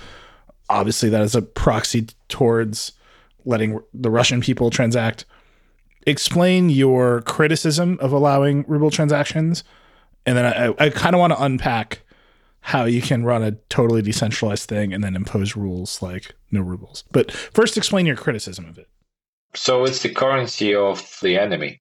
Obviously, 0.68 1.08
that 1.08 1.22
is 1.22 1.34
a 1.34 1.40
proxy 1.40 2.08
towards 2.28 2.92
letting 3.46 3.80
the 3.94 4.10
Russian 4.10 4.42
people 4.42 4.68
transact. 4.68 5.24
Explain 6.06 6.68
your 6.68 7.22
criticism 7.22 7.96
of 8.02 8.12
allowing 8.12 8.66
ruble 8.68 8.90
transactions 8.90 9.64
and 10.26 10.36
then 10.36 10.44
I, 10.44 10.74
I 10.78 10.90
kind 10.90 11.14
of 11.14 11.20
want 11.20 11.32
to 11.32 11.42
unpack 11.42 12.00
how 12.60 12.84
you 12.84 13.02
can 13.02 13.24
run 13.24 13.42
a 13.42 13.52
totally 13.68 14.02
decentralized 14.02 14.68
thing 14.68 14.92
and 14.92 15.02
then 15.02 15.16
impose 15.16 15.56
rules 15.56 16.02
like 16.02 16.34
no 16.50 16.60
rubles. 16.60 17.04
But 17.10 17.30
first, 17.32 17.76
explain 17.76 18.06
your 18.06 18.16
criticism 18.16 18.66
of 18.66 18.78
it. 18.78 18.88
So 19.54 19.84
it's 19.84 20.02
the 20.02 20.12
currency 20.14 20.74
of 20.74 21.18
the 21.22 21.36
enemy. 21.36 21.80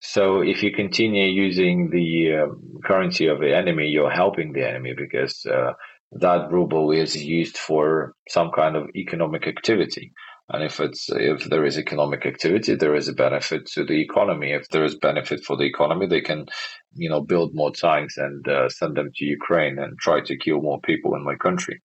So 0.00 0.40
if 0.40 0.62
you 0.62 0.72
continue 0.72 1.24
using 1.24 1.90
the 1.90 2.44
uh, 2.44 2.46
currency 2.84 3.26
of 3.26 3.40
the 3.40 3.54
enemy, 3.54 3.88
you're 3.88 4.10
helping 4.10 4.52
the 4.52 4.66
enemy 4.66 4.94
because 4.96 5.44
uh, 5.46 5.72
that 6.12 6.50
ruble 6.50 6.92
is 6.92 7.16
used 7.16 7.56
for 7.56 8.14
some 8.28 8.50
kind 8.54 8.76
of 8.76 8.88
economic 8.94 9.46
activity. 9.46 10.12
And 10.48 10.62
if 10.62 10.78
it's 10.78 11.08
if 11.10 11.44
there 11.44 11.64
is 11.64 11.76
economic 11.76 12.24
activity, 12.24 12.76
there 12.76 12.94
is 12.94 13.08
a 13.08 13.12
benefit 13.12 13.66
to 13.72 13.84
the 13.84 14.00
economy. 14.00 14.52
If 14.52 14.68
there 14.68 14.84
is 14.84 14.94
benefit 14.94 15.44
for 15.44 15.56
the 15.56 15.64
economy, 15.64 16.06
they 16.06 16.20
can, 16.20 16.46
you 16.94 17.10
know, 17.10 17.20
build 17.20 17.54
more 17.54 17.72
tanks 17.72 18.16
and 18.16 18.46
uh, 18.46 18.68
send 18.68 18.96
them 18.96 19.10
to 19.16 19.24
Ukraine 19.24 19.78
and 19.78 19.98
try 19.98 20.20
to 20.20 20.36
kill 20.36 20.60
more 20.62 20.80
people 20.80 21.16
in 21.16 21.24
my 21.24 21.34
country. 21.34 21.80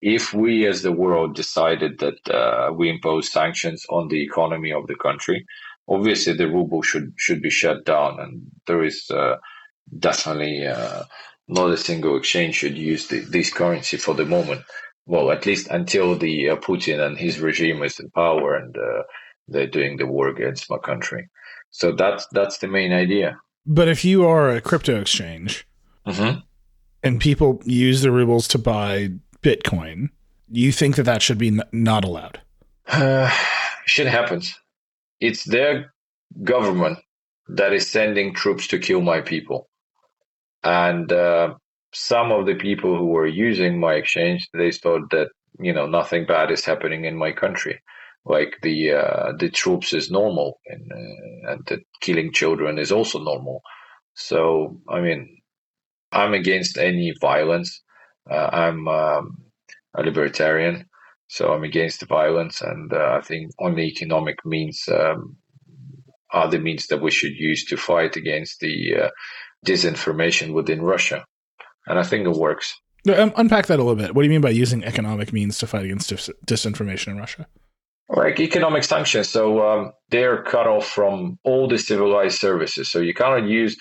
If 0.00 0.32
we, 0.32 0.66
as 0.66 0.80
the 0.80 0.92
world, 0.92 1.34
decided 1.34 1.98
that 1.98 2.28
uh, 2.30 2.72
we 2.72 2.88
impose 2.88 3.30
sanctions 3.30 3.84
on 3.90 4.08
the 4.08 4.22
economy 4.22 4.72
of 4.72 4.86
the 4.86 4.96
country, 4.96 5.44
obviously 5.86 6.32
the 6.32 6.48
ruble 6.48 6.82
should 6.82 7.12
should 7.16 7.42
be 7.42 7.50
shut 7.50 7.84
down, 7.84 8.18
and 8.18 8.42
there 8.66 8.82
is 8.82 9.10
uh, 9.10 9.36
definitely 9.98 10.66
uh, 10.66 11.02
not 11.48 11.70
a 11.70 11.76
single 11.76 12.16
exchange 12.16 12.56
should 12.56 12.78
use 12.78 13.08
the, 13.08 13.20
this 13.20 13.52
currency 13.52 13.98
for 13.98 14.14
the 14.14 14.24
moment 14.24 14.62
well, 15.06 15.30
at 15.30 15.46
least 15.46 15.68
until 15.70 16.18
the 16.18 16.50
uh, 16.50 16.56
Putin 16.56 17.00
and 17.00 17.16
his 17.16 17.38
regime 17.38 17.82
is 17.82 17.98
in 18.00 18.10
power 18.10 18.54
and 18.54 18.76
uh, 18.76 19.02
they're 19.48 19.66
doing 19.66 19.96
the 19.96 20.06
war 20.06 20.28
against 20.28 20.68
my 20.68 20.78
country. 20.78 21.28
So 21.70 21.92
that's 21.92 22.26
that's 22.32 22.58
the 22.58 22.68
main 22.68 22.92
idea. 22.92 23.38
But 23.64 23.88
if 23.88 24.04
you 24.04 24.26
are 24.26 24.50
a 24.50 24.60
crypto 24.60 25.00
exchange 25.00 25.66
mm-hmm. 26.06 26.40
and 27.02 27.20
people 27.20 27.60
use 27.64 28.02
the 28.02 28.12
rubles 28.12 28.48
to 28.48 28.58
buy 28.58 29.10
Bitcoin, 29.42 30.10
you 30.50 30.72
think 30.72 30.96
that 30.96 31.04
that 31.04 31.22
should 31.22 31.38
be 31.38 31.48
n- 31.48 31.62
not 31.72 32.04
allowed? 32.04 32.40
Uh, 32.88 33.30
shit 33.86 34.06
happens. 34.06 34.58
It's 35.20 35.44
their 35.44 35.92
government 36.42 36.98
that 37.48 37.72
is 37.72 37.90
sending 37.90 38.34
troops 38.34 38.66
to 38.68 38.78
kill 38.78 39.00
my 39.00 39.20
people, 39.20 39.68
and 40.62 41.12
uh, 41.12 41.54
some 41.96 42.32
of 42.32 42.46
the 42.46 42.54
people 42.56 42.96
who 42.98 43.06
were 43.06 43.26
using 43.26 43.80
my 43.80 43.94
exchange 43.94 44.48
they 44.52 44.72
thought 44.72 45.10
that 45.10 45.28
you 45.60 45.72
know 45.72 45.86
nothing 45.86 46.26
bad 46.26 46.50
is 46.50 46.64
happening 46.64 47.04
in 47.04 47.16
my 47.16 47.32
country. 47.32 47.80
Like 48.24 48.58
the 48.62 48.92
uh, 48.92 49.32
the 49.38 49.50
troops 49.50 49.92
is 49.94 50.10
normal 50.10 50.60
and 50.66 50.92
uh, 50.92 51.52
and 51.52 51.66
that 51.66 51.80
killing 52.00 52.32
children 52.32 52.78
is 52.78 52.92
also 52.92 53.18
normal. 53.20 53.62
So 54.14 54.80
i 54.88 55.00
mean 55.00 55.20
i'm 56.12 56.34
against 56.34 56.78
any 56.78 57.12
violence. 57.20 57.82
Uh, 58.30 58.50
i'm 58.52 58.88
um, 58.88 59.38
a 59.96 60.02
libertarian 60.02 60.86
So 61.28 61.52
I'm 61.52 61.64
against 61.64 62.00
the 62.00 62.06
violence, 62.06 62.62
and 62.62 62.92
uh, 62.92 63.18
I 63.18 63.22
think 63.22 63.52
only 63.60 63.84
economic 63.86 64.38
means 64.44 64.88
um, 64.88 65.36
are 66.32 66.48
the 66.50 66.58
means 66.58 66.86
that 66.88 67.02
we 67.02 67.10
should 67.10 67.36
use 67.50 67.64
to 67.66 67.76
fight 67.76 68.16
against 68.16 68.60
the 68.60 68.76
uh, 69.04 69.10
disinformation 69.66 70.52
within 70.54 70.82
Russia. 70.82 71.24
And 71.86 71.98
I 71.98 72.02
think 72.02 72.26
it 72.26 72.36
works. 72.36 72.74
Um, 73.14 73.32
unpack 73.36 73.66
that 73.66 73.78
a 73.78 73.82
little 73.82 73.94
bit. 73.94 74.14
What 74.14 74.22
do 74.22 74.26
you 74.26 74.30
mean 74.30 74.40
by 74.40 74.50
using 74.50 74.82
economic 74.84 75.32
means 75.32 75.58
to 75.58 75.66
fight 75.66 75.84
against 75.84 76.08
dis- 76.08 76.30
disinformation 76.46 77.08
in 77.08 77.18
Russia? 77.18 77.46
Like 78.08 78.40
economic 78.40 78.84
sanctions. 78.84 79.28
So 79.28 79.66
um, 79.68 79.92
they're 80.10 80.42
cut 80.42 80.66
off 80.66 80.86
from 80.88 81.38
all 81.44 81.68
the 81.68 81.78
civilized 81.78 82.38
services. 82.38 82.90
So 82.90 83.00
you 83.00 83.14
cannot 83.14 83.48
use 83.48 83.76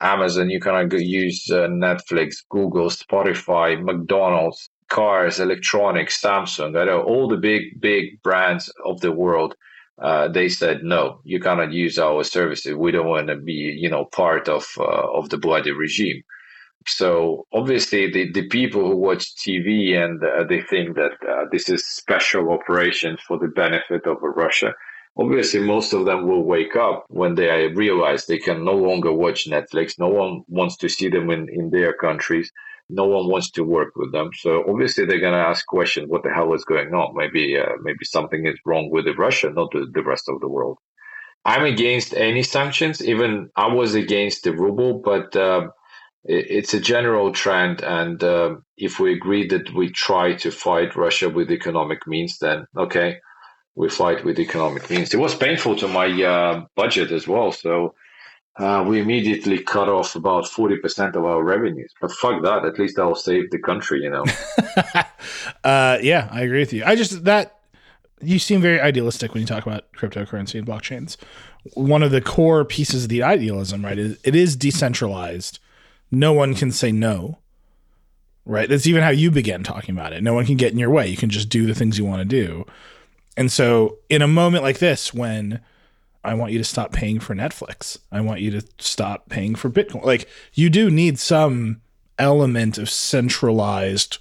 Amazon, 0.00 0.48
you 0.48 0.60
cannot 0.60 0.92
use 0.92 1.46
uh, 1.50 1.66
Netflix, 1.68 2.36
Google, 2.48 2.88
Spotify, 2.88 3.82
McDonald's, 3.82 4.70
cars, 4.88 5.40
electronics, 5.40 6.20
Samsung. 6.20 6.78
I 6.78 6.84
know 6.84 7.02
all 7.02 7.28
the 7.28 7.36
big, 7.36 7.80
big 7.80 8.22
brands 8.22 8.72
of 8.84 9.00
the 9.00 9.12
world. 9.12 9.54
Uh, 9.98 10.28
they 10.28 10.48
said 10.48 10.82
no, 10.82 11.20
you 11.24 11.38
cannot 11.38 11.72
use 11.72 11.98
our 11.98 12.24
services. 12.24 12.74
We 12.74 12.90
don't 12.90 13.06
want 13.06 13.28
to 13.28 13.36
be, 13.36 13.52
you 13.52 13.90
know, 13.90 14.06
part 14.06 14.48
of 14.48 14.66
uh, 14.78 14.82
of 14.82 15.28
the 15.28 15.36
bloody 15.36 15.72
regime. 15.72 16.22
So 16.86 17.46
obviously, 17.52 18.10
the, 18.10 18.32
the 18.32 18.48
people 18.48 18.86
who 18.86 18.96
watch 18.96 19.34
TV 19.36 19.94
and 19.94 20.22
uh, 20.22 20.44
they 20.44 20.62
think 20.62 20.96
that 20.96 21.12
uh, 21.28 21.44
this 21.52 21.68
is 21.68 21.86
special 21.86 22.52
operation 22.52 23.18
for 23.26 23.38
the 23.38 23.48
benefit 23.48 24.06
of 24.06 24.16
Russia. 24.22 24.74
Obviously, 25.18 25.60
most 25.60 25.92
of 25.92 26.06
them 26.06 26.26
will 26.26 26.44
wake 26.44 26.76
up 26.76 27.04
when 27.08 27.34
they 27.34 27.68
realize 27.68 28.24
they 28.24 28.38
can 28.38 28.64
no 28.64 28.72
longer 28.74 29.12
watch 29.12 29.46
Netflix. 29.46 29.98
No 29.98 30.08
one 30.08 30.42
wants 30.48 30.76
to 30.78 30.88
see 30.88 31.08
them 31.08 31.30
in, 31.30 31.48
in 31.52 31.70
their 31.70 31.92
countries. 31.92 32.50
No 32.88 33.04
one 33.04 33.28
wants 33.28 33.50
to 33.52 33.62
work 33.62 33.94
with 33.96 34.12
them. 34.12 34.30
So 34.34 34.64
obviously, 34.68 35.04
they're 35.04 35.20
going 35.20 35.34
to 35.34 35.38
ask 35.38 35.66
questions: 35.66 36.08
What 36.08 36.22
the 36.22 36.30
hell 36.30 36.54
is 36.54 36.64
going 36.64 36.94
on? 36.94 37.14
Maybe 37.14 37.58
uh, 37.58 37.76
maybe 37.82 38.04
something 38.04 38.46
is 38.46 38.58
wrong 38.64 38.88
with 38.90 39.04
the 39.04 39.14
Russia, 39.14 39.50
not 39.50 39.70
the, 39.72 39.86
the 39.92 40.02
rest 40.02 40.28
of 40.28 40.40
the 40.40 40.48
world. 40.48 40.78
I'm 41.44 41.64
against 41.64 42.14
any 42.14 42.42
sanctions. 42.42 43.04
Even 43.04 43.50
I 43.56 43.68
was 43.68 43.94
against 43.94 44.44
the 44.44 44.52
ruble, 44.52 45.00
but 45.04 45.34
uh, 45.36 45.68
it's 46.24 46.74
a 46.74 46.80
general 46.80 47.32
trend. 47.32 47.82
And 47.82 48.22
uh, 48.22 48.56
if 48.76 49.00
we 49.00 49.12
agree 49.12 49.46
that 49.48 49.72
we 49.74 49.90
try 49.90 50.34
to 50.34 50.50
fight 50.50 50.96
Russia 50.96 51.28
with 51.28 51.50
economic 51.50 52.06
means, 52.06 52.38
then 52.38 52.66
okay, 52.76 53.18
we 53.74 53.88
fight 53.88 54.24
with 54.24 54.38
economic 54.38 54.90
means. 54.90 55.14
It 55.14 55.20
was 55.20 55.34
painful 55.34 55.76
to 55.76 55.88
my 55.88 56.22
uh, 56.22 56.64
budget 56.76 57.10
as 57.12 57.26
well. 57.26 57.52
So 57.52 57.94
uh, 58.58 58.84
we 58.86 59.00
immediately 59.00 59.58
cut 59.62 59.88
off 59.88 60.14
about 60.16 60.44
40% 60.44 61.16
of 61.16 61.24
our 61.24 61.42
revenues. 61.42 61.92
But 62.00 62.12
fuck 62.12 62.42
that. 62.42 62.64
At 62.64 62.78
least 62.78 62.98
I'll 62.98 63.14
save 63.14 63.50
the 63.50 63.58
country, 63.58 64.02
you 64.02 64.10
know? 64.10 64.24
uh, 65.64 65.98
yeah, 66.02 66.28
I 66.30 66.42
agree 66.42 66.60
with 66.60 66.72
you. 66.72 66.84
I 66.84 66.96
just, 66.96 67.24
that, 67.24 67.60
you 68.20 68.38
seem 68.38 68.60
very 68.60 68.78
idealistic 68.78 69.32
when 69.32 69.40
you 69.40 69.46
talk 69.46 69.64
about 69.64 69.90
cryptocurrency 69.92 70.58
and 70.58 70.66
blockchains. 70.66 71.16
One 71.74 72.02
of 72.02 72.10
the 72.10 72.20
core 72.20 72.66
pieces 72.66 73.04
of 73.04 73.08
the 73.08 73.22
idealism, 73.22 73.82
right, 73.82 73.98
is 73.98 74.18
it 74.24 74.34
is 74.34 74.56
decentralized 74.56 75.58
no 76.10 76.32
one 76.32 76.54
can 76.54 76.72
say 76.72 76.92
no. 76.92 77.38
Right? 78.46 78.68
That's 78.68 78.86
even 78.86 79.02
how 79.02 79.10
you 79.10 79.30
began 79.30 79.62
talking 79.62 79.94
about 79.94 80.12
it. 80.12 80.22
No 80.22 80.34
one 80.34 80.46
can 80.46 80.56
get 80.56 80.72
in 80.72 80.78
your 80.78 80.90
way. 80.90 81.06
You 81.06 81.16
can 81.16 81.30
just 81.30 81.48
do 81.48 81.66
the 81.66 81.74
things 81.74 81.98
you 81.98 82.04
want 82.04 82.20
to 82.20 82.24
do. 82.24 82.64
And 83.36 83.52
so, 83.52 83.98
in 84.08 84.22
a 84.22 84.28
moment 84.28 84.64
like 84.64 84.78
this, 84.78 85.14
when 85.14 85.60
I 86.24 86.34
want 86.34 86.52
you 86.52 86.58
to 86.58 86.64
stop 86.64 86.92
paying 86.92 87.20
for 87.20 87.34
Netflix, 87.34 87.98
I 88.10 88.20
want 88.20 88.40
you 88.40 88.50
to 88.52 88.66
stop 88.78 89.28
paying 89.28 89.54
for 89.54 89.70
Bitcoin, 89.70 90.04
like 90.04 90.28
you 90.52 90.68
do 90.68 90.90
need 90.90 91.18
some 91.18 91.80
element 92.18 92.76
of 92.76 92.90
centralized 92.90 94.18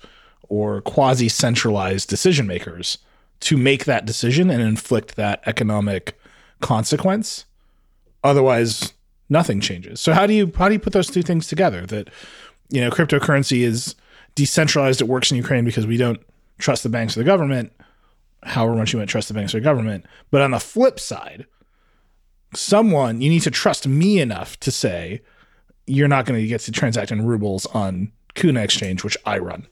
or 0.48 0.82
quasi 0.82 1.28
centralized 1.28 2.10
decision 2.10 2.48
makers 2.48 2.98
to 3.42 3.58
make 3.58 3.86
that 3.86 4.06
decision 4.06 4.50
and 4.50 4.62
inflict 4.62 5.16
that 5.16 5.42
economic 5.46 6.18
consequence. 6.62 7.46
Otherwise, 8.24 8.94
nothing 9.30 9.60
changes. 9.62 10.00
So 10.00 10.14
how 10.14 10.26
do 10.26 10.34
you 10.34 10.52
how 10.58 10.68
do 10.68 10.74
you 10.74 10.80
put 10.80 10.94
those 10.94 11.08
two 11.08 11.22
things 11.22 11.48
together? 11.48 11.86
That 11.86 12.10
you 12.70 12.82
know, 12.82 12.90
cryptocurrency 12.90 13.62
is 13.62 13.96
decentralized. 14.36 15.02
It 15.02 15.08
works 15.08 15.32
in 15.32 15.38
Ukraine 15.38 15.66
because 15.66 15.88
we 15.88 15.98
don't 15.98 16.22
trust 16.58 16.84
the 16.84 16.90
banks 16.90 17.16
or 17.16 17.22
the 17.22 17.26
government. 17.26 17.72
However 18.44 18.76
much 18.76 18.94
you 18.94 19.00
might 19.00 19.10
trust 19.10 19.28
the 19.28 19.34
banks 19.34 19.54
or 19.54 19.58
the 19.60 19.64
government, 19.64 20.06
but 20.32 20.42
on 20.42 20.52
the 20.52 20.60
flip 20.60 21.00
side, 21.00 21.46
someone 22.56 23.22
you 23.22 23.30
need 23.30 23.42
to 23.42 23.52
trust 23.52 23.86
me 23.86 24.20
enough 24.20 24.58
to 24.62 24.72
say 24.72 25.22
you're 25.86 26.08
not 26.08 26.26
going 26.26 26.40
to 26.40 26.48
get 26.48 26.62
to 26.62 26.72
transact 26.72 27.12
in 27.12 27.26
rubles 27.26 27.66
on 27.68 28.12
Kuna 28.36 28.62
Exchange, 28.62 29.04
which 29.04 29.18
I 29.26 29.40
run. 29.40 29.68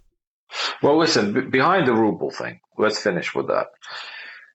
Well, 0.81 0.97
listen, 0.97 1.33
b- 1.33 1.41
behind 1.41 1.87
the 1.87 1.93
ruble 1.93 2.31
thing, 2.31 2.59
let's 2.77 2.99
finish 2.99 3.35
with 3.35 3.47
that. 3.47 3.67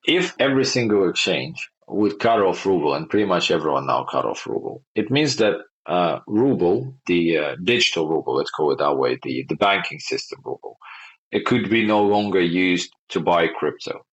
If 0.06 0.34
every 0.38 0.64
single 0.64 1.08
exchange 1.08 1.70
would 1.88 2.18
cut 2.18 2.40
off 2.40 2.64
ruble, 2.64 2.94
and 2.94 3.08
pretty 3.08 3.26
much 3.26 3.50
everyone 3.50 3.86
now 3.86 4.04
cut 4.04 4.24
off 4.24 4.46
ruble. 4.46 4.82
It 4.94 5.10
means 5.10 5.36
that 5.36 5.54
uh, 5.86 6.20
ruble, 6.26 6.94
the 7.06 7.38
uh, 7.38 7.56
digital 7.62 8.08
ruble, 8.08 8.36
let's 8.36 8.50
call 8.50 8.72
it 8.72 8.78
that 8.78 8.96
way, 8.96 9.18
the, 9.22 9.44
the 9.48 9.56
banking 9.56 9.98
system 10.00 10.40
ruble, 10.44 10.78
it 11.30 11.44
could 11.46 11.68
be 11.70 11.84
no 11.84 12.04
longer 12.04 12.40
used 12.40 12.92
to 13.10 13.20
buy 13.20 13.48
crypto. 13.48 14.04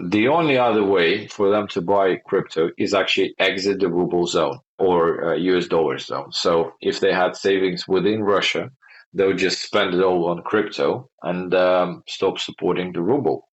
The 0.00 0.26
only 0.28 0.58
other 0.58 0.82
way 0.82 1.28
for 1.28 1.50
them 1.50 1.68
to 1.68 1.80
buy 1.80 2.16
crypto 2.26 2.70
is 2.76 2.94
actually 2.94 3.34
exit 3.38 3.78
the 3.78 3.88
ruble 3.88 4.26
zone 4.26 4.58
or 4.78 5.24
uh, 5.24 5.34
US 5.36 5.68
dollar 5.68 5.98
zone. 5.98 6.32
So 6.32 6.72
if 6.80 6.98
they 6.98 7.12
had 7.12 7.36
savings 7.36 7.86
within 7.86 8.24
Russia, 8.24 8.70
they'll 9.12 9.36
just 9.36 9.62
spend 9.62 9.94
it 9.94 10.02
all 10.02 10.28
on 10.28 10.42
crypto 10.42 11.08
and 11.22 11.54
um, 11.54 12.02
stop 12.08 12.38
supporting 12.40 12.92
the 12.92 13.02
ruble. 13.02 13.48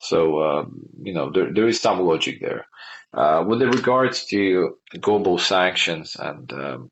So, 0.00 0.42
um, 0.42 0.82
you 1.02 1.14
know, 1.14 1.30
there, 1.30 1.52
there 1.52 1.68
is 1.68 1.80
some 1.80 2.00
logic 2.00 2.40
there. 2.40 2.66
Uh, 3.14 3.44
with 3.46 3.62
regards 3.62 4.26
to 4.26 4.76
global 5.00 5.38
sanctions 5.38 6.16
and, 6.18 6.52
um, 6.52 6.90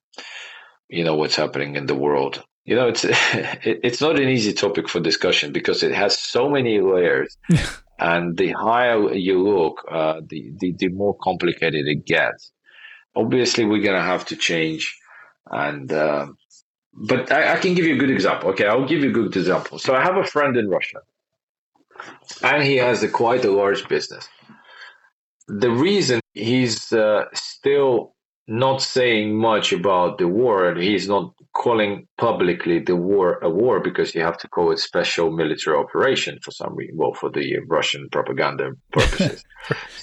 you 0.88 1.05
know, 1.05 1.14
what's 1.14 1.36
happening 1.36 1.76
in 1.76 1.86
the 1.86 1.94
world, 1.94 2.42
you 2.64 2.74
know, 2.74 2.88
it's 2.88 3.05
it's 3.09 4.00
not 4.00 4.18
an 4.18 4.28
easy 4.28 4.52
topic 4.52 4.88
for 4.88 5.00
discussion 5.00 5.52
because 5.52 5.82
it 5.82 5.92
has 5.92 6.18
so 6.18 6.48
many 6.48 6.80
layers. 6.80 7.36
and 7.98 8.36
the 8.36 8.52
higher 8.52 9.12
you 9.12 9.42
look, 9.42 9.84
uh, 9.90 10.20
the, 10.26 10.52
the, 10.59 10.74
the 10.78 10.88
more 10.88 11.16
complicated 11.22 11.86
it 11.86 12.07
gets. 12.07 12.52
Obviously, 13.14 13.64
we're 13.64 13.82
going 13.82 13.96
to 13.96 14.02
have 14.02 14.24
to 14.26 14.36
change. 14.36 14.98
And, 15.50 15.92
uh, 15.92 16.26
but 16.92 17.30
I, 17.30 17.55
I 17.55 17.57
can 17.59 17.74
give 17.74 17.84
you 17.84 17.94
a 17.94 17.98
good 17.98 18.11
example. 18.11 18.50
Okay, 18.50 18.66
I'll 18.66 18.88
give 18.88 19.02
you 19.02 19.11
a 19.11 19.12
good 19.12 19.36
example. 19.36 19.78
So 19.78 19.94
I 19.94 20.02
have 20.02 20.16
a 20.16 20.24
friend 20.24 20.57
in 20.57 20.68
Russia 20.68 21.00
and 22.42 22.62
he 22.62 22.76
has 22.76 23.02
a 23.02 23.09
quite 23.09 23.44
a 23.44 23.50
large 23.50 23.88
business. 23.88 24.28
The 25.48 25.70
reason 25.70 26.20
he's 26.32 26.92
uh, 26.92 27.24
still 27.34 28.14
not 28.46 28.82
saying 28.82 29.34
much 29.34 29.72
about 29.72 30.18
the 30.18 30.28
war 30.28 30.68
and 30.68 30.80
he's 30.80 31.09
not 31.09 31.32
calling 31.55 32.07
publicly 32.18 32.78
the 32.78 32.96
war 32.96 33.38
a 33.42 33.48
war 33.48 33.80
because 33.80 34.14
you 34.14 34.20
have 34.20 34.36
to 34.36 34.48
call 34.48 34.70
it 34.70 34.78
special 34.78 35.30
military 35.30 35.76
operation 35.76 36.38
for 36.42 36.50
some 36.50 36.74
reason 36.76 36.94
well 36.96 37.14
for 37.14 37.30
the 37.30 37.57
russian 37.68 38.09
propaganda 38.11 38.72
purposes. 38.92 39.44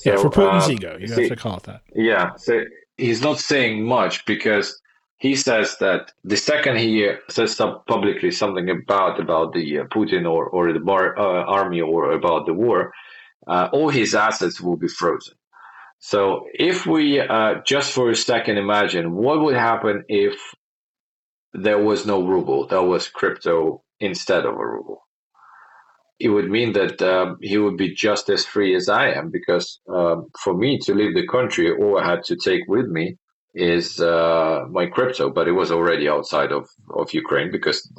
Yeah 0.03 0.15
so, 0.15 0.23
for 0.23 0.29
putin's 0.31 0.69
uh, 0.69 0.71
ego. 0.71 0.97
You 0.99 1.07
see, 1.07 1.21
have 1.21 1.29
to 1.29 1.35
call 1.35 1.57
it 1.57 1.63
that. 1.63 1.81
yeah 1.93 2.31
so 2.35 2.63
he's 2.97 3.21
not 3.21 3.39
saying 3.39 3.85
much 3.85 4.25
because 4.25 4.80
he 5.21 5.35
says 5.35 5.77
that 5.79 6.11
the 6.23 6.35
second 6.35 6.77
he 6.77 7.07
says 7.29 7.55
some, 7.55 7.81
publicly 7.87 8.31
something 8.31 8.67
about 8.71 9.19
about 9.19 9.53
the 9.53 9.65
uh, 9.79 9.83
Putin 9.95 10.23
or 10.33 10.43
or 10.47 10.73
the 10.73 10.79
bar, 10.79 11.03
uh, 11.17 11.43
army 11.59 11.79
or 11.79 12.11
about 12.11 12.47
the 12.47 12.55
war, 12.55 12.91
uh, 13.45 13.69
all 13.71 13.89
his 13.89 14.15
assets 14.15 14.59
will 14.59 14.77
be 14.77 14.87
frozen. 14.87 15.35
So 15.99 16.47
if 16.55 16.87
we 16.87 17.19
uh, 17.19 17.61
just 17.73 17.93
for 17.93 18.09
a 18.09 18.15
second 18.15 18.57
imagine 18.57 19.13
what 19.13 19.41
would 19.43 19.55
happen 19.55 20.05
if 20.07 20.35
there 21.53 21.83
was 21.89 22.07
no 22.07 22.17
ruble, 22.23 22.65
there 22.65 22.81
was 22.93 23.07
crypto 23.07 23.83
instead 23.99 24.43
of 24.47 24.55
a 24.55 24.67
ruble. 24.73 25.01
It 26.19 26.29
would 26.29 26.49
mean 26.49 26.73
that 26.73 26.99
um, 27.13 27.37
he 27.41 27.59
would 27.59 27.77
be 27.77 27.93
just 27.93 28.27
as 28.29 28.43
free 28.53 28.75
as 28.75 28.89
I 28.89 29.11
am, 29.19 29.29
because 29.29 29.79
um, 29.87 30.29
for 30.43 30.55
me 30.55 30.79
to 30.85 30.95
leave 30.95 31.13
the 31.13 31.27
country, 31.27 31.71
all 31.71 31.99
I 31.99 32.09
had 32.11 32.23
to 32.29 32.35
take 32.35 32.63
with 32.67 32.87
me 32.87 33.17
is 33.53 33.99
uh, 33.99 34.65
my 34.69 34.85
crypto, 34.85 35.29
but 35.29 35.47
it 35.47 35.51
was 35.51 35.71
already 35.71 36.07
outside 36.07 36.51
of, 36.51 36.69
of 36.93 37.13
Ukraine 37.13 37.51
because 37.51 37.91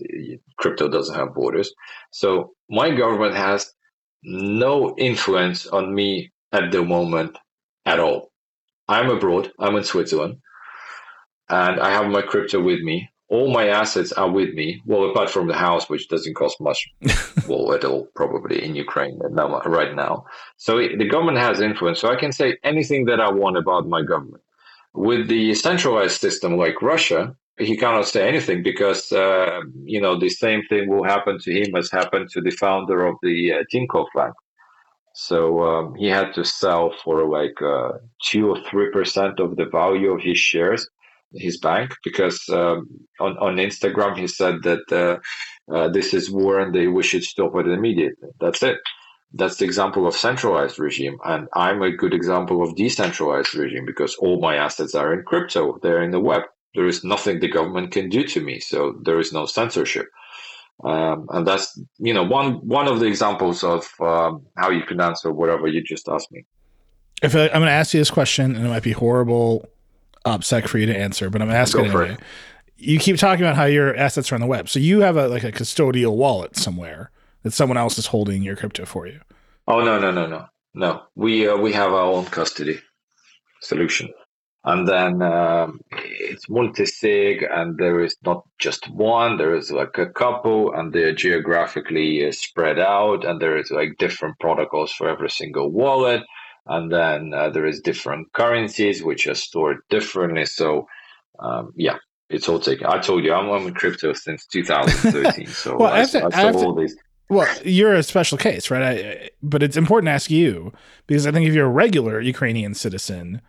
crypto 0.57 0.89
doesn't 0.89 1.15
have 1.15 1.35
borders. 1.35 1.73
So 2.11 2.53
my 2.71 2.91
government 2.91 3.35
has 3.35 3.71
no 4.23 4.95
influence 4.97 5.67
on 5.67 5.95
me 5.95 6.33
at 6.53 6.71
the 6.71 6.83
moment 6.83 7.37
at 7.85 7.99
all. 8.01 8.31
I'm 8.89 9.11
abroad, 9.11 9.53
I'm 9.59 9.77
in 9.77 9.85
Switzerland, 9.85 10.39
and 11.49 11.81
I 11.81 11.91
have 11.91 12.07
my 12.11 12.23
crypto 12.23 12.61
with 12.61 12.81
me. 12.81 13.09
All 13.29 13.51
my 13.51 13.69
assets 13.69 14.13
are 14.13 14.31
with 14.31 14.53
me. 14.53 14.83
Well, 14.85 15.11
apart 15.11 15.31
from 15.31 15.49
the 15.49 15.55
house, 15.55 15.89
which 15.89 16.09
doesn't 16.09 16.35
cost 16.35 16.61
much, 16.61 16.87
well, 17.49 17.73
at 17.73 17.85
all, 17.85 18.07
probably 18.15 18.63
in 18.63 18.75
Ukraine 18.75 19.19
right 19.19 19.95
now. 19.95 20.27
So 20.59 20.77
the 20.77 21.09
government 21.09 21.39
has 21.39 21.61
influence. 21.61 21.99
So 22.01 22.11
I 22.11 22.17
can 22.17 22.33
say 22.33 22.59
anything 22.63 23.07
that 23.07 23.21
I 23.21 23.31
want 23.31 23.57
about 23.57 23.89
my 23.89 24.03
government 24.03 24.43
with 24.95 25.29
the 25.29 25.55
centralized 25.55 26.21
system 26.21 26.57
like 26.57 26.83
Russia, 26.83 27.35
he 27.59 27.77
cannot 27.77 28.07
say 28.07 28.27
anything 28.27 28.63
because 28.63 29.13
uh, 29.13 29.61
you 29.85 30.01
know 30.01 30.19
the 30.19 30.29
same 30.29 30.63
thing 30.69 30.89
will 30.89 31.05
happen 31.05 31.39
to 31.41 31.53
him 31.53 31.75
as 31.77 31.91
happened 31.91 32.29
to 32.31 32.41
the 32.41 32.51
founder 32.51 33.07
of 33.07 33.17
the 33.23 33.53
uh, 33.53 33.65
Tinkoff 33.73 34.07
Bank. 34.15 34.35
So 35.15 35.63
um, 35.63 35.95
he 35.95 36.07
had 36.07 36.33
to 36.35 36.45
sell 36.45 36.95
for 37.05 37.29
like 37.29 37.61
uh, 37.61 37.99
two 38.25 38.51
or 38.51 38.59
three 38.71 38.91
percent 38.91 39.41
of 39.41 39.57
the 39.57 39.67
value 39.67 40.11
of 40.13 40.23
his 40.23 40.39
shares, 40.39 40.89
his 41.35 41.59
bank, 41.59 41.95
because 42.05 42.43
um, 42.51 42.89
on 43.21 43.37
on 43.39 43.57
Instagram 43.57 44.19
he 44.19 44.27
said 44.27 44.63
that 44.63 44.85
uh, 44.91 45.75
uh, 45.75 45.89
this 45.89 46.15
is 46.15 46.31
war 46.31 46.59
and 46.59 46.75
they, 46.75 46.87
we 46.87 47.03
should 47.03 47.25
stop 47.25 47.55
it 47.57 47.67
immediately. 47.67 48.29
That's 48.41 48.63
it. 48.63 48.79
That's 49.35 49.57
the 49.57 49.65
example 49.65 50.07
of 50.07 50.15
centralized 50.15 50.79
regime, 50.79 51.19
and 51.25 51.49
I'm 51.55 51.81
a 51.83 51.91
good 51.91 52.13
example 52.13 52.63
of 52.63 52.77
decentralized 52.77 53.55
regime 53.55 53.87
because 53.87 54.15
all 54.17 54.41
my 54.41 54.57
assets 54.57 54.95
are 54.95 55.13
in 55.15 55.23
crypto. 55.23 55.79
They're 55.83 56.03
in 56.03 56.11
the 56.11 56.21
web. 56.21 56.43
There 56.75 56.87
is 56.87 57.03
nothing 57.03 57.41
the 57.41 57.49
government 57.49 57.93
can 57.93 58.11
do 58.11 58.25
to 58.25 58.41
me, 58.41 58.61
so 58.61 58.95
there 59.03 59.19
is 59.19 59.33
no 59.33 59.47
censorship. 59.47 60.07
Um, 60.85 61.27
and 61.31 61.47
that's 61.47 61.81
you 61.99 62.13
know 62.13 62.25
one 62.25 62.55
one 62.67 62.89
of 62.89 63.01
the 63.01 63.07
examples 63.07 63.63
of 63.63 63.89
um, 64.01 64.43
how 64.57 64.71
you 64.71 64.83
can 64.83 65.01
answer 65.01 65.33
whatever 65.33 65.67
you 65.67 65.83
just 65.83 66.09
asked 66.09 66.33
me. 66.33 66.45
If 67.23 67.37
I, 67.37 67.45
am 67.47 67.53
going 67.53 67.67
to 67.67 67.71
ask 67.71 67.95
you 67.95 68.01
this 68.01 68.11
question, 68.11 68.57
and 68.57 68.67
it 68.67 68.69
might 68.69 68.83
be 68.83 68.93
horrible, 68.93 69.65
upset 70.25 70.69
for 70.69 70.79
you 70.79 70.87
to 70.87 70.97
answer, 70.97 71.31
but 71.31 71.41
I'm 71.41 71.51
asking 71.51 71.87
anyway. 71.87 72.13
It. 72.15 72.21
You 72.77 72.99
keep 72.99 73.17
talking 73.17 73.45
about 73.45 73.55
how 73.55 73.67
your 73.67 73.95
assets 73.95 74.33
are 74.33 74.35
on 74.35 74.41
the 74.41 74.47
web, 74.47 74.69
so 74.69 74.81
you 74.81 75.01
have 75.01 75.17
a 75.17 75.29
like 75.29 75.45
a 75.45 75.53
custodial 75.53 76.17
wallet 76.17 76.57
somewhere 76.57 77.12
that 77.43 77.53
someone 77.53 77.79
else 77.79 77.99
is 77.99 78.07
holding 78.07 78.43
your 78.43 78.57
crypto 78.57 78.85
for 78.85 79.07
you. 79.07 79.21
Oh 79.67 79.81
no 79.81 79.99
no 79.99 80.11
no 80.11 80.27
no. 80.27 80.47
No! 80.75 81.03
We 81.15 81.49
uh, 81.49 81.57
we 81.57 81.73
have 81.73 81.93
our 81.93 82.11
own 82.13 82.25
custody 82.27 82.81
solution. 83.61 84.09
And 84.65 84.87
then 84.87 85.23
um, 85.23 85.81
it's 85.91 86.49
multi-sig 86.49 87.43
and 87.43 87.77
there 87.79 88.01
is 88.01 88.17
not 88.25 88.45
just 88.61 88.89
one 88.91 89.37
there 89.37 89.57
is 89.57 89.73
like 89.73 89.99
a 89.99 90.07
couple 90.07 90.73
and 90.73 90.93
they're 90.93 91.13
geographically 91.13 92.25
uh, 92.25 92.31
spread 92.31 92.79
out 92.79 93.25
and 93.25 93.43
there 93.43 93.57
is 93.57 93.73
like 93.73 93.99
different 93.99 94.39
protocols 94.39 94.93
for 94.93 95.09
every 95.09 95.31
single 95.31 95.69
wallet. 95.69 96.23
And 96.67 96.93
then 96.93 97.33
uh, 97.35 97.51
there 97.51 97.67
is 97.67 97.81
different 97.81 98.33
currencies 98.35 99.03
which 99.03 99.27
are 99.27 99.35
stored 99.35 99.79
differently. 99.91 100.47
So 100.47 100.87
um, 101.41 101.73
yeah 101.77 101.97
it's 102.31 102.49
all 102.49 102.61
taken. 102.61 102.87
I 102.87 102.99
told 102.99 103.25
you 103.25 103.35
i'm 103.35 103.51
on 103.51 103.75
crypto 103.75 104.13
since 104.13 104.47
2013 104.53 105.49
so 105.49 105.77
well, 105.77 105.93
I, 105.93 105.97
I, 105.97 105.99
have 105.99 106.11
to, 106.13 106.23
I, 106.23 106.29
I 106.33 106.37
have 106.37 106.57
all 106.57 106.75
to, 106.75 106.81
these 106.81 106.97
well, 107.33 107.49
you're 107.65 107.95
a 107.95 108.03
special 108.03 108.37
case, 108.37 108.71
right? 108.71 108.83
I, 108.83 109.31
but 109.43 109.63
it's 109.63 109.77
important 109.77 110.09
to 110.09 110.13
ask 110.13 110.31
you 110.31 110.71
because 111.07 111.27
I 111.27 111.33
think 111.33 111.49
if 111.49 111.55
you're 111.55 111.67
a 111.67 111.71
regular 111.71 112.21
Ukrainian 112.21 112.75
citizen, 112.75 113.41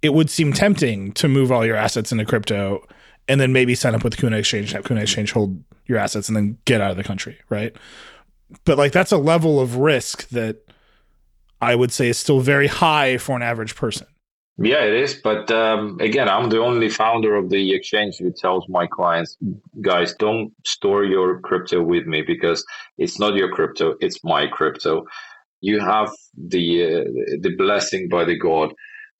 it 0.00 0.14
would 0.14 0.30
seem 0.30 0.52
tempting 0.52 1.10
to 1.14 1.28
move 1.28 1.50
all 1.50 1.66
your 1.66 1.74
assets 1.74 2.12
into 2.12 2.24
crypto 2.24 2.86
and 3.26 3.40
then 3.40 3.52
maybe 3.52 3.74
sign 3.74 3.96
up 3.96 4.04
with 4.04 4.16
Kuna 4.16 4.36
Exchange, 4.36 4.70
have 4.70 4.84
Kuna 4.84 5.00
Exchange 5.00 5.32
hold 5.32 5.60
your 5.86 5.98
assets 5.98 6.28
and 6.28 6.36
then 6.36 6.56
get 6.66 6.80
out 6.80 6.92
of 6.92 6.96
the 6.96 7.02
country, 7.02 7.36
right? 7.48 7.74
But 8.64 8.78
like 8.78 8.92
that's 8.92 9.10
a 9.10 9.18
level 9.18 9.58
of 9.58 9.76
risk 9.76 10.28
that 10.28 10.58
I 11.60 11.74
would 11.74 11.90
say 11.90 12.08
is 12.08 12.18
still 12.18 12.38
very 12.38 12.68
high 12.68 13.18
for 13.18 13.34
an 13.34 13.42
average 13.42 13.74
person. 13.74 14.06
Yeah, 14.58 14.84
it 14.84 14.94
is. 14.94 15.14
But 15.22 15.50
um, 15.50 15.98
again, 16.00 16.28
I'm 16.28 16.48
the 16.50 16.60
only 16.62 16.88
founder 16.88 17.34
of 17.36 17.50
the 17.50 17.74
exchange 17.74 18.16
who 18.18 18.32
tells 18.32 18.64
my 18.68 18.86
clients, 18.86 19.36
guys, 19.82 20.14
don't 20.18 20.52
store 20.64 21.04
your 21.04 21.40
crypto 21.40 21.82
with 21.82 22.06
me 22.06 22.22
because 22.22 22.64
it's 22.98 23.18
not 23.18 23.34
your 23.34 23.50
crypto, 23.52 23.96
it's 24.00 24.22
my 24.24 24.46
crypto. 24.46 25.04
You 25.60 25.80
have 25.80 26.10
the 26.36 26.84
uh, 26.84 27.04
the 27.42 27.54
blessing 27.58 28.08
by 28.10 28.24
the 28.24 28.38
God 28.38 28.74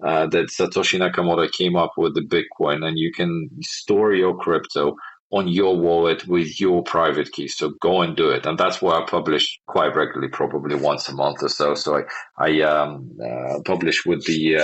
uh, 0.07 0.29
that 0.29 0.49
Satoshi 0.51 0.99
Nakamoto 1.01 1.51
came 1.53 1.77
up 1.77 1.93
with 1.99 2.15
the 2.15 2.23
Bitcoin, 2.23 2.85
and 2.87 2.99
you 2.99 3.13
can 3.13 3.51
store 3.63 4.15
your 4.15 4.37
crypto 4.39 4.95
on 5.31 5.49
your 5.49 5.77
wallet 5.77 6.27
with 6.29 6.61
your 6.61 6.83
private 6.83 7.33
key. 7.33 7.49
So 7.49 7.71
go 7.81 8.03
and 8.03 8.17
do 8.17 8.31
it. 8.31 8.47
And 8.47 8.57
that's 8.57 8.81
why 8.81 9.01
I 9.01 9.07
publish 9.07 9.61
quite 9.67 9.97
regularly, 9.97 10.29
probably 10.29 10.77
once 10.77 11.09
a 11.09 11.15
month 11.15 11.43
or 11.43 11.49
so. 11.49 11.75
So 11.75 11.99
I, 11.99 12.03
I 12.39 12.61
um, 12.63 13.11
uh, 13.23 13.61
publish 13.65 14.07
with 14.07 14.25
the 14.27 14.59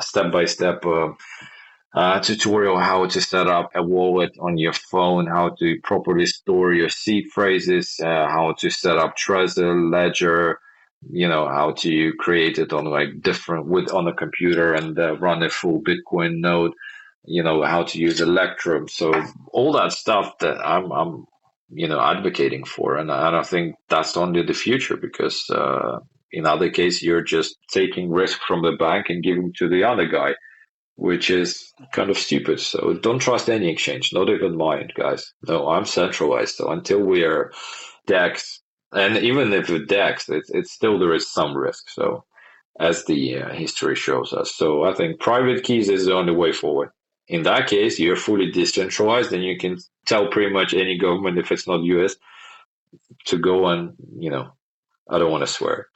step 0.00 0.30
by 0.32 0.44
step 0.44 0.82
tutorial 2.20 2.78
how 2.78 3.06
to 3.06 3.20
set 3.20 3.46
up 3.46 3.70
a 3.74 3.82
wallet 3.82 4.32
on 4.38 4.58
your 4.58 4.74
phone, 4.74 5.26
how 5.26 5.50
to 5.58 5.78
properly 5.82 6.26
store 6.26 6.74
your 6.74 6.90
seed 6.90 7.24
phrases, 7.32 7.98
uh, 8.02 8.28
how 8.28 8.54
to 8.58 8.68
set 8.68 8.98
up 8.98 9.16
Trezor, 9.16 9.90
Ledger, 9.90 10.58
you 11.10 11.28
know 11.28 11.46
how 11.48 11.72
to 11.72 12.12
create 12.18 12.58
it 12.58 12.72
on 12.72 12.86
like 12.86 13.20
different 13.20 13.66
with 13.66 13.92
on 13.92 14.08
a 14.08 14.14
computer 14.14 14.74
and 14.74 14.98
uh, 14.98 15.16
run 15.18 15.42
a 15.42 15.48
full 15.48 15.80
bitcoin 15.82 16.40
node 16.40 16.72
you 17.26 17.42
know 17.42 17.62
how 17.62 17.82
to 17.84 17.98
use 17.98 18.20
electrum. 18.20 18.88
So 18.88 19.12
all 19.52 19.72
that 19.72 19.92
stuff 19.92 20.38
that 20.40 20.58
i'm 20.64 20.92
i'm 20.92 21.26
you 21.70 21.88
know 21.88 22.00
advocating 22.00 22.64
for. 22.64 22.96
And 22.96 23.10
i 23.10 23.30
don't 23.30 23.46
think 23.46 23.76
that's 23.88 24.16
only 24.16 24.42
the 24.42 24.54
future 24.54 24.96
because 24.96 25.48
uh, 25.50 25.98
in 26.32 26.46
other 26.46 26.70
case 26.70 27.02
you're 27.02 27.22
just 27.22 27.56
taking 27.70 28.10
risk 28.10 28.40
from 28.46 28.62
the 28.62 28.72
bank 28.72 29.06
and 29.08 29.22
giving 29.22 29.52
to 29.58 29.68
the 29.68 29.84
other 29.84 30.06
guy 30.06 30.34
which 30.98 31.28
is 31.28 31.74
kind 31.92 32.08
of 32.08 32.16
stupid. 32.16 32.58
So 32.58 32.94
don't 32.94 33.18
trust 33.18 33.50
any 33.50 33.68
exchange 33.70 34.12
not 34.12 34.30
even 34.30 34.56
mine 34.56 34.88
guys. 34.96 35.32
No 35.46 35.68
i'm 35.68 35.84
centralized. 35.84 36.56
So 36.56 36.70
until 36.70 37.00
we 37.00 37.24
are 37.24 37.52
dex 38.06 38.60
and 38.92 39.18
even 39.18 39.52
if 39.52 39.68
with 39.68 39.88
DEX, 39.88 40.28
it's, 40.28 40.50
it's 40.50 40.72
still 40.72 40.98
there 40.98 41.14
is 41.14 41.30
some 41.30 41.56
risk. 41.56 41.90
So, 41.90 42.24
as 42.78 43.04
the 43.06 43.38
uh, 43.38 43.52
history 43.52 43.94
shows 43.94 44.32
us, 44.32 44.54
so 44.54 44.84
I 44.84 44.94
think 44.94 45.20
private 45.20 45.64
keys 45.64 45.88
is 45.88 46.06
the 46.06 46.14
only 46.14 46.34
way 46.34 46.52
forward. 46.52 46.90
In 47.28 47.42
that 47.42 47.66
case, 47.66 47.98
you're 47.98 48.16
fully 48.16 48.50
decentralized, 48.50 49.32
and 49.32 49.42
you 49.42 49.58
can 49.58 49.78
tell 50.06 50.28
pretty 50.28 50.52
much 50.52 50.74
any 50.74 50.96
government, 50.96 51.38
if 51.38 51.50
it's 51.50 51.66
not 51.66 51.82
U.S., 51.82 52.16
to 53.26 53.38
go 53.38 53.66
and 53.66 53.94
you 54.18 54.30
know, 54.30 54.52
I 55.08 55.18
don't 55.18 55.30
want 55.30 55.42
to 55.42 55.52
swear. 55.52 55.88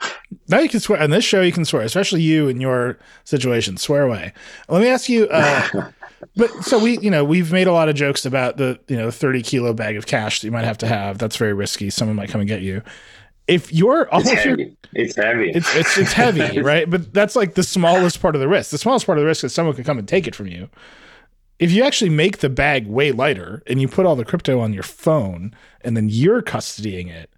Now 0.48 0.60
you 0.60 0.68
can 0.68 0.80
swear 0.80 1.02
on 1.02 1.10
this 1.10 1.24
show. 1.24 1.40
You 1.42 1.52
can 1.52 1.64
swear, 1.64 1.82
especially 1.82 2.22
you 2.22 2.48
in 2.48 2.60
your 2.60 2.98
situation. 3.24 3.76
Swear 3.76 4.02
away. 4.02 4.32
Let 4.68 4.82
me 4.82 4.88
ask 4.88 5.08
you. 5.08 5.28
Uh, 5.28 5.90
but 6.36 6.50
so 6.62 6.78
we, 6.78 6.98
you 6.98 7.10
know, 7.10 7.24
we've 7.24 7.52
made 7.52 7.66
a 7.66 7.72
lot 7.72 7.88
of 7.88 7.96
jokes 7.96 8.24
about 8.24 8.56
the, 8.56 8.78
you 8.88 8.96
know, 8.96 9.10
30 9.10 9.42
kilo 9.42 9.72
bag 9.72 9.96
of 9.96 10.06
cash 10.06 10.40
that 10.40 10.46
you 10.46 10.52
might 10.52 10.64
have 10.64 10.78
to 10.78 10.86
have. 10.86 11.18
That's 11.18 11.36
very 11.36 11.52
risky. 11.52 11.90
Someone 11.90 12.16
might 12.16 12.28
come 12.28 12.40
and 12.40 12.48
get 12.48 12.62
you. 12.62 12.82
If 13.48 13.72
you're 13.72 14.08
all 14.14 14.20
it's 14.20 14.30
heavy. 14.30 14.76
it's 14.92 15.16
heavy. 15.16 15.50
It's, 15.50 15.74
it's, 15.74 15.98
it's 15.98 16.12
heavy, 16.12 16.60
right? 16.62 16.88
But 16.88 17.12
that's 17.12 17.34
like 17.34 17.54
the 17.54 17.64
smallest 17.64 18.22
part 18.22 18.36
of 18.36 18.40
the 18.40 18.46
risk. 18.46 18.70
The 18.70 18.78
smallest 18.78 19.06
part 19.06 19.18
of 19.18 19.22
the 19.22 19.26
risk 19.26 19.42
is 19.42 19.52
someone 19.52 19.74
could 19.74 19.84
come 19.86 19.98
and 19.98 20.06
take 20.06 20.28
it 20.28 20.36
from 20.36 20.46
you. 20.46 20.68
If 21.60 21.70
you 21.72 21.84
actually 21.84 22.08
make 22.08 22.38
the 22.38 22.48
bag 22.48 22.86
way 22.86 23.12
lighter 23.12 23.62
and 23.66 23.82
you 23.82 23.86
put 23.86 24.06
all 24.06 24.16
the 24.16 24.24
crypto 24.24 24.60
on 24.60 24.72
your 24.72 24.82
phone 24.82 25.54
and 25.82 25.94
then 25.94 26.08
you're 26.08 26.40
custodying 26.40 27.08
it, 27.08 27.30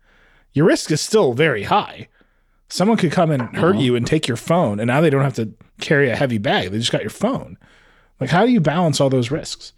your 0.53 0.67
risk 0.67 0.93
is 0.93 1.01
still 1.01 1.33
very 1.33 1.65
high. 1.65 2.09
Someone 2.69 2.97
could 2.97 3.11
come 3.11 3.33
and 3.33 3.43
hurt 3.57 3.75
uh-huh. 3.75 3.81
you 3.83 3.97
and 3.97 4.07
take 4.07 4.29
your 4.29 4.37
phone, 4.37 4.79
and 4.81 4.87
now 4.87 5.01
they 5.01 5.11
don't 5.11 5.25
have 5.25 5.35
to 5.35 5.53
carry 5.81 6.09
a 6.09 6.17
heavy 6.17 6.39
bag. 6.39 6.71
They 6.71 6.79
just 6.79 6.93
got 6.93 7.03
your 7.03 7.11
phone. 7.11 7.59
Like, 8.21 8.31
how 8.31 8.47
do 8.47 8.53
you 8.53 8.61
balance 8.61 9.01
all 9.01 9.11
those 9.11 9.33
risks? 9.33 9.73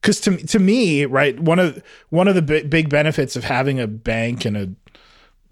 Because 0.00 0.20
to 0.20 0.36
to 0.36 0.58
me, 0.60 1.04
right, 1.04 1.38
one 1.38 1.58
of 1.58 1.82
one 2.10 2.28
of 2.28 2.36
the 2.36 2.42
big 2.42 2.88
benefits 2.88 3.34
of 3.34 3.44
having 3.44 3.80
a 3.80 3.88
bank 3.88 4.44
and 4.44 4.56
a 4.56 4.70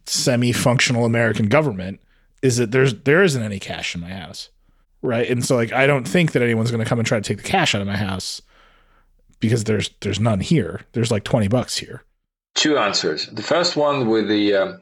semi-functional 0.07 1.05
American 1.05 1.49
government 1.49 2.01
is 2.41 2.59
that 2.59 2.71
there's 2.71 2.95
there 2.95 3.23
isn't 3.25 3.43
any 3.43 3.59
cash 3.59 3.95
in 3.95 4.01
my 4.01 4.11
house, 4.11 4.51
right? 5.05 5.29
And 5.29 5.45
so, 5.45 5.55
like, 5.55 5.73
I 5.73 5.87
don't 5.87 6.09
think 6.09 6.33
that 6.33 6.43
anyone's 6.43 6.71
going 6.71 6.83
to 6.83 6.89
come 6.89 6.99
and 6.99 7.07
try 7.07 7.19
to 7.19 7.23
take 7.23 7.43
the 7.43 7.49
cash 7.49 7.75
out 7.75 7.81
of 7.81 7.87
my 7.87 7.97
house 7.97 8.43
because 9.39 9.65
there's 9.65 9.91
there's 10.01 10.19
none 10.19 10.41
here. 10.41 10.81
There's 10.93 11.11
like 11.11 11.25
twenty 11.25 11.49
bucks 11.49 11.77
here. 11.77 12.03
Two 12.55 12.79
answers. 12.79 13.27
The 13.27 13.43
first 13.43 13.77
one 13.77 14.09
with 14.09 14.29
the 14.29 14.55
um, 14.55 14.81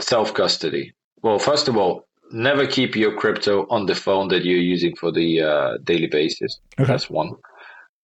self 0.00 0.34
custody. 0.34 0.92
Well, 1.22 1.38
first 1.38 1.68
of 1.68 1.76
all, 1.76 2.06
never 2.30 2.66
keep 2.66 2.94
your 2.94 3.16
crypto 3.16 3.66
on 3.70 3.86
the 3.86 3.94
phone 3.94 4.28
that 4.28 4.44
you're 4.44 4.58
using 4.58 4.94
for 4.96 5.10
the 5.10 5.40
uh, 5.40 5.78
daily 5.84 6.08
basis. 6.08 6.60
Okay. 6.78 6.86
That's 6.86 7.08
one. 7.08 7.32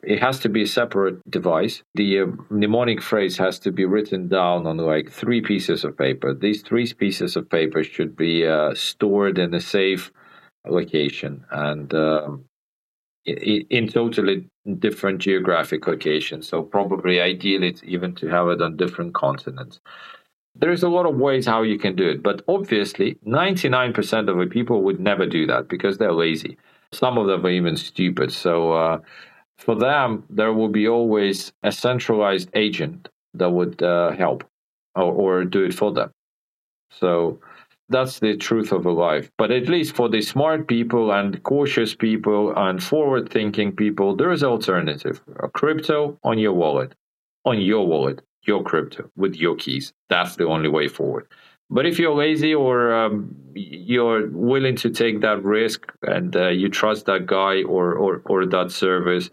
It 0.03 0.19
has 0.23 0.41
to 0.41 0.49
be 0.49 0.63
a 0.63 0.67
separate 0.67 1.31
device. 1.31 1.83
The 1.95 2.21
uh, 2.21 2.27
mnemonic 2.49 3.03
phrase 3.03 3.37
has 3.37 3.59
to 3.59 3.71
be 3.71 3.85
written 3.85 4.29
down 4.29 4.67
on 4.67 4.79
like 4.79 5.11
three 5.11 5.43
pieces 5.43 5.85
of 5.85 5.99
paper. 5.99 6.33
These 6.33 6.63
three 6.63 6.91
pieces 6.95 7.37
of 7.37 7.51
paper 7.51 7.85
should 7.85 8.17
be 8.17 8.47
uh, 8.47 8.75
stored 8.75 9.39
in 9.39 9.53
a 9.53 9.61
safe 9.61 10.11
location. 10.67 11.45
And 11.51 11.93
um, 11.95 12.45
in, 13.27 13.89
totally 13.89 14.47
different 14.79 15.21
geographic 15.21 15.87
locations. 15.87 16.49
So 16.49 16.63
probably 16.63 17.21
ideally 17.21 17.69
it's 17.69 17.83
even 17.85 18.15
to 18.17 18.29
have 18.29 18.49
it 18.49 18.63
on 18.63 18.77
different 18.77 19.15
continents. 19.15 19.81
There's 20.55 20.83
a 20.83 20.89
lot 20.89 21.07
of 21.07 21.17
ways 21.17 21.47
how 21.47 21.63
you 21.63 21.79
can 21.79 21.95
do 21.97 22.09
it 22.09 22.23
but 22.23 22.43
obviously 22.49 23.17
99% 23.27 24.29
of 24.29 24.37
the 24.37 24.47
people 24.47 24.83
would 24.83 25.01
never 25.01 25.27
do 25.27 25.47
that 25.47 25.69
because 25.69 25.99
they're 25.99 26.13
lazy. 26.13 26.57
Some 26.93 27.19
of 27.19 27.27
them 27.27 27.47
are 27.47 27.51
even 27.51 27.77
stupid. 27.77 28.33
So 28.33 28.73
uh, 28.73 28.99
for 29.59 29.75
them 29.75 30.25
there 30.29 30.53
will 30.53 30.69
be 30.69 30.89
always 30.89 31.53
a 31.63 31.73
centralized 31.73 32.51
agent 32.55 33.09
that 33.35 33.51
would 33.51 33.83
uh, 33.83 34.11
help 34.13 34.45
or, 34.97 35.13
or, 35.13 35.45
do 35.45 35.65
it 35.65 35.73
for 35.73 35.93
them. 35.93 36.11
So 36.91 37.39
that's 37.91 38.21
the 38.21 38.37
truth 38.37 38.73
of 38.73 38.87
a 38.87 38.91
life. 38.91 39.31
But 39.37 39.51
at 39.51 39.69
least 39.69 39.95
for 39.95 40.09
the 40.09 40.23
smart 40.23 40.69
people 40.69 41.13
and 41.13 41.43
cautious 41.43 41.95
people 41.95 42.55
and 42.57 42.83
forward 42.83 43.31
thinking 43.31 43.73
people, 43.73 44.17
there 44.17 44.31
is 44.31 44.43
alternative. 44.43 45.21
A 45.41 45.49
crypto 45.49 46.19
on 46.25 46.39
your 46.39 46.53
wallet, 46.53 46.95
on 47.45 47.61
your 47.61 47.87
wallet, 47.87 48.23
your 48.47 48.63
crypto 48.63 49.11
with 49.17 49.35
your 49.35 49.57
keys. 49.57 49.93
That's 50.09 50.37
the 50.37 50.47
only 50.47 50.69
way 50.69 50.89
forward. 50.89 51.27
But 51.69 51.87
if 51.87 51.99
you're 51.99 52.15
lazy 52.15 52.55
or 52.55 52.93
um, 52.93 53.35
you're 53.55 54.29
willing 54.29 54.77
to 54.77 54.91
take 54.91 55.21
that 55.21 55.43
risk 55.45 55.93
and 56.03 56.35
uh, 56.35 56.49
you 56.49 56.69
trust 56.69 57.07
that 57.07 57.27
guy 57.27 57.63
or, 57.63 57.95
or, 57.95 58.23
or 58.27 58.47
that 58.47 58.73
service, 58.73 59.31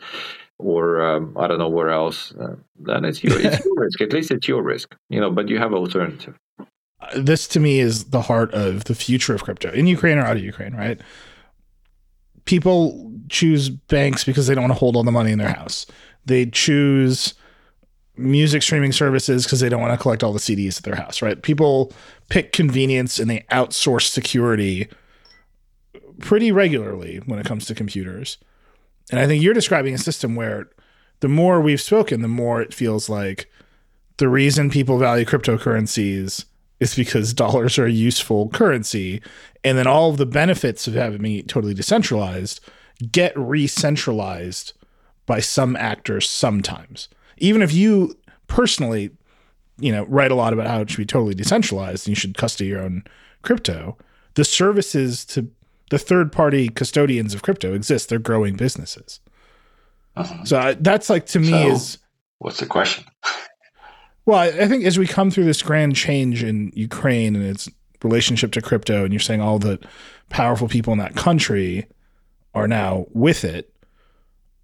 or 0.60 1.02
um, 1.02 1.36
I 1.40 1.48
don't 1.48 1.60
know 1.60 1.70
where 1.70 1.90
else, 1.90 2.34
uh, 2.36 2.56
then 2.80 3.06
it's 3.06 3.24
your, 3.24 3.40
it's 3.40 3.64
your 3.64 3.76
risk. 3.78 4.02
At 4.02 4.14
least 4.14 4.32
it's 4.32 4.48
your 4.48 4.64
risk, 4.64 4.96
you 5.10 5.20
know. 5.20 5.30
But 5.32 5.50
you 5.50 5.60
have 5.60 5.74
alternative 5.74 6.36
this 7.16 7.48
to 7.50 7.60
me 7.60 7.80
is 7.80 8.06
the 8.06 8.22
heart 8.22 8.54
of 8.54 8.86
the 8.86 8.96
future 8.96 9.34
of 9.34 9.44
crypto 9.44 9.72
in 9.72 9.88
Ukraine 9.88 10.18
or 10.18 10.22
out 10.22 10.38
of 10.38 10.44
Ukraine, 10.44 10.76
right? 10.76 11.00
People 12.46 13.12
choose 13.30 13.70
banks 13.70 14.24
because 14.24 14.48
they 14.48 14.56
don't 14.56 14.64
want 14.64 14.74
to 14.74 14.80
hold 14.80 14.96
all 14.96 15.04
the 15.04 15.12
money 15.12 15.32
in 15.32 15.38
their 15.38 15.54
house. 15.54 15.86
They 16.26 16.46
choose 16.46 17.34
music 18.16 18.64
streaming 18.64 18.92
services 18.92 19.44
because 19.44 19.60
they 19.60 19.70
don't 19.70 19.82
want 19.82 19.98
to 19.98 20.02
collect 20.02 20.24
all 20.24 20.34
the 20.34 20.40
CDs 20.40 20.78
at 20.78 20.84
their 20.84 20.96
house, 20.96 21.22
right? 21.22 21.42
People 21.42 21.94
pick 22.30 22.52
convenience 22.52 23.20
and 23.20 23.30
they 23.30 23.46
outsource 23.52 24.10
security 24.10 24.88
pretty 26.20 26.52
regularly 26.52 27.18
when 27.26 27.38
it 27.38 27.46
comes 27.46 27.66
to 27.66 27.76
computers. 27.76 28.38
And 29.12 29.20
I 29.20 29.28
think 29.28 29.44
you're 29.44 29.54
describing 29.54 29.94
a 29.94 30.00
system 30.00 30.36
where 30.36 30.70
the 31.20 31.28
more 31.28 31.62
we've 31.62 31.82
spoken, 31.82 32.22
the 32.22 32.28
more 32.28 32.62
it 32.62 32.74
feels 32.74 33.08
like 33.08 33.50
the 34.18 34.28
reason 34.28 34.70
people 34.70 34.98
value 34.98 35.26
cryptocurrencies 35.26 36.46
is 36.80 36.96
because 36.96 37.34
dollars 37.34 37.78
are 37.78 37.86
a 37.86 37.92
useful 37.92 38.50
currency. 38.50 39.22
And 39.64 39.78
then 39.78 39.88
all 39.88 40.10
of 40.10 40.18
the 40.18 40.26
benefits 40.26 40.88
of 40.88 40.94
having 40.94 41.26
it 41.26 41.48
totally 41.48 41.74
decentralized 41.74 42.60
get 43.12 43.38
re-centralized 43.38 44.74
by 45.26 45.40
some 45.40 45.76
actors 45.76 46.30
sometimes. 46.30 47.10
Even 47.38 47.62
if 47.62 47.74
you 47.74 48.18
personally, 48.48 49.12
you 49.80 49.92
know, 49.92 50.06
write 50.06 50.32
a 50.32 50.36
lot 50.36 50.54
about 50.54 50.68
how 50.68 50.82
it 50.82 50.90
should 50.90 50.98
be 50.98 51.06
totally 51.06 51.36
decentralized 51.36 52.08
and 52.08 52.12
you 52.12 52.16
should 52.16 52.38
custody 52.38 52.70
your 52.70 52.82
own 52.82 53.04
crypto, 53.42 53.98
the 54.34 54.46
services 54.46 55.26
to 55.26 55.50
the 55.90 56.00
third 56.00 56.32
party 56.32 56.70
custodians 56.70 57.34
of 57.34 57.44
crypto 57.44 57.74
exist. 57.74 58.10
They're 58.10 58.20
growing 58.20 58.56
businesses. 58.56 59.20
Uh-huh. 60.16 60.44
So 60.46 60.58
I, 60.58 60.74
that's 60.74 61.10
like 61.10 61.28
to 61.28 61.40
me 61.40 61.50
so, 61.50 61.68
is 61.70 61.98
what's 62.40 62.60
the 62.60 62.66
question? 62.66 63.06
Well, 64.28 64.40
I 64.40 64.68
think 64.68 64.84
as 64.84 65.00
we 65.00 65.08
come 65.08 65.32
through 65.32 65.46
this 65.46 65.62
grand 65.62 65.96
change 65.96 66.44
in 66.44 66.74
Ukraine 66.76 67.34
and 67.34 67.46
its 67.46 67.70
relationship 68.04 68.52
to 68.52 68.62
crypto, 68.62 69.06
and 69.06 69.14
you're 69.14 69.22
saying 69.22 69.40
all 69.40 69.58
the 69.58 69.80
powerful 70.28 70.68
people 70.68 70.92
in 70.92 71.00
that 71.00 71.16
country 71.16 71.88
are 72.54 72.68
now 72.68 73.06
with 73.14 73.46
it, 73.46 73.74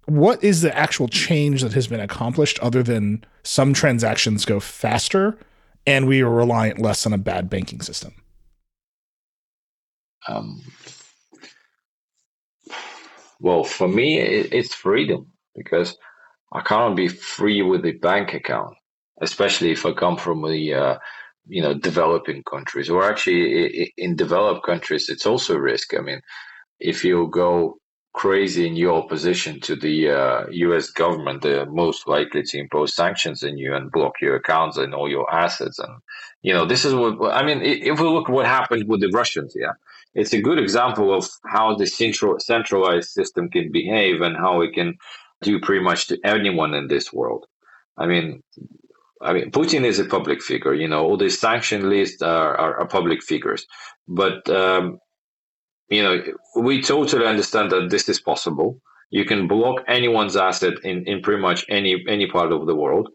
what 0.04 0.44
is 0.44 0.60
the 0.60 0.76
actual 0.76 1.08
change 1.08 1.62
that 1.62 1.72
has 1.72 1.86
been 1.86 1.98
accomplished 1.98 2.58
other 2.58 2.82
than 2.82 3.24
some 3.42 3.72
transactions 3.72 4.44
go 4.44 4.60
faster 4.60 5.38
and 5.86 6.06
we 6.06 6.20
are 6.20 6.28
reliant 6.28 6.78
less 6.78 7.06
on 7.06 7.14
a 7.14 7.18
bad 7.18 7.48
banking 7.48 7.80
system? 7.80 8.12
Um, 10.28 10.60
well, 13.40 13.64
for 13.64 13.88
me, 13.88 14.20
it's 14.20 14.74
freedom 14.74 15.32
because 15.54 15.96
I 16.52 16.60
can't 16.60 16.94
be 16.94 17.08
free 17.08 17.62
with 17.62 17.86
a 17.86 17.92
bank 17.92 18.34
account 18.34 18.76
especially 19.24 19.72
if 19.72 19.84
I 19.86 19.92
come 19.92 20.16
from 20.16 20.42
the 20.42 20.74
uh, 20.74 20.98
you 21.46 21.62
know 21.62 21.74
developing 21.74 22.42
countries 22.44 22.88
or 22.90 23.04
actually 23.04 23.92
in 23.96 24.16
developed 24.16 24.64
countries 24.64 25.08
it's 25.08 25.26
also 25.26 25.56
risk. 25.56 25.94
I 25.94 26.00
mean, 26.00 26.20
if 26.80 27.04
you 27.04 27.28
go 27.32 27.78
crazy 28.14 28.66
in 28.66 28.76
your 28.76 29.02
opposition 29.02 29.60
to 29.60 29.74
the 29.74 30.08
uh, 30.08 30.44
U.S. 30.50 30.90
government, 30.90 31.42
they're 31.42 31.66
most 31.66 32.06
likely 32.06 32.42
to 32.44 32.58
impose 32.58 32.94
sanctions 32.94 33.42
on 33.42 33.58
you 33.58 33.74
and 33.74 33.90
block 33.90 34.12
your 34.22 34.36
accounts 34.36 34.76
and 34.76 34.94
all 34.94 35.10
your 35.10 35.28
assets. 35.34 35.78
And 35.80 35.94
you 36.42 36.54
know, 36.54 36.64
this 36.64 36.84
is 36.84 36.94
what 36.94 37.34
I 37.34 37.44
mean. 37.44 37.60
If 37.62 38.00
we 38.00 38.06
look 38.06 38.28
what 38.28 38.46
happened 38.46 38.88
with 38.88 39.00
the 39.00 39.10
Russians, 39.10 39.54
yeah, 39.56 39.72
it's 40.14 40.32
a 40.32 40.40
good 40.40 40.58
example 40.58 41.12
of 41.12 41.28
how 41.46 41.74
the 41.74 41.86
central 41.86 42.38
centralized 42.38 43.10
system 43.10 43.50
can 43.50 43.70
behave 43.72 44.20
and 44.20 44.36
how 44.36 44.60
it 44.62 44.72
can 44.74 44.94
do 45.42 45.60
pretty 45.60 45.82
much 45.84 46.06
to 46.08 46.18
anyone 46.24 46.72
in 46.74 46.86
this 46.86 47.12
world. 47.12 47.46
I 47.98 48.06
mean, 48.06 48.42
I 49.22 49.32
mean, 49.32 49.50
Putin 49.50 49.84
is 49.84 49.98
a 49.98 50.04
public 50.04 50.42
figure. 50.42 50.74
You 50.74 50.88
know, 50.88 51.04
all 51.04 51.16
these 51.16 51.40
sanction 51.40 51.88
lists 51.88 52.22
are, 52.22 52.56
are, 52.56 52.80
are 52.80 52.88
public 52.88 53.22
figures. 53.22 53.66
But 54.08 54.48
um, 54.50 54.98
you 55.88 56.02
know, 56.02 56.22
we 56.56 56.82
totally 56.82 57.26
understand 57.26 57.70
that 57.72 57.90
this 57.90 58.08
is 58.08 58.20
possible. 58.20 58.80
You 59.10 59.24
can 59.24 59.46
block 59.46 59.82
anyone's 59.86 60.36
asset 60.36 60.74
in, 60.82 61.06
in 61.06 61.22
pretty 61.22 61.40
much 61.40 61.64
any 61.68 62.04
any 62.08 62.26
part 62.26 62.52
of 62.52 62.66
the 62.66 62.74
world, 62.74 63.08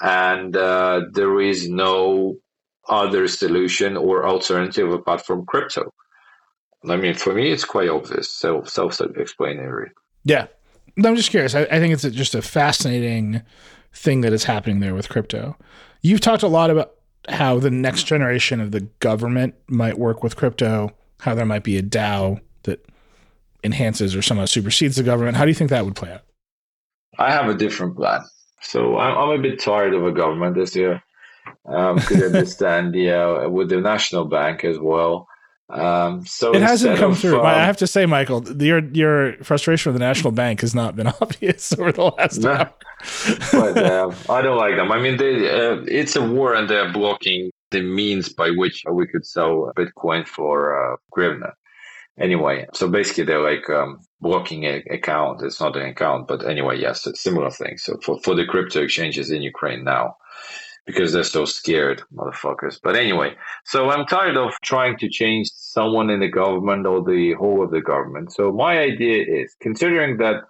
and 0.00 0.56
uh, 0.56 1.02
there 1.12 1.40
is 1.40 1.68
no 1.68 2.36
other 2.88 3.28
solution 3.28 3.96
or 3.96 4.26
alternative 4.26 4.92
apart 4.92 5.24
from 5.24 5.46
crypto. 5.46 5.92
I 6.88 6.96
mean, 6.96 7.14
for 7.14 7.32
me, 7.34 7.50
it's 7.50 7.64
quite 7.64 7.88
obvious, 7.88 8.30
self 8.30 8.68
self 8.68 9.00
explanatory. 9.00 9.90
Yeah, 10.24 10.46
I'm 11.04 11.16
just 11.16 11.30
curious. 11.30 11.54
I, 11.54 11.62
I 11.62 11.78
think 11.78 11.92
it's 11.94 12.02
just 12.02 12.34
a 12.34 12.42
fascinating 12.42 13.42
thing 13.92 14.22
that 14.22 14.32
is 14.32 14.44
happening 14.44 14.80
there 14.80 14.94
with 14.94 15.08
crypto. 15.08 15.56
You've 16.02 16.20
talked 16.20 16.42
a 16.42 16.48
lot 16.48 16.70
about 16.70 16.94
how 17.28 17.58
the 17.58 17.70
next 17.70 18.04
generation 18.04 18.60
of 18.60 18.72
the 18.72 18.80
government 18.80 19.54
might 19.68 19.98
work 19.98 20.22
with 20.22 20.36
crypto, 20.36 20.90
how 21.20 21.34
there 21.34 21.46
might 21.46 21.62
be 21.62 21.76
a 21.76 21.82
DAO 21.82 22.40
that 22.64 22.84
enhances 23.62 24.16
or 24.16 24.22
somehow 24.22 24.44
supersedes 24.44 24.96
the 24.96 25.02
government. 25.02 25.36
How 25.36 25.44
do 25.44 25.50
you 25.50 25.54
think 25.54 25.70
that 25.70 25.84
would 25.84 25.94
play 25.94 26.12
out? 26.12 26.22
I 27.18 27.30
have 27.32 27.48
a 27.48 27.54
different 27.54 27.96
plan. 27.96 28.22
So 28.60 28.98
I'm, 28.98 29.16
I'm 29.16 29.38
a 29.38 29.42
bit 29.42 29.60
tired 29.60 29.94
of 29.94 30.04
a 30.04 30.12
government 30.12 30.56
this 30.56 30.74
year. 30.74 31.02
Um, 31.66 31.98
could 31.98 32.22
understand, 32.22 32.94
yeah, 32.94 33.46
with 33.46 33.68
the 33.68 33.80
national 33.80 34.24
bank 34.24 34.64
as 34.64 34.78
well. 34.78 35.28
Um, 35.70 36.26
so 36.26 36.54
it 36.54 36.60
hasn't 36.62 36.98
come 36.98 37.12
of, 37.12 37.18
through. 37.18 37.40
Um, 37.40 37.46
I 37.46 37.64
have 37.64 37.78
to 37.78 37.86
say, 37.86 38.04
Michael, 38.04 38.44
your 38.62 38.80
your 38.90 39.34
frustration 39.42 39.90
with 39.90 39.98
the 39.98 40.04
national 40.06 40.32
bank 40.32 40.60
has 40.60 40.74
not 40.74 40.96
been 40.96 41.06
obvious 41.20 41.72
over 41.78 41.92
the 41.92 42.04
last 42.04 42.40
no, 42.40 42.54
time. 42.54 42.70
but 43.52 43.78
uh, 43.82 44.12
I 44.28 44.42
don't 44.42 44.58
like 44.58 44.76
them. 44.76 44.92
I 44.92 44.98
mean, 45.00 45.16
they, 45.16 45.48
uh, 45.48 45.82
it's 45.86 46.16
a 46.16 46.22
war, 46.22 46.54
and 46.54 46.68
they're 46.68 46.92
blocking 46.92 47.50
the 47.70 47.82
means 47.82 48.28
by 48.28 48.50
which 48.50 48.84
we 48.90 49.06
could 49.06 49.24
sell 49.24 49.72
Bitcoin 49.76 50.26
for 50.26 50.92
uh, 50.92 50.96
Grivna. 51.16 51.52
Anyway, 52.18 52.66
so 52.74 52.88
basically, 52.88 53.24
they're 53.24 53.42
like 53.42 53.68
um, 53.70 53.98
blocking 54.20 54.66
an 54.66 54.82
account. 54.90 55.40
It's 55.42 55.60
not 55.60 55.76
an 55.76 55.86
account, 55.86 56.28
but 56.28 56.46
anyway, 56.46 56.78
yes, 56.78 57.06
it's 57.06 57.22
similar 57.22 57.50
thing. 57.50 57.78
So 57.78 57.96
for 58.02 58.20
for 58.20 58.34
the 58.34 58.44
crypto 58.44 58.82
exchanges 58.82 59.30
in 59.30 59.40
Ukraine 59.40 59.84
now 59.84 60.16
because 60.86 61.12
they're 61.12 61.22
so 61.22 61.44
scared, 61.44 62.02
motherfuckers. 62.12 62.78
But 62.82 62.96
anyway, 62.96 63.34
so 63.64 63.90
I'm 63.90 64.06
tired 64.06 64.36
of 64.36 64.52
trying 64.64 64.96
to 64.98 65.08
change 65.08 65.50
someone 65.54 66.10
in 66.10 66.20
the 66.20 66.28
government 66.28 66.86
or 66.86 67.02
the 67.02 67.34
whole 67.34 67.62
of 67.62 67.70
the 67.70 67.80
government. 67.80 68.32
So 68.32 68.52
my 68.52 68.78
idea 68.78 69.24
is 69.26 69.54
considering 69.60 70.18
that 70.18 70.42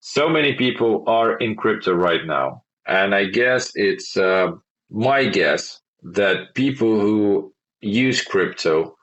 so 0.00 0.28
many 0.28 0.54
people 0.54 1.04
are 1.06 1.36
in 1.38 1.56
crypto 1.56 1.92
right 1.92 2.24
now, 2.26 2.62
and 2.86 3.14
I 3.14 3.24
guess 3.24 3.72
it's 3.74 4.16
uh, 4.16 4.52
my 4.90 5.24
guess 5.24 5.80
that 6.02 6.54
people 6.54 7.00
who 7.00 7.52
use 7.80 8.22
crypto 8.22 8.96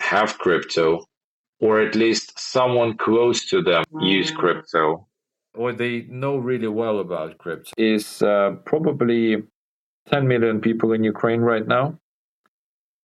have 0.00 0.38
crypto, 0.38 1.04
or 1.60 1.80
at 1.80 1.94
least 1.94 2.38
someone 2.38 2.96
close 2.96 3.46
to 3.46 3.62
them 3.62 3.84
use 4.00 4.30
mm. 4.30 4.36
crypto. 4.36 5.06
Or 5.54 5.72
they 5.72 6.06
know 6.10 6.36
really 6.36 6.68
well 6.68 6.98
about 7.00 7.38
crypto 7.38 7.72
is 7.78 8.20
uh, 8.20 8.56
probably 8.66 9.42
10 10.10 10.28
million 10.28 10.60
people 10.60 10.92
in 10.92 11.04
Ukraine 11.04 11.40
right 11.40 11.66
now 11.66 11.98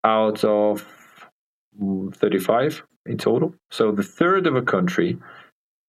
out 0.05 0.45
of 0.45 0.87
35 2.15 2.83
in 3.07 3.19
total. 3.19 3.55
So 3.71 3.93
the 3.93 4.03
third 4.03 4.47
of 4.47 4.57
a 4.57 4.63
country 4.63 5.19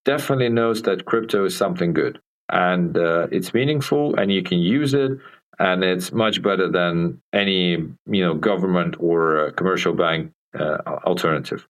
definitely 0.05 0.49
knows 0.49 0.81
that 0.83 1.05
crypto 1.05 1.45
is 1.45 1.55
something 1.55 1.93
good 1.93 2.19
and 2.49 2.97
uh, 2.97 3.27
it's 3.31 3.53
meaningful 3.53 4.15
and 4.15 4.31
you 4.31 4.43
can 4.43 4.59
use 4.59 4.93
it 4.93 5.11
and 5.59 5.83
it's 5.83 6.11
much 6.11 6.41
better 6.41 6.69
than 6.69 7.21
any 7.31 7.71
you 7.71 8.23
know 8.23 8.33
government 8.33 8.95
or 8.99 9.51
commercial 9.51 9.93
bank 9.93 10.31
uh, 10.59 10.77
alternative. 11.05 11.67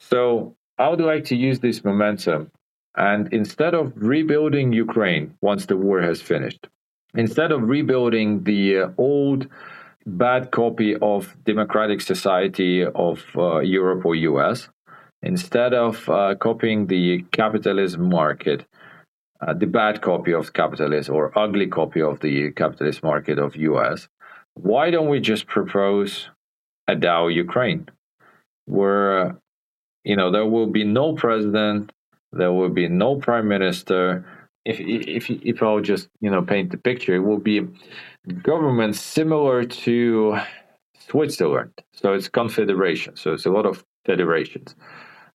So 0.00 0.56
I 0.78 0.88
would 0.88 1.00
like 1.00 1.24
to 1.26 1.36
use 1.36 1.60
this 1.60 1.84
momentum 1.84 2.50
and 2.96 3.32
instead 3.32 3.74
of 3.74 3.92
rebuilding 3.96 4.72
Ukraine 4.72 5.34
once 5.40 5.66
the 5.66 5.76
war 5.76 6.00
has 6.02 6.20
finished, 6.20 6.66
instead 7.14 7.52
of 7.52 7.68
rebuilding 7.68 8.44
the 8.44 8.78
uh, 8.78 8.88
old 8.98 9.46
bad 10.06 10.50
copy 10.50 10.96
of 10.96 11.36
democratic 11.44 12.00
society 12.00 12.84
of 12.84 13.24
uh, 13.36 13.60
Europe 13.60 14.04
or 14.04 14.14
US, 14.14 14.68
instead 15.22 15.74
of 15.74 16.08
uh, 16.08 16.34
copying 16.34 16.86
the 16.86 17.24
capitalism 17.32 18.08
market, 18.08 18.66
uh, 19.40 19.54
the 19.54 19.66
bad 19.66 20.00
copy 20.00 20.32
of 20.32 20.52
capitalism 20.52 21.14
or 21.14 21.36
ugly 21.38 21.66
copy 21.66 22.00
of 22.00 22.20
the 22.20 22.52
capitalist 22.52 23.02
market 23.02 23.38
of 23.38 23.56
US, 23.56 24.08
why 24.54 24.90
don't 24.90 25.08
we 25.08 25.20
just 25.20 25.46
propose 25.46 26.28
a 26.88 26.94
DAO 26.94 27.32
Ukraine, 27.32 27.88
where 28.66 29.36
you 30.04 30.16
know 30.16 30.30
there 30.30 30.46
will 30.46 30.66
be 30.66 30.84
no 30.84 31.14
president, 31.14 31.92
there 32.32 32.52
will 32.52 32.68
be 32.68 32.88
no 32.88 33.16
prime 33.16 33.48
minister. 33.48 34.24
If 34.64 34.78
if 34.80 35.30
if 35.30 35.62
I'll 35.62 35.80
just 35.80 36.08
you 36.20 36.30
know 36.30 36.42
paint 36.42 36.70
the 36.70 36.78
picture, 36.78 37.14
it 37.14 37.20
will 37.20 37.38
be 37.38 37.66
government 38.42 38.96
similar 38.96 39.64
to 39.64 40.38
Switzerland. 40.98 41.72
So 41.92 42.12
it's 42.12 42.28
confederation. 42.28 43.16
So 43.16 43.32
it's 43.32 43.46
a 43.46 43.50
lot 43.50 43.66
of 43.66 43.84
federations 44.04 44.74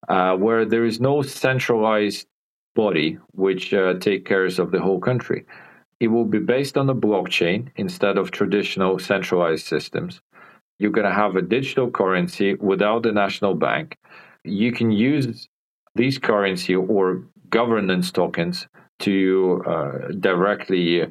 uh, 0.07 0.35
where 0.35 0.65
there 0.65 0.85
is 0.85 0.99
no 0.99 1.21
centralized 1.21 2.27
body 2.75 3.17
which 3.33 3.73
uh, 3.73 3.95
take 3.95 4.25
cares 4.25 4.59
of 4.59 4.71
the 4.71 4.79
whole 4.79 4.99
country. 4.99 5.45
It 5.99 6.09
will 6.09 6.25
be 6.25 6.39
based 6.39 6.77
on 6.77 6.85
the 6.85 6.95
blockchain 6.95 7.69
instead 7.75 8.17
of 8.17 8.31
traditional 8.31 8.99
centralized 8.99 9.65
systems. 9.65 10.21
You're 10.79 10.91
going 10.91 11.07
to 11.07 11.13
have 11.13 11.35
a 11.35 11.41
digital 11.41 11.89
currency 11.89 12.53
without 12.53 13.01
the 13.01 13.11
national 13.11 13.55
bank. 13.55 13.97
You 14.43 14.71
can 14.71 14.91
use 14.91 15.47
these 15.95 16.19
currency 16.19 16.75
or 16.75 17.23
governance 17.49 18.11
tokens 18.11 18.67
to 18.99 19.63
uh, 19.67 20.11
directly 20.19 21.05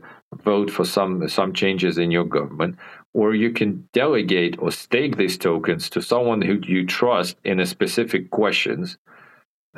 vote 0.44 0.70
for 0.70 0.84
some 0.84 1.28
some 1.28 1.52
changes 1.52 1.98
in 1.98 2.10
your 2.10 2.24
government 2.24 2.76
or 3.14 3.34
you 3.34 3.50
can 3.50 3.88
delegate 3.92 4.56
or 4.58 4.70
stake 4.70 5.16
these 5.16 5.38
tokens 5.38 5.88
to 5.88 6.02
someone 6.02 6.42
who 6.42 6.58
you 6.66 6.84
trust 6.84 7.36
in 7.44 7.60
a 7.60 7.66
specific 7.66 8.30
questions 8.30 8.98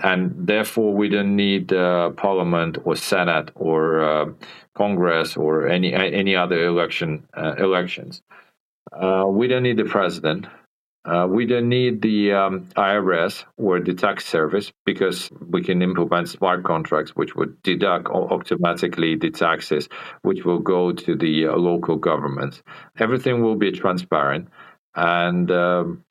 and 0.02 0.32
therefore 0.46 0.94
we 0.94 1.08
don't 1.08 1.36
need 1.36 1.72
uh, 1.72 2.10
parliament 2.10 2.78
or 2.84 2.96
senate 2.96 3.50
or 3.54 4.00
uh, 4.00 4.26
congress 4.74 5.36
or 5.36 5.68
any 5.68 5.92
any 5.92 6.34
other 6.36 6.64
election 6.64 7.26
uh, 7.36 7.54
elections. 7.58 8.22
Uh, 8.92 9.26
we 9.28 9.48
don't 9.48 9.64
need 9.64 9.76
the 9.76 9.84
president 9.84 10.46
uh, 11.04 11.26
we 11.28 11.46
don't 11.46 11.68
need 11.68 12.02
the 12.02 12.32
um, 12.32 12.66
IRS 12.76 13.44
or 13.56 13.80
the 13.80 13.94
tax 13.94 14.26
service 14.26 14.72
because 14.84 15.30
we 15.48 15.62
can 15.62 15.80
implement 15.80 16.28
smart 16.28 16.64
contracts 16.64 17.12
which 17.14 17.34
would 17.34 17.62
deduct 17.62 18.08
automatically 18.08 19.16
the 19.16 19.30
taxes 19.30 19.88
which 20.22 20.44
will 20.44 20.58
go 20.58 20.92
to 20.92 21.14
the 21.16 21.46
uh, 21.46 21.56
local 21.56 21.96
governments. 21.96 22.62
Everything 22.98 23.42
will 23.42 23.56
be 23.56 23.72
transparent. 23.72 24.48
And 24.94 25.50
um, 25.50 26.04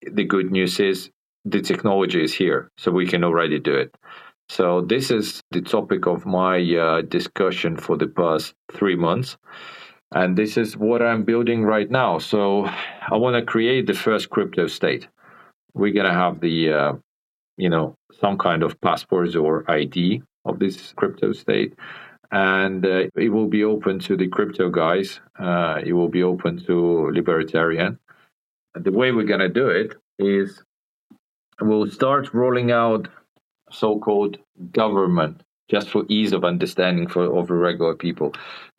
the 0.00 0.24
good 0.24 0.50
news 0.50 0.78
is 0.80 1.10
the 1.44 1.60
technology 1.60 2.22
is 2.22 2.32
here, 2.32 2.70
so 2.78 2.90
we 2.90 3.06
can 3.06 3.24
already 3.24 3.58
do 3.58 3.74
it. 3.74 3.94
So, 4.48 4.80
this 4.80 5.10
is 5.10 5.40
the 5.50 5.60
topic 5.60 6.06
of 6.06 6.24
my 6.24 6.58
uh, 6.76 7.02
discussion 7.02 7.76
for 7.76 7.96
the 7.96 8.06
past 8.06 8.54
three 8.72 8.94
months 8.94 9.36
and 10.12 10.36
this 10.36 10.56
is 10.56 10.76
what 10.76 11.02
I'm 11.02 11.24
building 11.24 11.64
right 11.64 11.90
now. 11.90 12.18
So 12.18 12.66
I 12.66 13.16
want 13.16 13.36
to 13.36 13.42
create 13.42 13.86
the 13.86 13.94
first 13.94 14.30
crypto 14.30 14.66
state. 14.66 15.08
We're 15.74 15.92
gonna 15.92 16.12
have 16.12 16.40
the, 16.40 16.72
uh, 16.72 16.92
you 17.56 17.68
know, 17.68 17.96
some 18.20 18.38
kind 18.38 18.62
of 18.62 18.80
passports 18.80 19.36
or 19.36 19.70
ID 19.70 20.22
of 20.44 20.58
this 20.58 20.92
crypto 20.92 21.32
state, 21.32 21.74
and 22.30 22.84
uh, 22.86 23.04
it 23.14 23.30
will 23.30 23.48
be 23.48 23.64
open 23.64 23.98
to 24.00 24.16
the 24.16 24.28
crypto 24.28 24.70
guys. 24.70 25.20
Uh, 25.38 25.80
it 25.84 25.92
will 25.92 26.08
be 26.08 26.22
open 26.22 26.64
to 26.66 27.10
libertarian. 27.12 27.98
And 28.74 28.84
the 28.84 28.92
way 28.92 29.12
we're 29.12 29.24
gonna 29.24 29.48
do 29.48 29.68
it 29.68 29.94
is 30.18 30.62
we'll 31.60 31.90
start 31.90 32.32
rolling 32.32 32.70
out 32.70 33.08
so-called 33.70 34.38
government 34.72 35.42
just 35.68 35.90
for 35.90 36.04
ease 36.08 36.32
of 36.32 36.44
understanding 36.44 37.08
for 37.08 37.22
over 37.22 37.56
regular 37.56 37.94
people. 37.94 38.32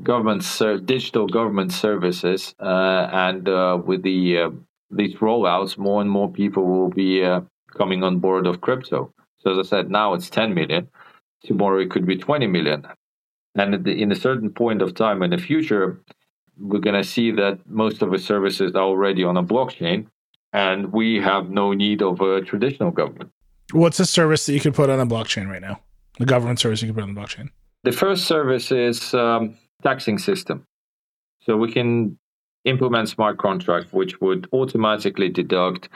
Government 0.03 0.43
ser- 0.43 0.79
digital 0.79 1.27
government 1.27 1.71
services, 1.71 2.55
uh, 2.59 3.09
and 3.11 3.47
uh, 3.47 3.79
with 3.83 4.03
the 4.03 4.37
uh, 4.37 4.49
these 4.91 5.15
rollouts, 5.15 5.77
more 5.77 6.01
and 6.01 6.09
more 6.09 6.31
people 6.31 6.65
will 6.65 6.89
be 6.89 7.23
uh, 7.23 7.41
coming 7.77 8.03
on 8.03 8.19
board 8.19 8.47
of 8.47 8.61
crypto. 8.61 9.13
So 9.39 9.51
as 9.51 9.59
I 9.59 9.69
said, 9.69 9.91
now 9.91 10.13
it's 10.13 10.29
10 10.29 10.53
million. 10.53 10.87
Tomorrow 11.43 11.81
it 11.81 11.91
could 11.91 12.05
be 12.05 12.17
20 12.17 12.47
million, 12.47 12.87
and 13.55 13.85
the, 13.85 13.91
in 13.91 14.11
a 14.11 14.15
certain 14.15 14.49
point 14.49 14.81
of 14.81 14.95
time 14.95 15.21
in 15.21 15.29
the 15.29 15.37
future, 15.37 16.01
we're 16.57 16.79
going 16.79 16.95
to 16.95 17.07
see 17.07 17.31
that 17.31 17.59
most 17.67 18.01
of 18.01 18.11
the 18.11 18.17
services 18.17 18.73
are 18.75 18.83
already 18.83 19.23
on 19.23 19.37
a 19.37 19.43
blockchain, 19.43 20.07
and 20.53 20.91
we 20.91 21.21
have 21.21 21.49
no 21.49 21.73
need 21.73 22.01
of 22.01 22.21
a 22.21 22.41
traditional 22.41 22.91
government. 22.91 23.31
What's 23.73 23.99
a 23.99 24.05
service 24.05 24.45
that 24.45 24.53
you 24.53 24.61
could 24.61 24.73
put 24.73 24.89
on 24.89 24.99
a 24.99 25.05
blockchain 25.05 25.49
right 25.49 25.61
now? 25.61 25.81
The 26.19 26.25
government 26.25 26.59
service 26.59 26.81
you 26.81 26.87
can 26.87 26.95
put 26.95 27.03
on 27.03 27.13
the 27.13 27.19
blockchain? 27.19 27.49
The 27.83 27.91
first 27.91 28.25
service 28.25 28.71
is 28.71 29.13
um, 29.13 29.57
taxing 29.83 30.17
system. 30.17 30.65
So 31.41 31.55
we 31.55 31.71
can 31.71 32.17
implement 32.65 33.09
smart 33.09 33.37
contract, 33.37 33.93
which 33.93 34.19
would 34.19 34.47
automatically 34.51 35.29
deduct 35.29 35.89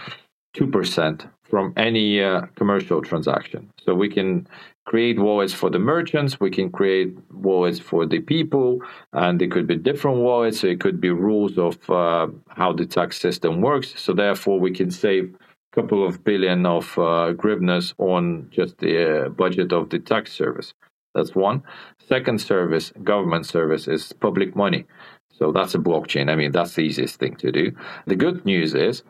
2% 0.55 1.29
from 1.43 1.73
any 1.75 2.21
uh, 2.21 2.41
commercial 2.55 3.01
transaction. 3.01 3.69
So 3.83 3.93
we 3.93 4.09
can 4.09 4.47
create 4.85 5.19
wallets 5.19 5.53
for 5.53 5.69
the 5.69 5.79
merchants, 5.79 6.39
we 6.39 6.49
can 6.49 6.71
create 6.71 7.15
wallets 7.31 7.79
for 7.79 8.05
the 8.05 8.19
people, 8.19 8.79
and 9.13 9.41
it 9.41 9.51
could 9.51 9.67
be 9.67 9.75
different 9.75 10.17
wallets. 10.17 10.61
So 10.61 10.67
it 10.67 10.79
could 10.79 10.99
be 10.99 11.09
rules 11.09 11.57
of 11.57 11.77
uh, 11.89 12.27
how 12.49 12.73
the 12.73 12.85
tax 12.85 13.19
system 13.19 13.61
works. 13.61 13.93
So 13.99 14.13
therefore, 14.13 14.59
we 14.59 14.71
can 14.71 14.91
save 14.91 15.35
couple 15.71 16.05
of 16.05 16.23
billion 16.23 16.65
of 16.65 16.85
uh, 16.97 17.33
hryvnias 17.33 17.93
on 17.97 18.49
just 18.51 18.77
the 18.79 19.25
uh, 19.25 19.29
budget 19.29 19.71
of 19.71 19.89
the 19.89 19.99
tax 19.99 20.33
service. 20.33 20.73
That's 21.15 21.35
one. 21.35 21.63
Second 22.07 22.39
service, 22.41 22.91
government 23.03 23.45
service, 23.45 23.87
is 23.87 24.13
public 24.13 24.55
money. 24.55 24.85
So 25.33 25.51
that's 25.51 25.75
a 25.75 25.79
blockchain. 25.79 26.29
I 26.29 26.35
mean, 26.35 26.51
that's 26.51 26.75
the 26.75 26.81
easiest 26.81 27.19
thing 27.19 27.35
to 27.37 27.51
do. 27.51 27.71
The 28.05 28.15
good 28.15 28.45
news 28.45 28.75
is 28.75 29.03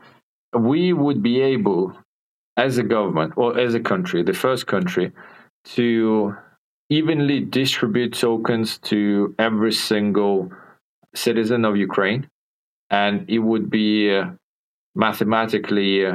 we 0.54 0.94
would 0.94 1.22
be 1.22 1.42
able, 1.42 1.94
as 2.58 2.78
a 2.78 2.84
government 2.84 3.34
or 3.36 3.60
as 3.60 3.74
a 3.74 3.80
country, 3.80 4.24
the 4.24 4.34
first 4.34 4.68
country, 4.68 5.12
to 5.66 6.36
evenly 6.90 7.40
distribute 7.42 8.14
tokens 8.14 8.78
to 8.80 9.36
every 9.40 9.72
single 9.72 10.52
citizen 11.16 11.66
of 11.66 11.78
Ukraine. 11.78 12.30
And 12.90 13.30
it 13.30 13.40
would 13.40 13.70
be 13.70 14.14
uh, 14.16 14.32
mathematically 14.96 16.06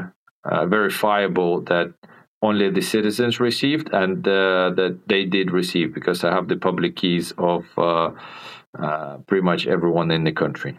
uh, 0.51 0.67
verifiable 0.67 1.61
that 1.63 1.93
only 2.43 2.71
the 2.71 2.83
citizens 2.83 3.41
received 3.41 3.91
and 3.93 4.27
uh, 4.27 4.71
that 4.77 4.99
they 5.09 5.25
did 5.25 5.51
receive 5.51 5.95
because 5.95 6.23
I 6.23 6.33
have 6.33 6.49
the 6.49 6.57
public 6.57 6.97
keys 6.97 7.33
of 7.39 7.67
uh, 7.77 8.11
uh, 8.79 9.19
pretty 9.27 9.43
much 9.43 9.67
everyone 9.67 10.11
in 10.11 10.25
the 10.25 10.33
country. 10.33 10.79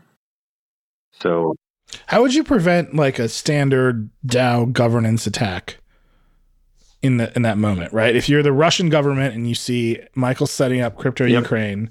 So, 1.11 1.55
how 2.07 2.21
would 2.21 2.33
you 2.33 2.43
prevent 2.43 2.95
like 2.95 3.17
a 3.17 3.27
standard 3.27 4.09
DAO 4.25 4.71
governance 4.71 5.25
attack 5.25 5.77
in 7.01 7.17
the 7.17 7.35
in 7.35 7.41
that 7.41 7.57
moment? 7.57 7.91
Right, 7.91 8.15
if 8.15 8.29
you're 8.29 8.43
the 8.43 8.53
Russian 8.53 8.89
government 8.89 9.35
and 9.35 9.47
you 9.47 9.55
see 9.55 9.99
Michael 10.13 10.47
setting 10.47 10.81
up 10.81 10.95
crypto 10.95 11.25
yep. 11.25 11.43
Ukraine, 11.43 11.89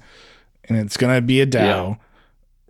and 0.64 0.78
it's 0.78 0.96
going 0.96 1.14
to 1.14 1.20
be 1.20 1.40
a 1.40 1.46
DAO. 1.46 1.98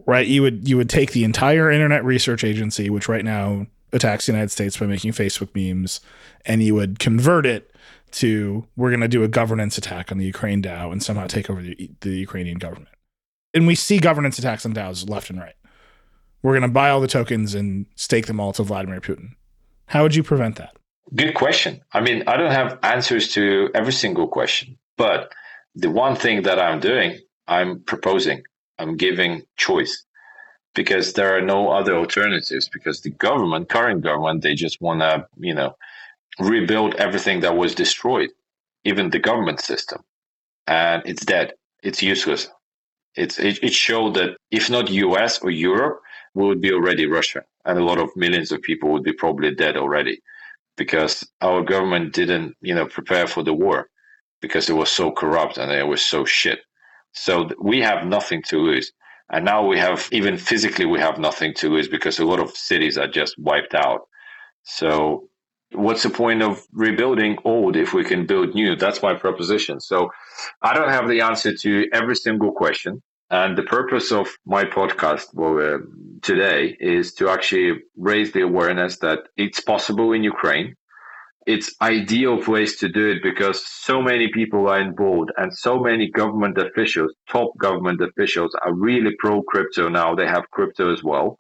Right, 0.07 0.27
you 0.27 0.41
would 0.43 0.67
you 0.69 0.77
would 0.77 0.89
take 0.89 1.13
the 1.13 1.25
entire 1.25 1.71
Internet 1.71 2.05
Research 2.05 2.43
Agency, 2.43 2.89
which 2.89 3.09
right 3.09 3.25
now 3.25 3.67
attacks 3.93 4.27
the 4.27 4.33
United 4.33 4.51
States 4.51 4.77
by 4.77 4.87
making 4.87 5.13
Facebook 5.13 5.55
memes, 5.55 6.01
and 6.45 6.63
you 6.63 6.75
would 6.75 6.99
convert 6.99 7.47
it 7.47 7.75
to 8.13 8.67
we're 8.77 8.91
going 8.91 9.01
to 9.01 9.09
do 9.09 9.23
a 9.23 9.29
governance 9.29 9.77
attack 9.77 10.11
on 10.11 10.19
the 10.19 10.25
Ukraine 10.25 10.63
DAO 10.63 10.93
and 10.93 11.03
somehow 11.03 11.27
take 11.27 11.51
over 11.51 11.63
the, 11.63 11.91
the 12.01 12.11
Ukrainian 12.11 12.59
government. 12.59 12.95
And 13.53 13.67
we 13.67 13.75
see 13.75 13.99
governance 13.99 14.39
attacks 14.39 14.65
on 14.65 14.75
DAOs 14.75 15.09
left 15.09 15.31
and 15.31 15.39
right. 15.39 15.55
We're 16.43 16.53
going 16.53 16.63
to 16.63 16.69
buy 16.69 16.91
all 16.91 17.01
the 17.01 17.09
tokens 17.09 17.55
and 17.55 17.87
stake 17.97 18.27
them 18.27 18.39
all 18.39 18.53
to 18.53 18.63
Vladimir 18.63 19.01
Putin. 19.01 19.31
How 19.87 20.03
would 20.03 20.15
you 20.15 20.23
prevent 20.23 20.57
that? 20.57 20.77
Good 21.15 21.35
question. 21.35 21.81
I 21.93 22.01
mean, 22.01 22.23
I 22.27 22.37
don't 22.37 22.53
have 22.53 22.79
answers 22.83 23.33
to 23.35 23.71
every 23.75 23.93
single 23.93 24.29
question, 24.29 24.79
but 24.97 25.33
the 25.75 25.91
one 25.91 26.17
thing 26.17 26.43
that 26.43 26.59
I'm 26.59 26.81
doing, 26.81 27.19
I'm 27.47 27.81
proposing, 27.81 28.43
I'm 28.79 28.97
giving 28.97 29.43
choice 29.57 30.06
because 30.77 31.15
there 31.15 31.37
are 31.37 31.43
no 31.43 31.71
other 31.71 31.97
alternatives 31.97 32.71
because 32.73 33.03
the 33.03 33.11
government 33.11 33.71
current 33.71 34.03
government 34.03 34.43
they 34.43 34.55
just 34.55 34.81
want 34.83 35.01
to 35.01 35.27
you 35.39 35.55
know 35.55 35.77
rebuild 36.41 36.95
everything 36.97 37.41
that 37.41 37.57
was 37.57 37.75
destroyed 37.75 38.31
even 38.85 39.11
the 39.11 39.21
government 39.21 39.61
system. 39.61 40.03
And 40.67 41.03
it's 41.07 41.25
dead. 41.27 41.55
It's 41.83 42.03
useless. 42.03 42.49
It's 43.17 43.39
it, 43.39 43.63
it 43.65 43.75
showed 43.75 44.15
that 44.15 44.37
if 44.51 44.71
not 44.71 44.91
us 44.91 45.41
or 45.41 45.51
europe 45.51 46.01
we 46.35 46.45
would 46.47 46.61
be 46.61 46.73
already 46.73 47.07
russia 47.07 47.43
and 47.67 47.79
a 47.79 47.85
lot 47.85 47.99
of 47.99 48.11
millions 48.17 48.53
of 48.53 48.63
people 48.63 48.93
would 48.93 49.05
be 49.05 49.13
probably 49.15 49.55
dead 49.55 49.77
already 49.77 50.21
because 50.77 51.27
our 51.43 51.63
government 51.63 52.15
didn't 52.15 52.57
you 52.63 52.75
know 52.75 52.87
prepare 52.87 53.27
for 53.27 53.43
the 53.45 53.55
war 53.55 53.89
because 54.43 54.71
it 54.71 54.75
was 54.75 54.91
so 54.91 55.13
corrupt 55.13 55.59
and 55.59 55.73
it 55.73 55.87
was 55.87 56.03
so 56.03 56.25
shit. 56.25 56.61
So 57.13 57.51
we 57.63 57.81
have 57.81 58.07
nothing 58.07 58.43
to 58.51 58.59
lose 58.59 58.93
and 59.31 59.45
now 59.45 59.67
we 59.67 59.79
have, 59.79 60.09
even 60.13 60.37
physically, 60.37 60.87
we 60.87 61.01
have 61.01 61.19
nothing 61.19 61.55
to 61.55 61.69
lose 61.69 61.89
because 61.89 62.19
a 62.19 62.25
lot 62.25 62.41
of 62.41 62.57
cities 62.57 62.97
are 62.97 63.09
just 63.09 63.35
wiped 63.39 63.75
out. 63.75 64.03
So, 64.63 65.29
what's 65.73 66.05
the 66.05 66.11
point 66.11 66.43
of 66.43 66.63
rebuilding 66.73 67.39
old 67.45 67.77
if 67.77 67.93
we 67.93 68.05
can 68.05 68.27
build 68.27 68.55
new? 68.55 68.77
That's 68.77 69.03
my 69.03 69.15
proposition. 69.15 69.81
So, 69.81 70.11
I 70.63 70.75
don't 70.75 70.91
have 70.91 71.09
the 71.09 71.23
answer 71.23 71.55
to 71.55 71.87
every 71.93 72.15
single 72.15 72.53
question. 72.53 73.03
And 73.29 73.59
the 73.59 73.65
purpose 73.65 74.13
of 74.13 74.29
my 74.47 74.65
podcast 74.65 75.27
uh, 75.37 75.79
today 76.23 76.77
is 76.79 77.13
to 77.15 77.29
actually 77.29 77.81
raise 77.97 78.33
the 78.33 78.43
awareness 78.43 78.99
that 78.99 79.21
it's 79.37 79.61
possible 79.61 80.13
in 80.13 80.23
Ukraine. 80.23 80.77
It's 81.47 81.75
ideal 81.81 82.43
place 82.43 82.77
to 82.81 82.89
do 82.89 83.09
it 83.09 83.23
because 83.23 83.65
so 83.65 84.03
many 84.03 84.29
people 84.33 84.69
are 84.69 84.81
involved 84.81 85.31
and 85.37 85.57
so 85.57 85.79
many 85.79 86.11
government 86.11 86.59
officials, 86.59 87.13
top 87.31 87.57
government 87.59 88.01
officials 88.01 88.53
are 88.63 88.75
really 88.75 89.13
pro 89.21 89.43
crypto 89.43 89.89
now. 89.89 90.15
They 90.15 90.27
have 90.27 90.51
crypto 90.51 90.93
as 90.93 91.05
well. 91.05 91.39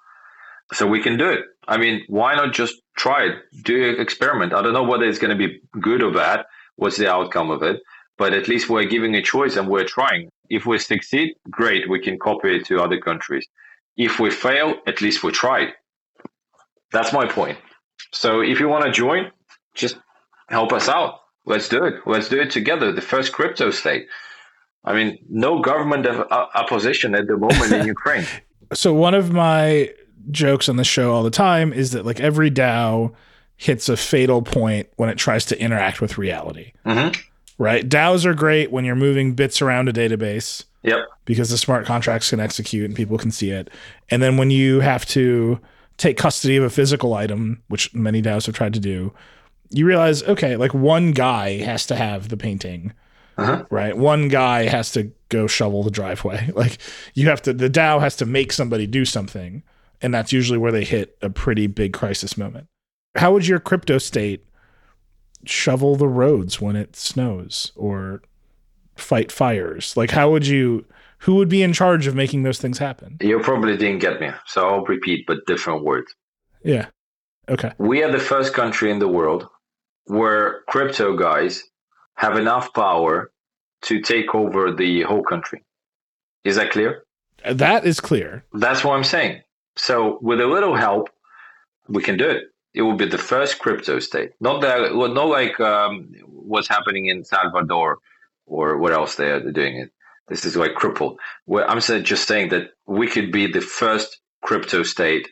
So 0.72 0.86
we 0.86 1.02
can 1.02 1.16
do 1.16 1.28
it. 1.28 1.40
I 1.68 1.76
mean, 1.76 2.02
why 2.08 2.34
not 2.34 2.52
just 2.52 2.74
try 2.96 3.24
it? 3.24 3.34
Do 3.64 3.90
an 3.90 4.00
experiment. 4.00 4.52
I 4.52 4.62
don't 4.62 4.72
know 4.72 4.84
whether 4.84 5.04
it's 5.04 5.18
going 5.18 5.36
to 5.36 5.48
be 5.48 5.60
good 5.80 6.02
or 6.02 6.12
bad. 6.12 6.44
What's 6.76 6.96
the 6.96 7.10
outcome 7.10 7.50
of 7.50 7.62
it? 7.62 7.80
But 8.18 8.32
at 8.32 8.48
least 8.48 8.68
we're 8.68 8.84
giving 8.84 9.14
a 9.16 9.22
choice 9.22 9.56
and 9.56 9.68
we're 9.68 9.84
trying. 9.84 10.30
If 10.48 10.66
we 10.66 10.78
succeed, 10.78 11.34
great. 11.50 11.88
We 11.90 12.00
can 12.00 12.18
copy 12.18 12.56
it 12.56 12.66
to 12.66 12.80
other 12.80 12.98
countries. 12.98 13.46
If 13.96 14.20
we 14.20 14.30
fail, 14.30 14.74
at 14.86 15.00
least 15.00 15.22
we 15.22 15.32
tried. 15.32 15.68
That's 16.92 17.12
my 17.12 17.26
point. 17.26 17.58
So 18.12 18.40
if 18.40 18.60
you 18.60 18.68
want 18.68 18.84
to 18.84 18.90
join, 18.92 19.30
just 19.76 19.98
help 20.48 20.72
us 20.72 20.88
out. 20.88 21.20
Let's 21.44 21.68
do 21.68 21.84
it. 21.84 21.94
Let's 22.06 22.28
do 22.28 22.40
it 22.40 22.50
together. 22.50 22.92
The 22.92 23.00
first 23.00 23.32
crypto 23.32 23.70
state. 23.70 24.06
I 24.84 24.94
mean, 24.94 25.18
no 25.28 25.60
government 25.60 26.06
of, 26.06 26.20
uh, 26.30 26.46
opposition 26.54 27.14
at 27.14 27.26
the 27.26 27.36
moment 27.36 27.72
in 27.72 27.86
Ukraine. 27.96 28.26
So 28.72 28.92
one 28.94 29.14
of 29.14 29.32
my 29.32 29.92
jokes 30.30 30.68
on 30.68 30.76
the 30.76 30.84
show 30.84 31.12
all 31.12 31.22
the 31.22 31.30
time 31.30 31.72
is 31.72 31.92
that 31.92 32.04
like 32.04 32.20
every 32.20 32.50
DAO 32.50 33.12
hits 33.56 33.88
a 33.88 33.96
fatal 33.96 34.42
point 34.42 34.88
when 34.96 35.08
it 35.08 35.18
tries 35.18 35.44
to 35.46 35.60
interact 35.60 36.00
with 36.00 36.18
reality. 36.18 36.72
Mm-hmm. 36.84 37.20
Right? 37.58 37.88
DAOs 37.88 38.24
are 38.24 38.34
great 38.34 38.70
when 38.70 38.84
you're 38.84 38.96
moving 38.96 39.34
bits 39.34 39.62
around 39.62 39.88
a 39.88 39.92
database. 39.92 40.64
Yep. 40.82 40.98
Because 41.24 41.50
the 41.50 41.58
smart 41.58 41.84
contracts 41.86 42.30
can 42.30 42.38
execute 42.38 42.84
and 42.84 42.94
people 42.94 43.18
can 43.18 43.32
see 43.32 43.50
it. 43.50 43.70
And 44.08 44.22
then 44.22 44.36
when 44.36 44.50
you 44.50 44.80
have 44.80 45.04
to 45.06 45.58
take 45.96 46.16
custody 46.16 46.56
of 46.56 46.64
a 46.64 46.70
physical 46.70 47.14
item, 47.14 47.62
which 47.68 47.92
many 47.94 48.22
DAOs 48.22 48.46
have 48.46 48.54
tried 48.54 48.74
to 48.74 48.80
do, 48.80 49.12
you 49.70 49.86
realize, 49.86 50.22
okay, 50.22 50.56
like 50.56 50.74
one 50.74 51.12
guy 51.12 51.58
has 51.58 51.86
to 51.86 51.96
have 51.96 52.28
the 52.28 52.36
painting. 52.36 52.92
Uh-huh. 53.38 53.64
Right? 53.70 53.96
One 53.96 54.28
guy 54.28 54.66
has 54.66 54.92
to 54.92 55.12
go 55.28 55.46
shovel 55.46 55.82
the 55.82 55.90
driveway. 55.90 56.50
Like 56.56 56.78
you 57.14 57.28
have 57.28 57.42
to 57.42 57.52
the 57.52 57.68
DAO 57.68 58.00
has 58.00 58.16
to 58.16 58.26
make 58.26 58.52
somebody 58.52 58.86
do 58.86 59.04
something. 59.04 59.62
And 60.00 60.12
that's 60.12 60.32
usually 60.32 60.58
where 60.58 60.72
they 60.72 60.84
hit 60.84 61.16
a 61.22 61.30
pretty 61.30 61.66
big 61.66 61.92
crisis 61.92 62.36
moment. 62.36 62.68
How 63.16 63.32
would 63.32 63.46
your 63.46 63.60
crypto 63.60 63.98
state 63.98 64.44
shovel 65.44 65.96
the 65.96 66.08
roads 66.08 66.60
when 66.60 66.76
it 66.76 66.96
snows 66.96 67.72
or 67.76 68.22
fight 68.94 69.32
fires? 69.32 69.96
Like, 69.96 70.10
how 70.10 70.30
would 70.30 70.46
you, 70.46 70.84
who 71.20 71.36
would 71.36 71.48
be 71.48 71.62
in 71.62 71.72
charge 71.72 72.06
of 72.06 72.14
making 72.14 72.42
those 72.42 72.58
things 72.58 72.78
happen? 72.78 73.16
You 73.20 73.40
probably 73.40 73.76
didn't 73.76 74.00
get 74.00 74.20
me. 74.20 74.30
So 74.46 74.68
I'll 74.68 74.84
repeat, 74.84 75.24
but 75.26 75.46
different 75.46 75.82
words. 75.82 76.14
Yeah. 76.62 76.86
Okay. 77.48 77.72
We 77.78 78.02
are 78.02 78.10
the 78.10 78.18
first 78.18 78.52
country 78.52 78.90
in 78.90 78.98
the 78.98 79.08
world 79.08 79.48
where 80.06 80.62
crypto 80.68 81.16
guys 81.16 81.62
have 82.14 82.36
enough 82.36 82.72
power 82.72 83.30
to 83.82 84.00
take 84.00 84.34
over 84.34 84.72
the 84.72 85.02
whole 85.02 85.22
country. 85.22 85.62
Is 86.44 86.56
that 86.56 86.70
clear? 86.70 87.04
That 87.44 87.84
is 87.84 88.00
clear. 88.00 88.44
That's 88.52 88.82
what 88.82 88.96
I'm 88.96 89.04
saying. 89.04 89.42
So 89.76 90.18
with 90.22 90.40
a 90.40 90.46
little 90.46 90.74
help, 90.74 91.10
we 91.88 92.02
can 92.02 92.16
do 92.16 92.28
it. 92.28 92.44
It 92.74 92.82
will 92.82 92.96
be 92.96 93.08
the 93.08 93.18
first 93.18 93.58
crypto 93.58 94.00
state, 94.00 94.32
not 94.40 94.60
that, 94.62 94.94
not 94.94 95.28
like 95.28 95.58
um, 95.60 96.12
what's 96.26 96.68
happening 96.68 97.06
in 97.06 97.24
Salvador 97.24 97.98
or 98.46 98.78
what 98.78 98.92
else 98.92 99.16
they 99.16 99.30
are 99.30 99.50
doing 99.50 99.78
it. 99.78 99.90
This 100.28 100.44
is 100.44 100.56
like 100.56 100.74
crippled. 100.74 101.18
Well, 101.46 101.64
I'm 101.68 101.80
just 101.80 102.26
saying 102.28 102.50
that 102.50 102.70
we 102.86 103.06
could 103.06 103.30
be 103.32 103.46
the 103.46 103.60
first 103.60 104.20
crypto 104.42 104.82
state 104.82 105.28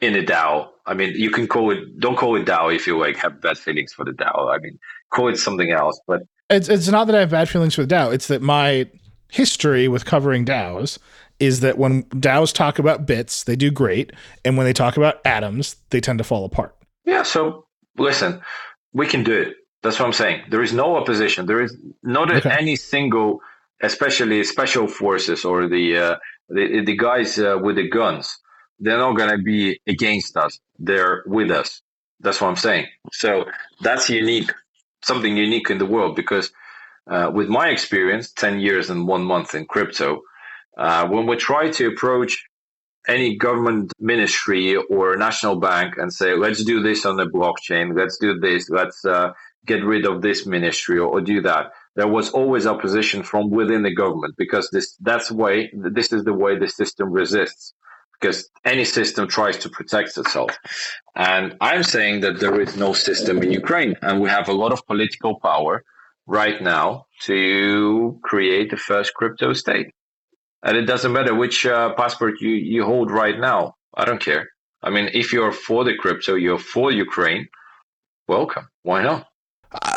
in 0.00 0.14
a 0.14 0.22
DAO. 0.22 0.68
I 0.86 0.94
mean, 0.94 1.14
you 1.14 1.30
can 1.30 1.46
call 1.46 1.70
it. 1.70 1.98
Don't 1.98 2.16
call 2.16 2.36
it 2.36 2.46
DAO 2.46 2.74
if 2.74 2.86
you 2.86 2.98
like 2.98 3.16
have 3.16 3.40
bad 3.40 3.58
feelings 3.58 3.92
for 3.92 4.04
the 4.04 4.12
DAO. 4.12 4.54
I 4.54 4.58
mean, 4.58 4.78
call 5.10 5.28
it 5.28 5.36
something 5.36 5.70
else. 5.70 6.00
But 6.06 6.22
it's 6.50 6.68
it's 6.68 6.88
not 6.88 7.06
that 7.06 7.16
I 7.16 7.20
have 7.20 7.30
bad 7.30 7.48
feelings 7.48 7.74
for 7.74 7.84
the 7.84 7.94
DAO. 7.94 8.12
It's 8.12 8.28
that 8.28 8.42
my 8.42 8.88
history 9.30 9.88
with 9.88 10.04
covering 10.04 10.44
DAOs 10.44 10.98
is 11.38 11.60
that 11.60 11.76
when 11.76 12.04
DAOs 12.04 12.54
talk 12.54 12.78
about 12.78 13.06
bits, 13.06 13.44
they 13.44 13.56
do 13.56 13.70
great, 13.70 14.12
and 14.44 14.56
when 14.56 14.64
they 14.66 14.72
talk 14.72 14.96
about 14.96 15.20
atoms, 15.24 15.76
they 15.90 16.00
tend 16.00 16.18
to 16.18 16.24
fall 16.24 16.44
apart. 16.44 16.74
Yeah. 17.04 17.22
So 17.22 17.66
listen, 17.98 18.40
we 18.92 19.06
can 19.06 19.24
do 19.24 19.32
it. 19.32 19.54
That's 19.82 19.98
what 19.98 20.06
I'm 20.06 20.12
saying. 20.12 20.42
There 20.50 20.62
is 20.62 20.72
no 20.72 20.96
opposition. 20.96 21.46
There 21.46 21.62
is 21.62 21.76
not 22.02 22.34
okay. 22.34 22.50
any 22.50 22.76
single, 22.76 23.40
especially 23.82 24.42
special 24.44 24.88
forces 24.88 25.44
or 25.44 25.68
the 25.68 25.96
uh, 25.96 26.16
the, 26.48 26.82
the 26.84 26.96
guys 26.96 27.38
uh, 27.38 27.58
with 27.60 27.76
the 27.76 27.88
guns. 27.88 28.36
They're 28.78 28.98
not 28.98 29.16
going 29.16 29.30
to 29.30 29.42
be 29.42 29.80
against 29.86 30.36
us. 30.36 30.58
They're 30.78 31.22
with 31.26 31.50
us. 31.50 31.82
That's 32.20 32.40
what 32.40 32.48
I'm 32.48 32.56
saying. 32.56 32.86
So 33.12 33.46
that's 33.80 34.08
unique, 34.08 34.52
something 35.02 35.36
unique 35.36 35.70
in 35.70 35.78
the 35.78 35.86
world 35.86 36.16
because 36.16 36.50
uh, 37.10 37.30
with 37.32 37.48
my 37.48 37.68
experience, 37.68 38.32
10 38.32 38.60
years 38.60 38.90
and 38.90 39.06
one 39.06 39.22
month 39.22 39.54
in 39.54 39.66
crypto, 39.66 40.22
uh, 40.76 41.06
when 41.08 41.26
we 41.26 41.36
try 41.36 41.70
to 41.70 41.88
approach 41.88 42.44
any 43.08 43.36
government 43.36 43.92
ministry 44.00 44.74
or 44.76 45.16
national 45.16 45.56
bank 45.56 45.94
and 45.96 46.12
say, 46.12 46.34
let's 46.34 46.64
do 46.64 46.82
this 46.82 47.06
on 47.06 47.16
the 47.16 47.26
blockchain, 47.26 47.96
let's 47.96 48.18
do 48.18 48.38
this, 48.38 48.68
let's 48.68 49.04
uh, 49.04 49.32
get 49.64 49.84
rid 49.84 50.06
of 50.06 50.22
this 50.22 50.46
ministry 50.46 50.98
or, 50.98 51.06
or, 51.08 51.20
do 51.20 51.40
that. 51.42 51.70
There 51.94 52.08
was 52.08 52.30
always 52.30 52.66
opposition 52.66 53.22
from 53.22 53.50
within 53.50 53.82
the 53.82 53.94
government 53.94 54.34
because 54.36 54.68
this 54.70 54.96
that's 55.00 55.30
way 55.30 55.70
this 55.72 56.12
is 56.12 56.24
the 56.24 56.34
way 56.34 56.58
the 56.58 56.68
system 56.68 57.10
resists 57.10 57.72
because 58.20 58.48
any 58.64 58.84
system 58.84 59.28
tries 59.28 59.58
to 59.58 59.68
protect 59.68 60.16
itself. 60.16 60.56
And 61.14 61.56
I'm 61.60 61.82
saying 61.82 62.20
that 62.20 62.40
there 62.40 62.60
is 62.60 62.76
no 62.76 62.92
system 62.92 63.42
in 63.42 63.52
Ukraine 63.52 63.94
and 64.02 64.20
we 64.20 64.28
have 64.28 64.48
a 64.48 64.52
lot 64.52 64.72
of 64.72 64.86
political 64.86 65.38
power 65.40 65.84
right 66.26 66.60
now 66.60 67.06
to 67.22 68.18
create 68.22 68.70
the 68.70 68.76
first 68.76 69.14
crypto 69.14 69.52
state 69.52 69.88
and 70.66 70.76
it 70.76 70.86
doesn't 70.86 71.12
matter 71.12 71.34
which 71.34 71.64
uh, 71.64 71.94
passport 71.94 72.40
you, 72.40 72.50
you 72.50 72.84
hold 72.84 73.10
right 73.10 73.38
now. 73.38 73.74
I 73.94 74.04
don't 74.04 74.20
care. 74.20 74.48
I 74.82 74.90
mean, 74.90 75.08
if 75.14 75.32
you're 75.32 75.52
for 75.52 75.84
the 75.84 75.94
crypto, 75.94 76.34
you're 76.34 76.58
for 76.58 76.90
Ukraine, 76.90 77.46
welcome. 78.26 78.68
Why 78.82 79.02
not? 79.02 79.28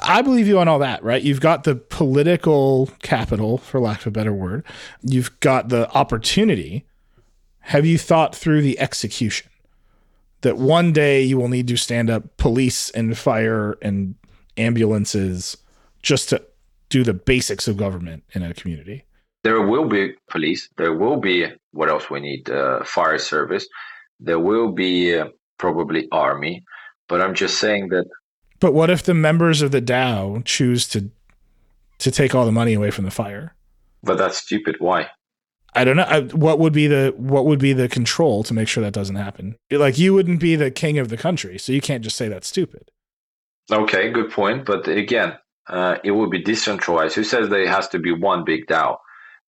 I 0.03 0.22
believe 0.22 0.47
you 0.47 0.59
on 0.59 0.67
all 0.67 0.80
that, 0.80 1.03
right? 1.03 1.22
You've 1.22 1.41
got 1.41 1.63
the 1.63 1.76
political 1.76 2.89
capital, 3.01 3.57
for 3.57 3.80
lack 3.80 4.01
of 4.01 4.07
a 4.07 4.11
better 4.11 4.34
word. 4.34 4.63
You've 5.01 5.39
got 5.39 5.70
the 5.70 5.89
opportunity. 5.91 6.86
Have 7.70 7.86
you 7.86 7.97
thought 7.97 8.36
through 8.36 8.61
the 8.61 8.80
execution? 8.80 9.49
That 10.41 10.57
one 10.57 10.93
day 10.93 11.22
you 11.22 11.38
will 11.38 11.49
need 11.49 11.67
to 11.67 11.76
stand 11.76 12.09
up 12.09 12.38
police 12.38 12.89
and 12.91 13.17
fire 13.17 13.78
and 13.82 14.15
ambulances 14.55 15.57
just 16.01 16.30
to 16.30 16.45
do 16.88 17.03
the 17.03 17.13
basics 17.13 17.67
of 17.67 17.76
government 17.76 18.24
in 18.34 18.43
a 18.43 18.53
community 18.53 19.03
there 19.43 19.61
will 19.61 19.88
be 19.88 20.13
police. 20.30 20.70
There 20.78 20.93
will 20.93 21.17
be 21.17 21.47
what 21.72 21.89
else 21.89 22.09
we 22.09 22.20
need? 22.20 22.49
Uh, 22.49 22.84
fire 22.84 23.17
service. 23.17 23.67
There 24.20 24.39
will 24.39 24.72
be 24.72 25.17
uh, 25.17 25.28
probably 25.57 26.07
army. 26.11 26.63
But 27.07 27.22
I'm 27.22 27.34
just 27.34 27.59
saying 27.59 27.89
that. 27.89 28.05
But 28.59 28.74
what 28.74 28.89
if 28.89 29.03
the 29.03 29.13
members 29.13 29.61
of 29.61 29.72
the 29.72 29.82
DAO 29.82 30.43
choose 30.45 30.88
to 30.89 31.09
to 31.99 32.11
take 32.11 32.34
all 32.34 32.45
the 32.45 32.51
money 32.51 32.74
away 32.74 32.91
from 32.91 33.05
the 33.05 33.11
fire? 33.11 33.55
But 34.03 34.17
that's 34.17 34.38
stupid. 34.38 34.76
Why? 34.80 35.07
I 35.76 35.84
don't 35.84 35.95
know. 35.95 36.03
I, 36.03 36.22
what 36.22 36.59
would 36.59 36.74
be 36.74 36.88
the 36.88 37.13
what 37.17 37.45
would 37.45 37.59
be 37.59 37.74
the 37.74 37.88
control 37.88 38.43
to 38.43 38.53
make 38.53 38.67
sure 38.67 38.84
that 38.84 38.93
doesn't 38.93 39.15
happen? 39.15 39.55
Like 39.72 39.97
you 39.97 40.13
wouldn't 40.13 40.39
be 40.39 40.55
the 40.55 40.72
king 40.72 40.97
of 40.97 41.09
the 41.09 41.17
country, 41.17 41.57
so 41.57 41.72
you 41.72 41.82
can't 41.82 42.03
just 42.03 42.15
say 42.15 42.28
that's 42.28 42.47
stupid. 42.47 42.91
Okay, 43.72 44.11
good 44.11 44.32
point. 44.32 44.65
But 44.65 44.88
again, 44.88 45.38
uh, 45.67 45.97
it 46.03 46.11
would 46.11 46.32
be 46.32 46.41
decentralized. 46.41 47.15
Who 47.15 47.24
says 47.24 47.49
there 47.49 47.67
has 47.67 47.88
to 47.89 47.99
be 47.99 48.11
one 48.11 48.43
big 48.43 48.65
DAO? 48.67 48.97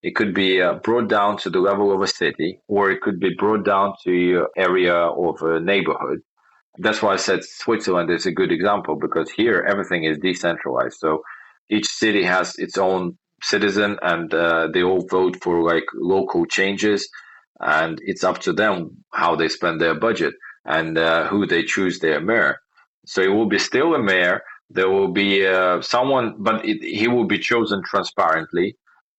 It 0.03 0.15
could 0.15 0.33
be 0.33 0.61
uh, 0.61 0.75
brought 0.75 1.09
down 1.09 1.37
to 1.37 1.49
the 1.49 1.59
level 1.59 1.93
of 1.93 2.01
a 2.01 2.07
city, 2.07 2.59
or 2.67 2.91
it 2.91 3.01
could 3.01 3.19
be 3.19 3.33
brought 3.37 3.65
down 3.65 3.93
to 4.03 4.11
your 4.11 4.49
area 4.57 4.95
of 4.95 5.41
a 5.41 5.59
neighborhood. 5.59 6.19
That's 6.77 7.01
why 7.01 7.13
I 7.13 7.17
said 7.17 7.43
Switzerland 7.43 8.09
is 8.09 8.25
a 8.25 8.31
good 8.31 8.51
example 8.51 8.95
because 8.95 9.29
here 9.29 9.65
everything 9.67 10.03
is 10.05 10.17
decentralized. 10.19 10.97
So 10.99 11.21
each 11.69 11.87
city 11.87 12.23
has 12.23 12.55
its 12.57 12.77
own 12.77 13.17
citizen, 13.43 13.97
and 14.01 14.33
uh, 14.33 14.69
they 14.73 14.83
all 14.83 15.05
vote 15.09 15.37
for 15.43 15.63
like 15.63 15.85
local 15.95 16.45
changes, 16.45 17.09
and 17.59 17.99
it's 18.03 18.23
up 18.23 18.39
to 18.41 18.53
them 18.53 19.03
how 19.13 19.35
they 19.35 19.49
spend 19.49 19.81
their 19.81 19.95
budget 19.95 20.33
and 20.65 20.97
uh, 20.97 21.27
who 21.27 21.47
they 21.47 21.63
choose 21.63 21.99
their 21.99 22.21
mayor. 22.21 22.59
So 23.05 23.21
it 23.21 23.29
will 23.29 23.47
be 23.49 23.59
still 23.59 23.95
a 23.95 23.99
mayor. 24.03 24.41
There 24.69 24.89
will 24.89 25.11
be 25.11 25.45
uh, 25.47 25.81
someone, 25.81 26.35
but 26.39 26.65
it, 26.65 26.83
he 26.83 27.07
will 27.07 27.25
be 27.27 27.39
chosen 27.39 27.83
transparently 27.83 28.69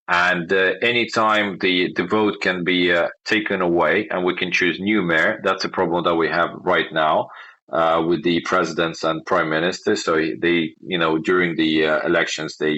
and 0.08 0.52
uh, 0.52 0.74
anytime 0.82 1.58
the, 1.60 1.92
the 1.96 2.06
vote 2.06 2.40
can 2.42 2.64
be 2.64 2.92
uh, 2.92 3.08
taken 3.24 3.62
away 3.62 4.08
and 4.10 4.24
we 4.24 4.36
can 4.36 4.52
choose 4.52 4.80
new 4.80 5.02
mayor, 5.02 5.40
that's 5.44 5.64
a 5.64 5.70
problem 5.70 6.04
that 6.04 6.16
we 6.16 6.28
have 6.28 6.50
right 6.60 6.92
now. 6.92 7.28
uh, 7.72 8.04
with 8.08 8.22
the 8.24 8.40
presidents 8.42 9.04
and 9.04 9.26
prime 9.26 9.50
ministers. 9.50 10.04
So 10.04 10.16
they, 10.40 10.76
you 10.80 10.98
know, 10.98 11.18
during 11.18 11.56
the 11.56 11.86
uh, 11.88 12.06
elections, 12.06 12.58
they 12.58 12.76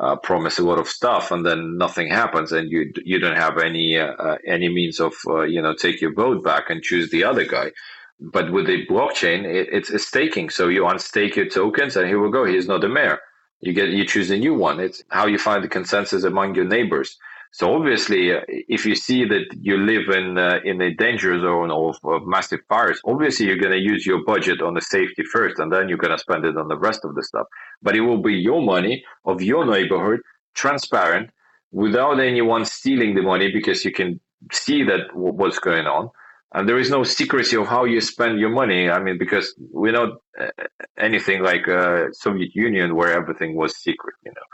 uh, 0.00 0.04
uh, 0.04 0.16
promise 0.16 0.58
a 0.58 0.64
lot 0.64 0.78
of 0.78 0.88
stuff, 0.88 1.30
and 1.30 1.44
then 1.44 1.76
nothing 1.78 2.08
happens, 2.08 2.52
and 2.52 2.70
you 2.70 2.92
you 3.04 3.18
don't 3.18 3.36
have 3.36 3.58
any 3.58 3.98
uh, 3.98 4.12
uh, 4.14 4.38
any 4.46 4.68
means 4.68 5.00
of 5.00 5.14
you 5.48 5.62
know 5.62 5.74
take 5.74 6.00
your 6.00 6.14
vote 6.14 6.44
back 6.44 6.70
and 6.70 6.82
choose 6.82 7.10
the 7.10 7.24
other 7.24 7.44
guy. 7.44 7.72
But 8.20 8.52
with 8.52 8.66
the 8.66 8.86
blockchain, 8.86 9.44
it, 9.44 9.68
it's, 9.72 9.90
it's 9.90 10.06
staking. 10.08 10.50
So 10.50 10.68
you 10.68 10.82
unstake 10.84 11.36
your 11.36 11.48
tokens, 11.48 11.96
and 11.96 12.08
here 12.08 12.20
we 12.20 12.30
go. 12.30 12.44
He's 12.44 12.68
not 12.68 12.80
the 12.80 12.88
mayor. 12.88 13.20
You 13.60 13.72
get 13.72 13.90
you 13.90 14.06
choose 14.06 14.30
a 14.30 14.38
new 14.38 14.54
one. 14.54 14.80
It's 14.80 15.02
how 15.08 15.26
you 15.26 15.38
find 15.38 15.62
the 15.64 15.68
consensus 15.68 16.24
among 16.24 16.54
your 16.54 16.66
neighbors. 16.66 17.18
So 17.52 17.74
obviously, 17.74 18.32
if 18.48 18.84
you 18.84 18.94
see 18.94 19.24
that 19.24 19.46
you 19.60 19.78
live 19.78 20.08
in 20.08 20.36
uh, 20.36 20.60
in 20.64 20.80
a 20.80 20.94
danger 20.94 21.38
zone 21.40 21.70
of, 21.70 21.96
of 22.04 22.26
massive 22.26 22.60
fires, 22.68 23.00
obviously 23.06 23.46
you're 23.46 23.56
going 23.56 23.72
to 23.72 23.78
use 23.78 24.04
your 24.04 24.24
budget 24.24 24.60
on 24.60 24.74
the 24.74 24.80
safety 24.80 25.22
first, 25.24 25.58
and 25.58 25.72
then 25.72 25.88
you're 25.88 25.98
going 25.98 26.16
to 26.16 26.18
spend 26.18 26.44
it 26.44 26.56
on 26.56 26.68
the 26.68 26.78
rest 26.78 27.04
of 27.04 27.14
the 27.14 27.22
stuff. 27.22 27.46
But 27.82 27.96
it 27.96 28.00
will 28.00 28.22
be 28.22 28.34
your 28.34 28.62
money 28.62 29.04
of 29.24 29.40
your 29.42 29.64
neighborhood, 29.64 30.20
transparent, 30.54 31.30
without 31.72 32.20
anyone 32.20 32.64
stealing 32.64 33.14
the 33.14 33.22
money, 33.22 33.50
because 33.50 33.84
you 33.84 33.92
can 33.92 34.20
see 34.52 34.82
that 34.84 35.14
what's 35.14 35.58
going 35.58 35.86
on 35.86 36.10
and 36.54 36.68
there 36.68 36.78
is 36.78 36.90
no 36.90 37.02
secrecy 37.02 37.56
of 37.56 37.66
how 37.66 37.84
you 37.84 38.00
spend 38.00 38.38
your 38.38 38.50
money. 38.50 38.88
I 38.88 39.02
mean, 39.02 39.18
because 39.18 39.54
we're 39.58 39.92
not 39.92 40.10
uh, 40.40 40.48
anything 40.98 41.42
like 41.42 41.68
uh, 41.68 42.06
Soviet 42.12 42.54
Union 42.54 42.94
where 42.94 43.12
everything 43.12 43.56
was 43.56 43.76
secret, 43.76 44.14
you 44.24 44.30
know. 44.30 44.48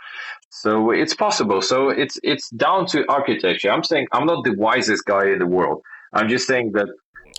So 0.50 0.90
it's 0.90 1.14
possible. 1.14 1.60
So 1.60 1.90
it's 1.90 2.18
it's 2.22 2.48
down 2.50 2.86
to 2.86 3.04
architecture. 3.08 3.70
I'm 3.70 3.84
saying 3.84 4.06
I'm 4.12 4.26
not 4.26 4.44
the 4.44 4.54
wisest 4.54 5.04
guy 5.04 5.26
in 5.30 5.38
the 5.38 5.46
world. 5.46 5.82
I'm 6.12 6.28
just 6.28 6.46
saying 6.46 6.72
that 6.72 6.88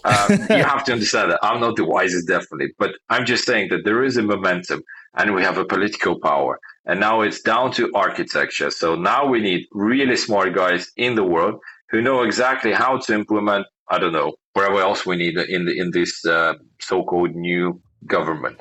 um, 0.05 0.31
you 0.57 0.63
have 0.63 0.83
to 0.85 0.93
understand 0.93 1.31
that 1.31 1.39
I'm 1.41 1.59
not 1.59 1.75
the 1.75 1.85
wisest, 1.85 2.27
definitely. 2.27 2.73
But 2.77 2.91
I'm 3.09 3.25
just 3.25 3.45
saying 3.45 3.69
that 3.69 3.85
there 3.85 4.03
is 4.03 4.17
a 4.17 4.23
momentum, 4.23 4.83
and 5.15 5.33
we 5.33 5.43
have 5.43 5.57
a 5.57 5.65
political 5.65 6.19
power. 6.19 6.59
And 6.85 6.99
now 6.99 7.21
it's 7.21 7.41
down 7.41 7.71
to 7.73 7.91
architecture. 7.95 8.69
So 8.69 8.95
now 8.95 9.25
we 9.25 9.39
need 9.39 9.67
really 9.71 10.17
smart 10.17 10.53
guys 10.53 10.91
in 10.97 11.15
the 11.15 11.23
world 11.23 11.59
who 11.89 12.01
know 12.01 12.23
exactly 12.23 12.73
how 12.73 12.97
to 12.97 13.13
implement 13.13 13.65
I 13.89 13.99
don't 13.99 14.13
know 14.13 14.33
wherever 14.53 14.79
else 14.79 15.05
we 15.05 15.15
need 15.15 15.37
in 15.37 15.65
the, 15.65 15.77
in 15.77 15.91
this 15.91 16.25
uh, 16.25 16.53
so-called 16.79 17.35
new 17.35 17.81
government. 18.05 18.59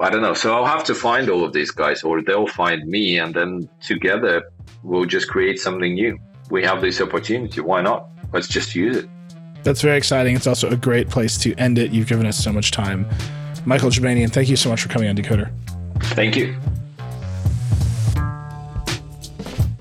I 0.00 0.10
don't 0.10 0.22
know. 0.22 0.34
So 0.34 0.54
I'll 0.54 0.66
have 0.66 0.84
to 0.84 0.94
find 0.94 1.28
all 1.28 1.44
of 1.44 1.52
these 1.52 1.70
guys, 1.70 2.02
or 2.02 2.22
they'll 2.22 2.46
find 2.48 2.86
me, 2.88 3.18
and 3.18 3.34
then 3.34 3.68
together 3.80 4.42
we'll 4.82 5.06
just 5.06 5.28
create 5.28 5.60
something 5.60 5.94
new. 5.94 6.18
We 6.50 6.64
have 6.64 6.80
this 6.80 7.00
opportunity. 7.00 7.60
Why 7.60 7.82
not? 7.82 8.08
Let's 8.32 8.48
just 8.48 8.74
use 8.74 8.96
it. 8.96 9.08
That's 9.62 9.82
very 9.82 9.96
exciting. 9.96 10.34
It's 10.36 10.46
also 10.46 10.68
a 10.70 10.76
great 10.76 11.10
place 11.10 11.36
to 11.38 11.54
end 11.54 11.78
it. 11.78 11.92
You've 11.92 12.08
given 12.08 12.26
us 12.26 12.42
so 12.42 12.52
much 12.52 12.70
time. 12.70 13.08
Michael 13.64 13.90
Chobanian, 13.90 14.32
thank 14.32 14.48
you 14.48 14.56
so 14.56 14.68
much 14.68 14.82
for 14.82 14.88
coming 14.88 15.08
on 15.08 15.16
Decoder. 15.16 15.50
Thank 16.14 16.36
you. 16.36 16.56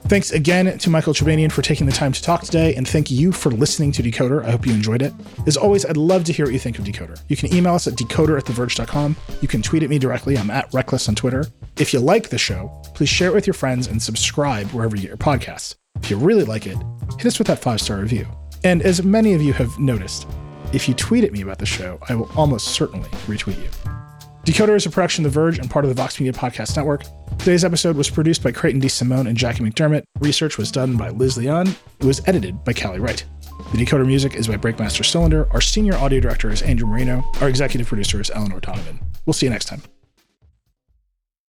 Thanks 0.07 0.31
again 0.31 0.77
to 0.77 0.89
Michael 0.89 1.13
Chobanian 1.13 1.51
for 1.51 1.61
taking 1.61 1.85
the 1.85 1.91
time 1.91 2.13
to 2.13 2.21
talk 2.21 2.41
today, 2.41 2.73
and 2.75 2.87
thank 2.87 3.11
you 3.11 3.33
for 3.33 3.51
listening 3.51 3.91
to 3.91 4.01
Decoder. 4.01 4.41
I 4.45 4.51
hope 4.51 4.65
you 4.65 4.71
enjoyed 4.71 5.01
it. 5.01 5.13
As 5.45 5.57
always, 5.57 5.85
I'd 5.85 5.97
love 5.97 6.23
to 6.25 6.33
hear 6.33 6.45
what 6.45 6.53
you 6.53 6.59
think 6.59 6.79
of 6.79 6.85
Decoder. 6.85 7.19
You 7.27 7.35
can 7.35 7.53
email 7.53 7.75
us 7.75 7.87
at 7.87 7.95
decoder 7.95 8.37
at 8.37 8.45
theverge.com. 8.45 9.17
You 9.41 9.49
can 9.49 9.61
tweet 9.61 9.83
at 9.83 9.89
me 9.89 9.99
directly. 9.99 10.37
I'm 10.37 10.49
at 10.49 10.73
Reckless 10.73 11.09
on 11.09 11.15
Twitter. 11.15 11.45
If 11.77 11.91
you 11.91 11.99
like 11.99 12.29
the 12.29 12.37
show, 12.37 12.69
please 12.93 13.09
share 13.09 13.31
it 13.31 13.33
with 13.33 13.47
your 13.47 13.53
friends 13.53 13.87
and 13.87 14.01
subscribe 14.01 14.67
wherever 14.67 14.95
you 14.95 15.01
get 15.01 15.09
your 15.09 15.17
podcasts. 15.17 15.75
If 16.01 16.09
you 16.09 16.17
really 16.17 16.45
like 16.45 16.67
it, 16.67 16.77
hit 17.17 17.25
us 17.25 17.37
with 17.37 17.47
that 17.47 17.59
five 17.59 17.81
star 17.81 17.97
review. 17.97 18.25
And 18.63 18.81
as 18.83 19.03
many 19.03 19.33
of 19.33 19.41
you 19.41 19.51
have 19.53 19.77
noticed, 19.77 20.25
if 20.71 20.87
you 20.87 20.93
tweet 20.93 21.25
at 21.25 21.33
me 21.33 21.41
about 21.41 21.59
the 21.59 21.65
show, 21.65 21.99
I 22.07 22.15
will 22.15 22.31
almost 22.37 22.69
certainly 22.69 23.09
retweet 23.27 23.61
you. 23.61 24.06
Decoder 24.47 24.77
is 24.77 24.85
a 24.85 24.89
production 24.89 25.25
of 25.25 25.33
The 25.33 25.41
Verge 25.41 25.59
and 25.59 25.69
part 25.69 25.83
of 25.83 25.89
the 25.89 26.01
Vox 26.01 26.17
Media 26.21 26.31
Podcast 26.31 26.77
Network. 26.77 27.03
Today's 27.37 27.65
episode 27.65 27.97
was 27.97 28.09
produced 28.09 28.41
by 28.41 28.53
Creighton 28.53 28.79
DeSimone 28.79 29.27
and 29.27 29.35
Jackie 29.35 29.61
McDermott. 29.61 30.03
Research 30.21 30.57
was 30.57 30.71
done 30.71 30.95
by 30.95 31.09
Liz 31.09 31.35
Leon. 31.37 31.67
It 31.99 32.05
was 32.05 32.25
edited 32.27 32.63
by 32.63 32.71
Callie 32.71 33.01
Wright. 33.01 33.25
The 33.73 33.77
Decoder 33.77 34.07
music 34.07 34.35
is 34.35 34.47
by 34.47 34.55
Breakmaster 34.55 35.03
Cylinder. 35.03 35.51
Our 35.51 35.59
senior 35.59 35.95
audio 35.95 36.21
director 36.21 36.49
is 36.49 36.61
Andrew 36.61 36.87
Marino. 36.87 37.29
Our 37.41 37.49
executive 37.49 37.87
producer 37.87 38.21
is 38.21 38.31
Eleanor 38.33 38.61
Donovan. 38.61 39.01
We'll 39.25 39.33
see 39.33 39.47
you 39.47 39.49
next 39.49 39.65
time. 39.65 39.81